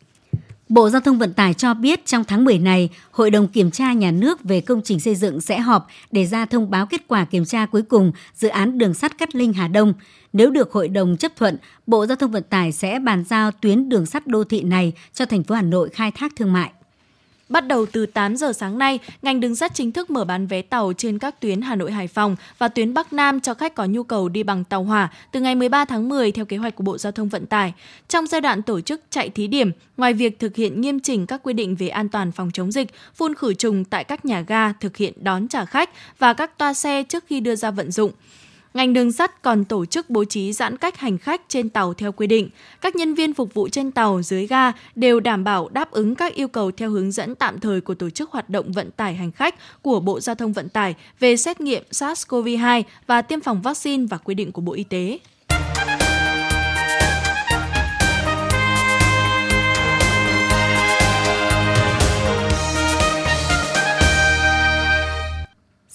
Bộ 0.69 0.91
Giao 0.91 1.01
thông 1.01 1.19
Vận 1.19 1.33
tải 1.33 1.55
cho 1.55 1.75
biết 1.75 2.07
trong 2.07 2.25
tháng 2.25 2.45
10 2.45 2.59
này, 2.59 2.89
Hội 3.11 3.31
đồng 3.31 3.49
Kiểm 3.49 3.71
tra 3.71 3.93
Nhà 3.93 4.11
nước 4.11 4.45
về 4.45 4.61
công 4.61 4.83
trình 4.85 5.01
xây 5.01 5.15
dựng 5.15 5.41
sẽ 5.41 5.59
họp 5.59 5.87
để 6.11 6.27
ra 6.27 6.47
thông 6.47 6.71
báo 6.71 6.87
kết 6.87 7.03
quả 7.09 7.25
kiểm 7.25 7.45
tra 7.45 7.67
cuối 7.67 7.83
cùng 7.83 8.13
dự 8.35 8.49
án 8.49 8.79
đường 8.79 8.95
sắt 8.95 9.19
Cát 9.19 9.35
Linh 9.35 9.53
Hà 9.53 9.69
Đông. 9.69 9.95
Nếu 10.33 10.51
được 10.51 10.73
Hội 10.73 10.89
đồng 10.89 11.17
chấp 11.17 11.37
thuận, 11.37 11.57
Bộ 11.87 12.07
Giao 12.07 12.17
thông 12.17 12.31
Vận 12.31 12.43
tải 12.43 12.73
sẽ 12.73 12.99
bàn 12.99 13.25
giao 13.25 13.51
tuyến 13.51 13.89
đường 13.89 14.07
sắt 14.07 14.27
đô 14.27 14.45
thị 14.45 14.63
này 14.63 14.93
cho 15.15 15.27
thành 15.27 15.43
phố 15.43 15.55
Hà 15.55 15.63
Nội 15.63 15.89
khai 15.89 16.11
thác 16.11 16.37
thương 16.37 16.53
mại. 16.53 16.71
Bắt 17.49 17.67
đầu 17.67 17.87
từ 17.93 18.07
8 18.07 18.37
giờ 18.37 18.53
sáng 18.53 18.79
nay, 18.79 18.99
ngành 19.23 19.41
đường 19.41 19.57
sắt 19.57 19.75
chính 19.75 19.93
thức 19.93 20.11
mở 20.11 20.25
bán 20.25 20.47
vé 20.47 20.63
tàu 20.63 20.93
trên 20.93 21.19
các 21.19 21.41
tuyến 21.41 21.61
Hà 21.61 21.77
Nội 21.77 21.93
Hải 21.93 22.09
Phòng 22.09 22.37
và 22.59 22.69
tuyến 22.69 22.95
Bắc 22.95 23.13
Nam 23.13 23.41
cho 23.41 23.55
khách 23.55 23.75
có 23.75 23.85
nhu 23.85 24.03
cầu 24.03 24.29
đi 24.29 24.43
bằng 24.43 24.65
tàu 24.65 24.85
hỏa 24.85 25.13
từ 25.33 25.41
ngày 25.41 25.55
13 25.55 25.85
tháng 25.85 26.09
10 26.09 26.33
theo 26.33 26.45
kế 26.45 26.57
hoạch 26.57 26.77
của 26.77 26.85
Bộ 26.85 26.99
Giao 26.99 27.13
thông 27.13 27.29
Vận 27.29 27.47
tải. 27.47 27.73
Trong 28.09 28.27
giai 28.27 28.41
đoạn 28.41 28.63
tổ 28.63 28.81
chức 28.81 29.01
chạy 29.11 29.31
thí 29.31 29.47
điểm, 29.47 29.71
ngoài 29.97 30.13
việc 30.13 30.39
thực 30.39 30.57
hiện 30.57 30.81
nghiêm 30.81 31.01
chỉnh 31.01 31.27
các 31.27 31.41
quy 31.43 31.53
định 31.53 31.77
về 31.77 31.89
an 31.89 32.09
toàn 32.09 32.33
phòng 32.33 32.51
chống 32.53 32.73
dịch, 32.73 32.89
phun 33.15 33.35
khử 33.35 33.55
trùng 33.55 33.85
tại 33.85 34.05
các 34.05 34.25
nhà 34.25 34.41
ga, 34.41 34.73
thực 34.73 34.97
hiện 34.97 35.13
đón 35.17 35.49
trả 35.49 35.65
khách 35.65 35.91
và 36.19 36.33
các 36.33 36.59
toa 36.59 36.75
xe 36.75 37.03
trước 37.03 37.25
khi 37.27 37.41
đưa 37.41 37.55
ra 37.55 37.71
vận 37.71 37.91
dụng, 37.91 38.13
ngành 38.79 38.93
đường 38.93 39.13
sắt 39.13 39.43
còn 39.43 39.65
tổ 39.65 39.87
chức 39.87 40.11
bố 40.11 40.25
trí 40.25 40.53
giãn 40.53 40.77
cách 40.77 40.99
hành 40.99 41.19
khách 41.19 41.43
trên 41.49 41.69
tàu 41.69 41.95
theo 41.95 42.13
quy 42.13 42.27
định. 42.27 42.51
Các 42.81 42.97
nhân 42.97 43.15
viên 43.15 43.35
phục 43.35 43.55
vụ 43.55 43.69
trên 43.69 43.91
tàu 43.91 44.23
dưới 44.23 44.47
ga 44.47 44.73
đều 44.95 45.21
đảm 45.21 45.45
bảo 45.45 45.69
đáp 45.69 45.91
ứng 45.91 46.15
các 46.15 46.35
yêu 46.35 46.49
cầu 46.49 46.71
theo 46.71 46.91
hướng 46.91 47.13
dẫn 47.13 47.35
tạm 47.35 47.61
thời 47.61 47.81
của 47.81 47.95
tổ 47.95 48.11
chức 48.11 48.31
hoạt 48.31 48.51
động 48.51 48.73
vận 48.73 48.91
tải 48.91 49.15
hành 49.15 49.33
khách 49.33 49.55
của 49.83 50.01
Bộ 50.01 50.21
Giao 50.21 50.35
thông 50.35 50.53
Vận 50.53 50.69
tải 50.69 50.95
về 51.21 51.37
xét 51.37 51.61
nghiệm 51.61 51.83
SARS-CoV-2 51.91 52.83
và 53.07 53.23
tiêm 53.23 53.41
phòng 53.41 53.63
vaccine 53.63 54.07
và 54.11 54.17
quy 54.17 54.35
định 54.35 54.53
của 54.53 54.63
Bộ 54.63 54.73
Y 54.73 54.85
tế. 54.85 55.19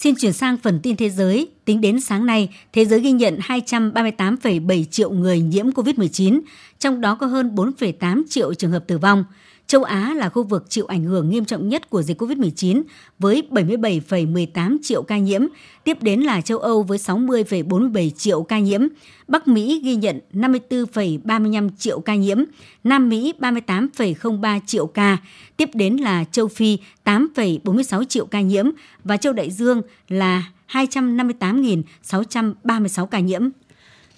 Xin 0.03 0.15
chuyển 0.15 0.33
sang 0.33 0.57
phần 0.57 0.79
tin 0.83 0.95
thế 0.95 1.09
giới. 1.09 1.47
Tính 1.65 1.81
đến 1.81 2.01
sáng 2.01 2.25
nay, 2.25 2.49
thế 2.73 2.85
giới 2.85 2.99
ghi 2.99 3.11
nhận 3.11 3.37
238,7 3.37 4.83
triệu 4.83 5.11
người 5.11 5.39
nhiễm 5.39 5.69
COVID-19, 5.69 6.41
trong 6.79 7.01
đó 7.01 7.15
có 7.15 7.25
hơn 7.25 7.55
4,8 7.55 8.23
triệu 8.29 8.53
trường 8.53 8.71
hợp 8.71 8.83
tử 8.87 8.97
vong. 8.97 9.25
Châu 9.73 9.83
Á 9.83 10.13
là 10.17 10.29
khu 10.29 10.43
vực 10.43 10.65
chịu 10.69 10.85
ảnh 10.85 11.03
hưởng 11.03 11.29
nghiêm 11.29 11.45
trọng 11.45 11.69
nhất 11.69 11.89
của 11.89 12.01
dịch 12.01 12.21
COVID-19 12.21 12.83
với 13.19 13.43
77,18 13.51 14.77
triệu 14.83 15.03
ca 15.03 15.17
nhiễm, 15.17 15.41
tiếp 15.83 15.97
đến 16.01 16.21
là 16.21 16.41
châu 16.41 16.57
Âu 16.57 16.83
với 16.83 16.97
60,47 16.97 18.09
triệu 18.09 18.43
ca 18.43 18.59
nhiễm, 18.59 18.81
Bắc 19.27 19.47
Mỹ 19.47 19.81
ghi 19.83 19.95
nhận 19.95 20.19
54,35 20.33 21.69
triệu 21.77 21.99
ca 21.99 22.15
nhiễm, 22.15 22.43
Nam 22.83 23.09
Mỹ 23.09 23.33
38,03 23.39 24.59
triệu 24.65 24.87
ca, 24.87 25.17
tiếp 25.57 25.69
đến 25.73 25.97
là 25.97 26.23
châu 26.31 26.47
Phi 26.47 26.77
8,46 27.05 28.03
triệu 28.03 28.25
ca 28.25 28.41
nhiễm 28.41 28.65
và 29.03 29.17
châu 29.17 29.33
Đại 29.33 29.51
Dương 29.51 29.81
là 30.09 30.43
258.636 30.71 33.05
ca 33.05 33.19
nhiễm. 33.19 33.49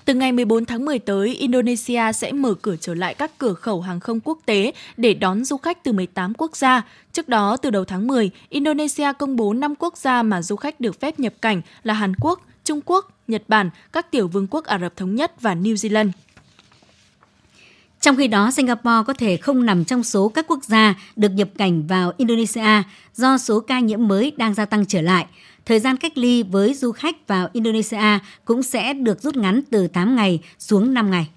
Từ 0.05 0.13
ngày 0.13 0.31
14 0.31 0.65
tháng 0.65 0.85
10 0.85 0.99
tới, 0.99 1.35
Indonesia 1.35 2.13
sẽ 2.13 2.31
mở 2.31 2.53
cửa 2.53 2.75
trở 2.81 2.93
lại 2.93 3.13
các 3.13 3.31
cửa 3.37 3.53
khẩu 3.53 3.81
hàng 3.81 3.99
không 3.99 4.19
quốc 4.23 4.39
tế 4.45 4.71
để 4.97 5.13
đón 5.13 5.43
du 5.45 5.57
khách 5.57 5.83
từ 5.83 5.91
18 5.91 6.33
quốc 6.33 6.55
gia. 6.57 6.81
Trước 7.13 7.29
đó, 7.29 7.57
từ 7.57 7.69
đầu 7.69 7.85
tháng 7.85 8.07
10, 8.07 8.29
Indonesia 8.49 9.13
công 9.19 9.35
bố 9.35 9.53
5 9.53 9.75
quốc 9.79 9.97
gia 9.97 10.23
mà 10.23 10.41
du 10.41 10.55
khách 10.55 10.79
được 10.79 10.99
phép 10.99 11.19
nhập 11.19 11.33
cảnh 11.41 11.61
là 11.83 11.93
Hàn 11.93 12.13
Quốc, 12.15 12.41
Trung 12.63 12.79
Quốc, 12.85 13.11
Nhật 13.27 13.43
Bản, 13.47 13.69
các 13.91 14.11
tiểu 14.11 14.27
vương 14.27 14.47
quốc 14.47 14.65
Ả 14.65 14.79
Rập 14.79 14.95
Thống 14.95 15.15
Nhất 15.15 15.41
và 15.41 15.55
New 15.55 15.73
Zealand. 15.73 16.09
Trong 18.01 18.15
khi 18.15 18.27
đó, 18.27 18.51
Singapore 18.51 19.03
có 19.07 19.13
thể 19.13 19.37
không 19.37 19.65
nằm 19.65 19.85
trong 19.85 20.03
số 20.03 20.29
các 20.29 20.45
quốc 20.47 20.63
gia 20.63 20.95
được 21.15 21.29
nhập 21.29 21.49
cảnh 21.57 21.87
vào 21.87 22.11
Indonesia 22.17 22.83
do 23.15 23.37
số 23.37 23.59
ca 23.59 23.79
nhiễm 23.79 24.07
mới 24.07 24.31
đang 24.37 24.53
gia 24.53 24.65
tăng 24.65 24.85
trở 24.85 25.01
lại. 25.01 25.25
Thời 25.65 25.80
gian 25.80 25.97
cách 25.97 26.17
ly 26.17 26.43
với 26.43 26.73
du 26.73 26.91
khách 26.91 27.28
vào 27.28 27.49
Indonesia 27.54 28.19
cũng 28.45 28.63
sẽ 28.63 28.93
được 28.93 29.21
rút 29.21 29.36
ngắn 29.36 29.62
từ 29.71 29.88
8 29.88 30.15
ngày 30.15 30.39
xuống 30.60 30.93
5 30.93 31.12
ngày. 31.12 31.28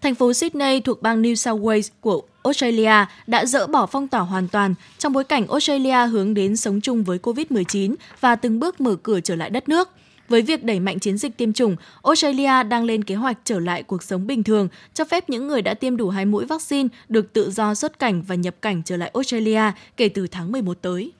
Thành 0.00 0.14
phố 0.14 0.32
Sydney 0.32 0.80
thuộc 0.80 1.02
bang 1.02 1.22
New 1.22 1.34
South 1.34 1.62
Wales 1.62 1.88
của 2.00 2.22
Australia 2.42 3.04
đã 3.26 3.46
dỡ 3.46 3.66
bỏ 3.66 3.86
phong 3.86 4.08
tỏa 4.08 4.20
hoàn 4.20 4.48
toàn 4.48 4.74
trong 4.98 5.12
bối 5.12 5.24
cảnh 5.24 5.46
Australia 5.46 6.06
hướng 6.06 6.34
đến 6.34 6.56
sống 6.56 6.80
chung 6.80 7.04
với 7.04 7.18
COVID-19 7.18 7.94
và 8.20 8.36
từng 8.36 8.60
bước 8.60 8.80
mở 8.80 8.96
cửa 9.02 9.20
trở 9.20 9.36
lại 9.36 9.50
đất 9.50 9.68
nước. 9.68 9.88
Với 10.28 10.42
việc 10.42 10.64
đẩy 10.64 10.80
mạnh 10.80 10.98
chiến 10.98 11.18
dịch 11.18 11.36
tiêm 11.36 11.52
chủng, 11.52 11.76
Australia 12.02 12.62
đang 12.62 12.84
lên 12.84 13.04
kế 13.04 13.14
hoạch 13.14 13.38
trở 13.44 13.58
lại 13.58 13.82
cuộc 13.82 14.02
sống 14.02 14.26
bình 14.26 14.42
thường, 14.42 14.68
cho 14.94 15.04
phép 15.04 15.30
những 15.30 15.48
người 15.48 15.62
đã 15.62 15.74
tiêm 15.74 15.96
đủ 15.96 16.08
hai 16.08 16.24
mũi 16.24 16.44
vaccine 16.44 16.88
được 17.08 17.32
tự 17.32 17.50
do 17.50 17.74
xuất 17.74 17.98
cảnh 17.98 18.22
và 18.22 18.34
nhập 18.34 18.54
cảnh 18.62 18.82
trở 18.84 18.96
lại 18.96 19.10
Australia 19.14 19.62
kể 19.96 20.08
từ 20.08 20.26
tháng 20.26 20.52
11 20.52 20.78
tới. 20.82 21.12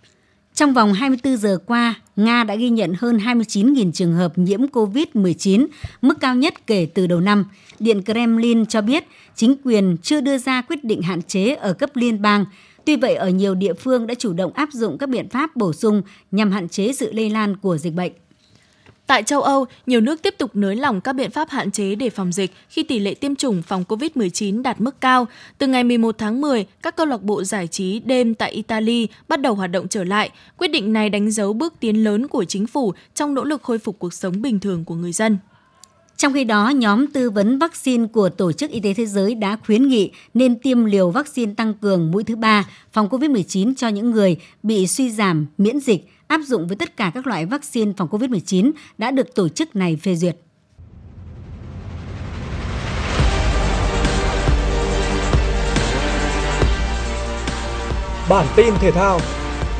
Trong 0.59 0.75
vòng 0.75 0.93
24 0.93 1.37
giờ 1.37 1.59
qua, 1.67 1.95
Nga 2.17 2.45
đã 2.45 2.55
ghi 2.55 2.71
nhận 2.71 2.93
hơn 2.99 3.17
29.000 3.17 3.93
trường 3.93 4.13
hợp 4.13 4.39
nhiễm 4.39 4.61
COVID-19, 4.67 5.67
mức 6.03 6.21
cao 6.21 6.35
nhất 6.35 6.67
kể 6.67 6.87
từ 6.95 7.07
đầu 7.07 7.21
năm. 7.21 7.45
Điện 7.79 8.03
Kremlin 8.03 8.67
cho 8.67 8.81
biết 8.81 9.05
chính 9.35 9.55
quyền 9.65 9.97
chưa 10.03 10.21
đưa 10.21 10.39
ra 10.39 10.63
quyết 10.63 10.85
định 10.85 11.03
hạn 11.03 11.23
chế 11.23 11.55
ở 11.55 11.73
cấp 11.73 11.91
liên 11.95 12.23
bang. 12.23 12.45
Tuy 12.85 12.97
vậy, 12.97 13.15
ở 13.15 13.29
nhiều 13.29 13.55
địa 13.55 13.75
phương 13.75 14.07
đã 14.07 14.15
chủ 14.15 14.33
động 14.33 14.53
áp 14.53 14.69
dụng 14.73 14.99
các 14.99 15.09
biện 15.09 15.29
pháp 15.29 15.57
bổ 15.57 15.73
sung 15.73 16.03
nhằm 16.31 16.51
hạn 16.51 16.69
chế 16.69 16.93
sự 16.93 17.13
lây 17.13 17.31
lan 17.31 17.57
của 17.57 17.77
dịch 17.77 17.95
bệnh. 17.95 18.13
Tại 19.09 19.23
châu 19.23 19.43
Âu, 19.43 19.67
nhiều 19.87 20.01
nước 20.01 20.23
tiếp 20.23 20.35
tục 20.39 20.51
nới 20.55 20.77
lỏng 20.77 21.01
các 21.01 21.13
biện 21.13 21.31
pháp 21.31 21.51
hạn 21.51 21.71
chế 21.71 21.95
để 21.95 22.11
phòng 22.11 22.33
dịch 22.33 22.53
khi 22.69 22.83
tỷ 22.83 22.99
lệ 22.99 23.15
tiêm 23.15 23.35
chủng 23.35 23.63
phòng 23.63 23.85
COVID-19 23.89 24.63
đạt 24.63 24.81
mức 24.81 25.01
cao. 25.01 25.27
Từ 25.59 25.67
ngày 25.67 25.85
11 25.85 26.19
tháng 26.19 26.41
10, 26.41 26.67
các 26.83 26.97
câu 26.97 27.07
lạc 27.07 27.23
bộ 27.23 27.45
giải 27.45 27.67
trí 27.67 28.01
đêm 28.01 28.35
tại 28.35 28.51
Italy 28.51 29.09
bắt 29.29 29.41
đầu 29.41 29.55
hoạt 29.55 29.71
động 29.71 29.89
trở 29.89 30.05
lại. 30.05 30.31
Quyết 30.57 30.69
định 30.69 30.93
này 30.93 31.11
đánh 31.11 31.31
dấu 31.31 31.53
bước 31.53 31.75
tiến 31.81 32.05
lớn 32.05 32.29
của 32.29 32.45
chính 32.45 32.67
phủ 32.67 32.93
trong 33.15 33.35
nỗ 33.35 33.45
lực 33.45 33.63
khôi 33.63 33.79
phục 33.79 33.99
cuộc 33.99 34.15
sống 34.15 34.43
bình 34.43 34.61
thường 34.61 34.85
của 34.85 34.95
người 34.95 35.13
dân. 35.13 35.39
Trong 36.17 36.33
khi 36.33 36.45
đó, 36.45 36.69
nhóm 36.69 37.07
tư 37.07 37.31
vấn 37.31 37.59
vaccine 37.59 38.07
của 38.13 38.29
Tổ 38.29 38.53
chức 38.53 38.71
Y 38.71 38.81
tế 38.81 38.95
Thế 38.95 39.07
giới 39.07 39.35
đã 39.35 39.57
khuyến 39.67 39.89
nghị 39.89 40.11
nên 40.35 40.59
tiêm 40.59 40.85
liều 40.85 41.11
vaccine 41.11 41.55
tăng 41.55 41.75
cường 41.75 42.11
mũi 42.11 42.25
thứ 42.25 42.37
ba 42.37 42.65
phòng 42.93 43.09
COVID-19 43.09 43.75
cho 43.77 43.89
những 43.89 44.11
người 44.11 44.37
bị 44.63 44.87
suy 44.87 45.11
giảm 45.11 45.47
miễn 45.59 45.81
dịch 45.81 46.09
áp 46.29 46.41
dụng 46.45 46.67
với 46.67 46.77
tất 46.77 46.97
cả 46.97 47.11
các 47.15 47.27
loại 47.27 47.47
vaccine 47.47 47.93
phòng 47.97 48.09
COVID-19 48.09 48.71
đã 48.99 49.11
được 49.11 49.35
tổ 49.35 49.49
chức 49.49 49.77
này 49.77 49.97
phê 49.97 50.15
duyệt. 50.15 50.37
Bản 58.29 58.47
tin 58.57 58.75
thể 58.81 58.91
thao 58.91 59.21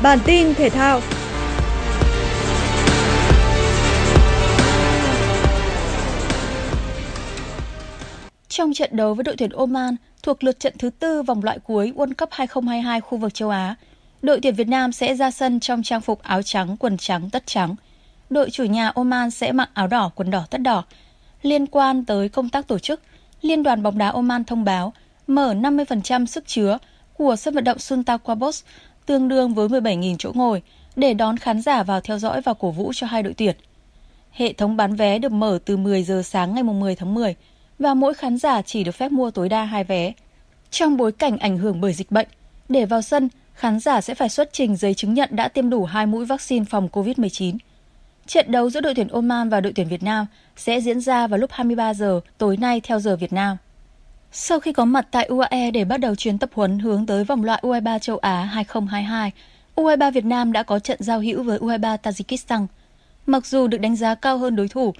Bản 0.03 0.19
tin 0.25 0.53
thể 0.53 0.69
thao 0.69 1.01
Trong 8.47 8.73
trận 8.73 8.89
đấu 8.93 9.13
với 9.13 9.23
đội 9.23 9.35
tuyển 9.37 9.49
Oman 9.49 9.95
thuộc 10.23 10.43
lượt 10.43 10.59
trận 10.59 10.73
thứ 10.79 10.89
tư 10.89 11.23
vòng 11.23 11.43
loại 11.43 11.59
cuối 11.59 11.93
World 11.95 12.13
Cup 12.17 12.29
2022 12.31 13.01
khu 13.01 13.17
vực 13.17 13.33
châu 13.33 13.49
Á, 13.49 13.75
đội 14.21 14.39
tuyển 14.41 14.55
Việt 14.55 14.67
Nam 14.67 14.91
sẽ 14.91 15.15
ra 15.15 15.31
sân 15.31 15.59
trong 15.59 15.83
trang 15.83 16.01
phục 16.01 16.23
áo 16.23 16.41
trắng, 16.41 16.77
quần 16.77 16.97
trắng, 16.97 17.29
tất 17.29 17.43
trắng. 17.45 17.75
Đội 18.29 18.49
chủ 18.49 18.63
nhà 18.63 18.89
Oman 18.89 19.31
sẽ 19.31 19.51
mặc 19.51 19.69
áo 19.73 19.87
đỏ, 19.87 20.11
quần 20.15 20.31
đỏ, 20.31 20.45
tất 20.49 20.61
đỏ. 20.61 20.83
Liên 21.41 21.67
quan 21.67 22.05
tới 22.05 22.29
công 22.29 22.49
tác 22.49 22.67
tổ 22.67 22.79
chức, 22.79 23.01
Liên 23.41 23.63
đoàn 23.63 23.83
bóng 23.83 23.97
đá 23.97 24.09
Oman 24.09 24.43
thông 24.43 24.63
báo 24.63 24.93
mở 25.27 25.53
50% 25.53 26.25
sức 26.25 26.47
chứa 26.47 26.77
của 27.13 27.35
sân 27.35 27.53
vận 27.53 27.63
động 27.63 27.79
Sultan 27.79 28.19
Qaboos, 28.23 28.63
tương 29.05 29.27
đương 29.27 29.53
với 29.53 29.67
17.000 29.67 30.15
chỗ 30.19 30.31
ngồi, 30.35 30.61
để 30.95 31.13
đón 31.13 31.37
khán 31.37 31.61
giả 31.61 31.83
vào 31.83 32.01
theo 32.01 32.19
dõi 32.19 32.41
và 32.41 32.53
cổ 32.53 32.71
vũ 32.71 32.91
cho 32.95 33.07
hai 33.07 33.23
đội 33.23 33.33
tuyển. 33.33 33.55
Hệ 34.31 34.53
thống 34.53 34.77
bán 34.77 34.95
vé 34.95 35.19
được 35.19 35.31
mở 35.31 35.59
từ 35.65 35.77
10 35.77 36.03
giờ 36.03 36.21
sáng 36.25 36.53
ngày 36.53 36.63
10 36.63 36.95
tháng 36.95 37.13
10 37.13 37.35
và 37.79 37.93
mỗi 37.93 38.13
khán 38.13 38.37
giả 38.37 38.61
chỉ 38.61 38.83
được 38.83 38.91
phép 38.91 39.11
mua 39.11 39.31
tối 39.31 39.49
đa 39.49 39.63
hai 39.63 39.83
vé. 39.83 40.13
Trong 40.71 40.97
bối 40.97 41.11
cảnh 41.11 41.37
ảnh 41.37 41.57
hưởng 41.57 41.81
bởi 41.81 41.93
dịch 41.93 42.11
bệnh, 42.11 42.27
để 42.69 42.85
vào 42.85 43.01
sân, 43.01 43.29
khán 43.59 43.79
giả 43.79 44.01
sẽ 44.01 44.15
phải 44.15 44.29
xuất 44.29 44.53
trình 44.53 44.75
giấy 44.75 44.93
chứng 44.93 45.13
nhận 45.13 45.29
đã 45.31 45.47
tiêm 45.47 45.69
đủ 45.69 45.85
hai 45.85 46.05
mũi 46.05 46.25
vaccine 46.25 46.65
phòng 46.65 46.89
COVID-19. 46.91 47.57
Trận 48.27 48.51
đấu 48.51 48.69
giữa 48.69 48.81
đội 48.81 48.95
tuyển 48.95 49.07
Oman 49.07 49.49
và 49.49 49.61
đội 49.61 49.73
tuyển 49.75 49.87
Việt 49.87 50.03
Nam 50.03 50.25
sẽ 50.57 50.81
diễn 50.81 51.01
ra 51.01 51.27
vào 51.27 51.39
lúc 51.39 51.51
23 51.51 51.93
giờ 51.93 52.19
tối 52.37 52.57
nay 52.57 52.81
theo 52.81 52.99
giờ 52.99 53.15
Việt 53.15 53.33
Nam. 53.33 53.57
Sau 54.31 54.59
khi 54.59 54.73
có 54.73 54.85
mặt 54.85 55.07
tại 55.11 55.25
UAE 55.25 55.71
để 55.71 55.85
bắt 55.85 55.97
đầu 55.97 56.15
chuyến 56.15 56.37
tập 56.37 56.49
huấn 56.53 56.79
hướng 56.79 57.05
tới 57.05 57.23
vòng 57.23 57.43
loại 57.43 57.61
U23 57.63 57.99
châu 57.99 58.17
Á 58.17 58.43
2022, 58.43 59.31
U23 59.75 60.11
Việt 60.11 60.25
Nam 60.25 60.51
đã 60.51 60.63
có 60.63 60.79
trận 60.79 60.97
giao 61.03 61.19
hữu 61.19 61.43
với 61.43 61.59
U23 61.59 61.97
Tajikistan. 61.97 62.65
Mặc 63.25 63.45
dù 63.45 63.67
được 63.67 63.77
đánh 63.77 63.95
giá 63.95 64.15
cao 64.15 64.37
hơn 64.37 64.55
đối 64.55 64.67
thủ, 64.67 64.93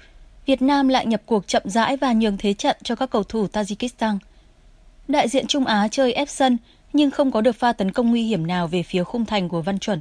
Việt 0.46 0.62
Nam 0.62 0.88
lại 0.88 1.06
nhập 1.06 1.22
cuộc 1.26 1.46
chậm 1.46 1.62
rãi 1.64 1.96
và 1.96 2.12
nhường 2.12 2.38
thế 2.38 2.54
trận 2.54 2.76
cho 2.82 2.94
các 2.94 3.10
cầu 3.10 3.22
thủ 3.22 3.46
Tajikistan. 3.46 4.18
Đại 5.08 5.28
diện 5.28 5.46
Trung 5.46 5.66
Á 5.66 5.88
chơi 5.90 6.12
ép 6.12 6.28
sân 6.28 6.58
nhưng 6.92 7.10
không 7.10 7.30
có 7.30 7.40
được 7.40 7.56
pha 7.56 7.72
tấn 7.72 7.92
công 7.92 8.10
nguy 8.10 8.22
hiểm 8.22 8.46
nào 8.46 8.68
về 8.68 8.82
phía 8.82 9.04
khung 9.04 9.24
thành 9.24 9.48
của 9.48 9.62
Văn 9.62 9.78
Chuẩn. 9.78 10.00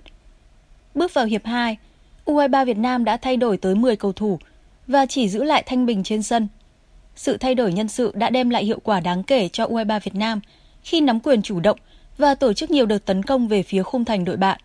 Bước 0.96 1.14
vào 1.14 1.26
hiệp 1.26 1.46
2, 1.46 1.78
U23 2.26 2.66
Việt 2.66 2.78
Nam 2.78 3.06
đã 3.06 3.18
thay 3.18 3.38
đổi 3.38 3.58
tới 3.58 3.76
10 3.76 3.96
cầu 3.96 4.14
thủ 4.14 4.40
và 4.88 5.06
chỉ 5.06 5.30
giữ 5.30 5.44
lại 5.44 5.64
Thanh 5.66 5.86
Bình 5.86 6.04
trên 6.04 6.24
sân. 6.24 6.48
Sự 7.16 7.38
thay 7.38 7.56
đổi 7.56 7.74
nhân 7.74 7.88
sự 7.88 8.12
đã 8.16 8.30
đem 8.30 8.50
lại 8.50 8.66
hiệu 8.66 8.80
quả 8.84 9.00
đáng 9.00 9.24
kể 9.24 9.50
cho 9.50 9.66
U23 9.66 10.00
Việt 10.04 10.16
Nam 10.16 10.40
khi 10.84 11.02
nắm 11.02 11.20
quyền 11.20 11.42
chủ 11.42 11.60
động 11.60 11.80
và 12.18 12.36
tổ 12.36 12.54
chức 12.54 12.72
nhiều 12.72 12.86
đợt 12.86 13.06
tấn 13.06 13.24
công 13.24 13.48
về 13.48 13.64
phía 13.64 13.84
khung 13.84 14.06
thành 14.06 14.26
đội 14.26 14.38
bạn. 14.38 14.60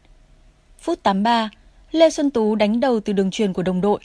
Phút 0.79 1.03
83, 1.03 1.51
Lê 1.91 2.11
Xuân 2.11 2.31
Tú 2.31 2.55
đánh 2.55 2.81
đầu 2.81 3.01
từ 3.01 3.13
đường 3.13 3.31
truyền 3.31 3.53
của 3.53 3.63
đồng 3.63 3.81
đội, 3.81 4.01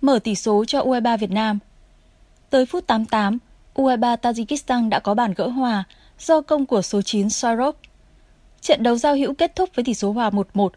mở 0.00 0.18
tỷ 0.18 0.34
số 0.34 0.64
cho 0.64 0.80
U23 0.80 1.18
Việt 1.18 1.30
Nam. 1.30 1.58
Tới 2.50 2.66
phút 2.66 2.86
88, 2.86 3.38
U23 3.74 4.16
Tajikistan 4.16 4.88
đã 4.88 4.98
có 4.98 5.14
bàn 5.14 5.34
gỡ 5.36 5.48
hòa 5.48 5.84
do 6.18 6.40
công 6.40 6.66
của 6.66 6.82
số 6.82 7.02
9 7.02 7.30
Sarov. 7.30 7.74
Trận 8.60 8.82
đấu 8.82 8.96
giao 8.96 9.16
hữu 9.16 9.34
kết 9.34 9.56
thúc 9.56 9.70
với 9.74 9.84
tỷ 9.84 9.94
số 9.94 10.12
hòa 10.12 10.30
1-1. 10.30 10.68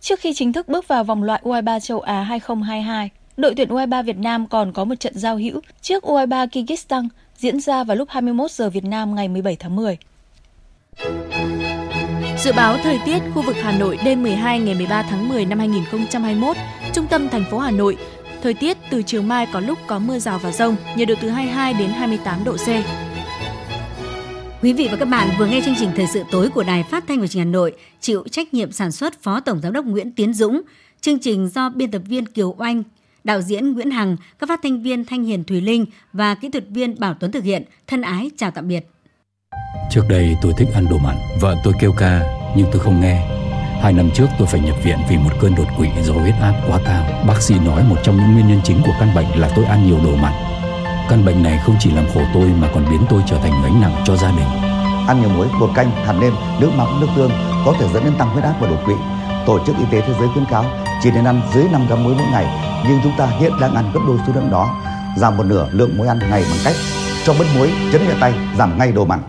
Trước 0.00 0.20
khi 0.20 0.34
chính 0.34 0.52
thức 0.52 0.68
bước 0.68 0.88
vào 0.88 1.04
vòng 1.04 1.22
loại 1.22 1.40
U23 1.44 1.80
châu 1.80 2.00
Á 2.00 2.22
2022, 2.22 3.10
đội 3.36 3.54
tuyển 3.54 3.68
U23 3.68 4.02
Việt 4.02 4.16
Nam 4.16 4.46
còn 4.46 4.72
có 4.72 4.84
một 4.84 4.94
trận 5.00 5.18
giao 5.18 5.36
hữu 5.36 5.60
trước 5.80 6.04
U23 6.04 6.46
Kyrgyzstan 6.46 7.08
diễn 7.36 7.60
ra 7.60 7.84
vào 7.84 7.96
lúc 7.96 8.08
21 8.10 8.50
giờ 8.50 8.70
Việt 8.70 8.84
Nam 8.84 9.14
ngày 9.14 9.28
17 9.28 9.56
tháng 9.56 9.76
10. 9.76 9.98
Dự 12.38 12.52
báo 12.56 12.78
thời 12.82 12.98
tiết 13.06 13.18
khu 13.34 13.42
vực 13.42 13.56
Hà 13.62 13.72
Nội 13.78 13.98
đêm 14.04 14.22
12 14.22 14.60
ngày 14.60 14.74
13 14.74 15.02
tháng 15.02 15.28
10 15.28 15.44
năm 15.44 15.58
2021, 15.58 16.56
trung 16.92 17.06
tâm 17.10 17.28
thành 17.28 17.44
phố 17.50 17.58
Hà 17.58 17.70
Nội 17.70 17.96
Thời 18.42 18.54
tiết 18.54 18.76
từ 18.90 19.02
chiều 19.02 19.22
mai 19.22 19.46
có 19.52 19.60
lúc 19.60 19.78
có 19.86 19.98
mưa 19.98 20.18
rào 20.18 20.38
và 20.38 20.52
rông, 20.52 20.76
nhiệt 20.96 21.08
độ 21.08 21.14
từ 21.20 21.30
22 21.30 21.74
đến 21.74 21.90
28 21.90 22.44
độ 22.44 22.56
C. 22.56 22.66
Quý 24.62 24.72
vị 24.72 24.88
và 24.90 24.96
các 24.96 25.08
bạn 25.08 25.28
vừa 25.38 25.46
nghe 25.46 25.60
chương 25.64 25.74
trình 25.78 25.90
Thời 25.96 26.06
sự 26.06 26.22
tối 26.30 26.48
của 26.48 26.62
Đài 26.62 26.82
Phát 26.82 27.04
thanh 27.08 27.20
và 27.20 27.26
Truyền 27.26 27.44
hình 27.44 27.48
Hà 27.48 27.52
Nội, 27.52 27.72
chịu 28.00 28.24
trách 28.30 28.54
nhiệm 28.54 28.72
sản 28.72 28.92
xuất 28.92 29.22
Phó 29.22 29.40
Tổng 29.40 29.60
giám 29.62 29.72
đốc 29.72 29.84
Nguyễn 29.84 30.12
Tiến 30.12 30.34
Dũng, 30.34 30.62
chương 31.00 31.18
trình 31.18 31.48
do 31.48 31.70
biên 31.70 31.90
tập 31.90 32.02
viên 32.08 32.26
Kiều 32.26 32.54
Oanh, 32.58 32.82
đạo 33.24 33.40
diễn 33.40 33.72
Nguyễn 33.72 33.90
Hằng, 33.90 34.16
các 34.38 34.48
phát 34.48 34.60
thanh 34.62 34.82
viên 34.82 35.04
Thanh 35.04 35.24
Hiền 35.24 35.44
Thùy 35.44 35.60
Linh 35.60 35.86
và 36.12 36.34
kỹ 36.34 36.48
thuật 36.48 36.64
viên 36.70 37.00
Bảo 37.00 37.14
Tuấn 37.14 37.32
thực 37.32 37.44
hiện. 37.44 37.62
Thân 37.86 38.02
ái 38.02 38.30
chào 38.36 38.50
tạm 38.50 38.68
biệt. 38.68 38.86
Trước 39.90 40.02
đây 40.08 40.36
tôi 40.42 40.52
thích 40.58 40.68
ăn 40.74 40.86
đồ 40.90 40.98
mặn, 40.98 41.16
vợ 41.40 41.56
tôi 41.64 41.74
kêu 41.80 41.92
ca 41.98 42.22
nhưng 42.56 42.66
tôi 42.72 42.80
không 42.80 43.00
nghe. 43.00 43.28
Hai 43.82 43.92
năm 43.92 44.10
trước 44.14 44.26
tôi 44.38 44.48
phải 44.48 44.60
nhập 44.60 44.76
viện 44.84 44.98
vì 45.10 45.16
một 45.16 45.32
cơn 45.40 45.54
đột 45.54 45.66
quỵ 45.78 45.88
do 46.02 46.12
huyết 46.12 46.34
áp 46.40 46.54
quá 46.68 46.80
cao. 46.84 47.24
Bác 47.26 47.42
sĩ 47.42 47.54
nói 47.64 47.84
một 47.84 47.96
trong 48.04 48.16
những 48.16 48.32
nguyên 48.32 48.48
nhân 48.48 48.60
chính 48.64 48.82
của 48.84 48.94
căn 49.00 49.14
bệnh 49.14 49.40
là 49.40 49.52
tôi 49.56 49.64
ăn 49.64 49.86
nhiều 49.86 49.98
đồ 50.04 50.16
mặn. 50.16 50.51
Căn 51.12 51.24
bệnh 51.24 51.42
này 51.42 51.60
không 51.66 51.76
chỉ 51.80 51.90
làm 51.90 52.04
khổ 52.14 52.20
tôi 52.34 52.52
mà 52.60 52.68
còn 52.74 52.84
biến 52.90 53.00
tôi 53.08 53.22
trở 53.26 53.36
thành 53.36 53.62
gánh 53.62 53.80
nặng 53.80 53.94
cho 54.04 54.16
gia 54.16 54.30
đình. 54.30 54.46
Ăn 55.08 55.20
nhiều 55.20 55.30
muối, 55.36 55.46
bột 55.60 55.70
canh, 55.74 55.90
hạt 55.90 56.12
nêm, 56.20 56.32
nước 56.60 56.70
mắm, 56.76 57.00
nước 57.00 57.06
tương 57.16 57.30
có 57.66 57.74
thể 57.78 57.88
dẫn 57.94 58.04
đến 58.04 58.12
tăng 58.18 58.28
huyết 58.28 58.44
áp 58.44 58.54
và 58.60 58.68
đột 58.68 58.78
quỵ. 58.86 58.94
Tổ 59.46 59.58
chức 59.66 59.76
Y 59.78 59.84
tế 59.90 60.00
Thế 60.00 60.14
giới 60.18 60.28
khuyến 60.28 60.44
cáo 60.44 60.64
chỉ 61.02 61.10
nên 61.10 61.24
ăn 61.24 61.40
dưới 61.54 61.64
5 61.72 61.86
gram 61.86 62.04
muối 62.04 62.14
mỗi 62.14 62.26
ngày, 62.32 62.46
nhưng 62.88 63.00
chúng 63.02 63.12
ta 63.18 63.26
hiện 63.26 63.52
đang 63.60 63.74
ăn 63.74 63.90
gấp 63.94 64.00
đôi 64.06 64.18
số 64.26 64.32
lượng 64.34 64.50
đó. 64.50 64.74
Giảm 65.16 65.36
một 65.36 65.44
nửa 65.46 65.68
lượng 65.72 65.98
muối 65.98 66.08
ăn 66.08 66.18
ngày 66.18 66.44
bằng 66.50 66.58
cách 66.64 66.74
cho 67.24 67.34
bớt 67.38 67.46
muối, 67.56 67.70
chấn 67.92 68.08
nhẹ 68.08 68.14
tay, 68.20 68.34
giảm 68.58 68.78
ngay 68.78 68.92
đồ 68.92 69.04
mặn. 69.04 69.20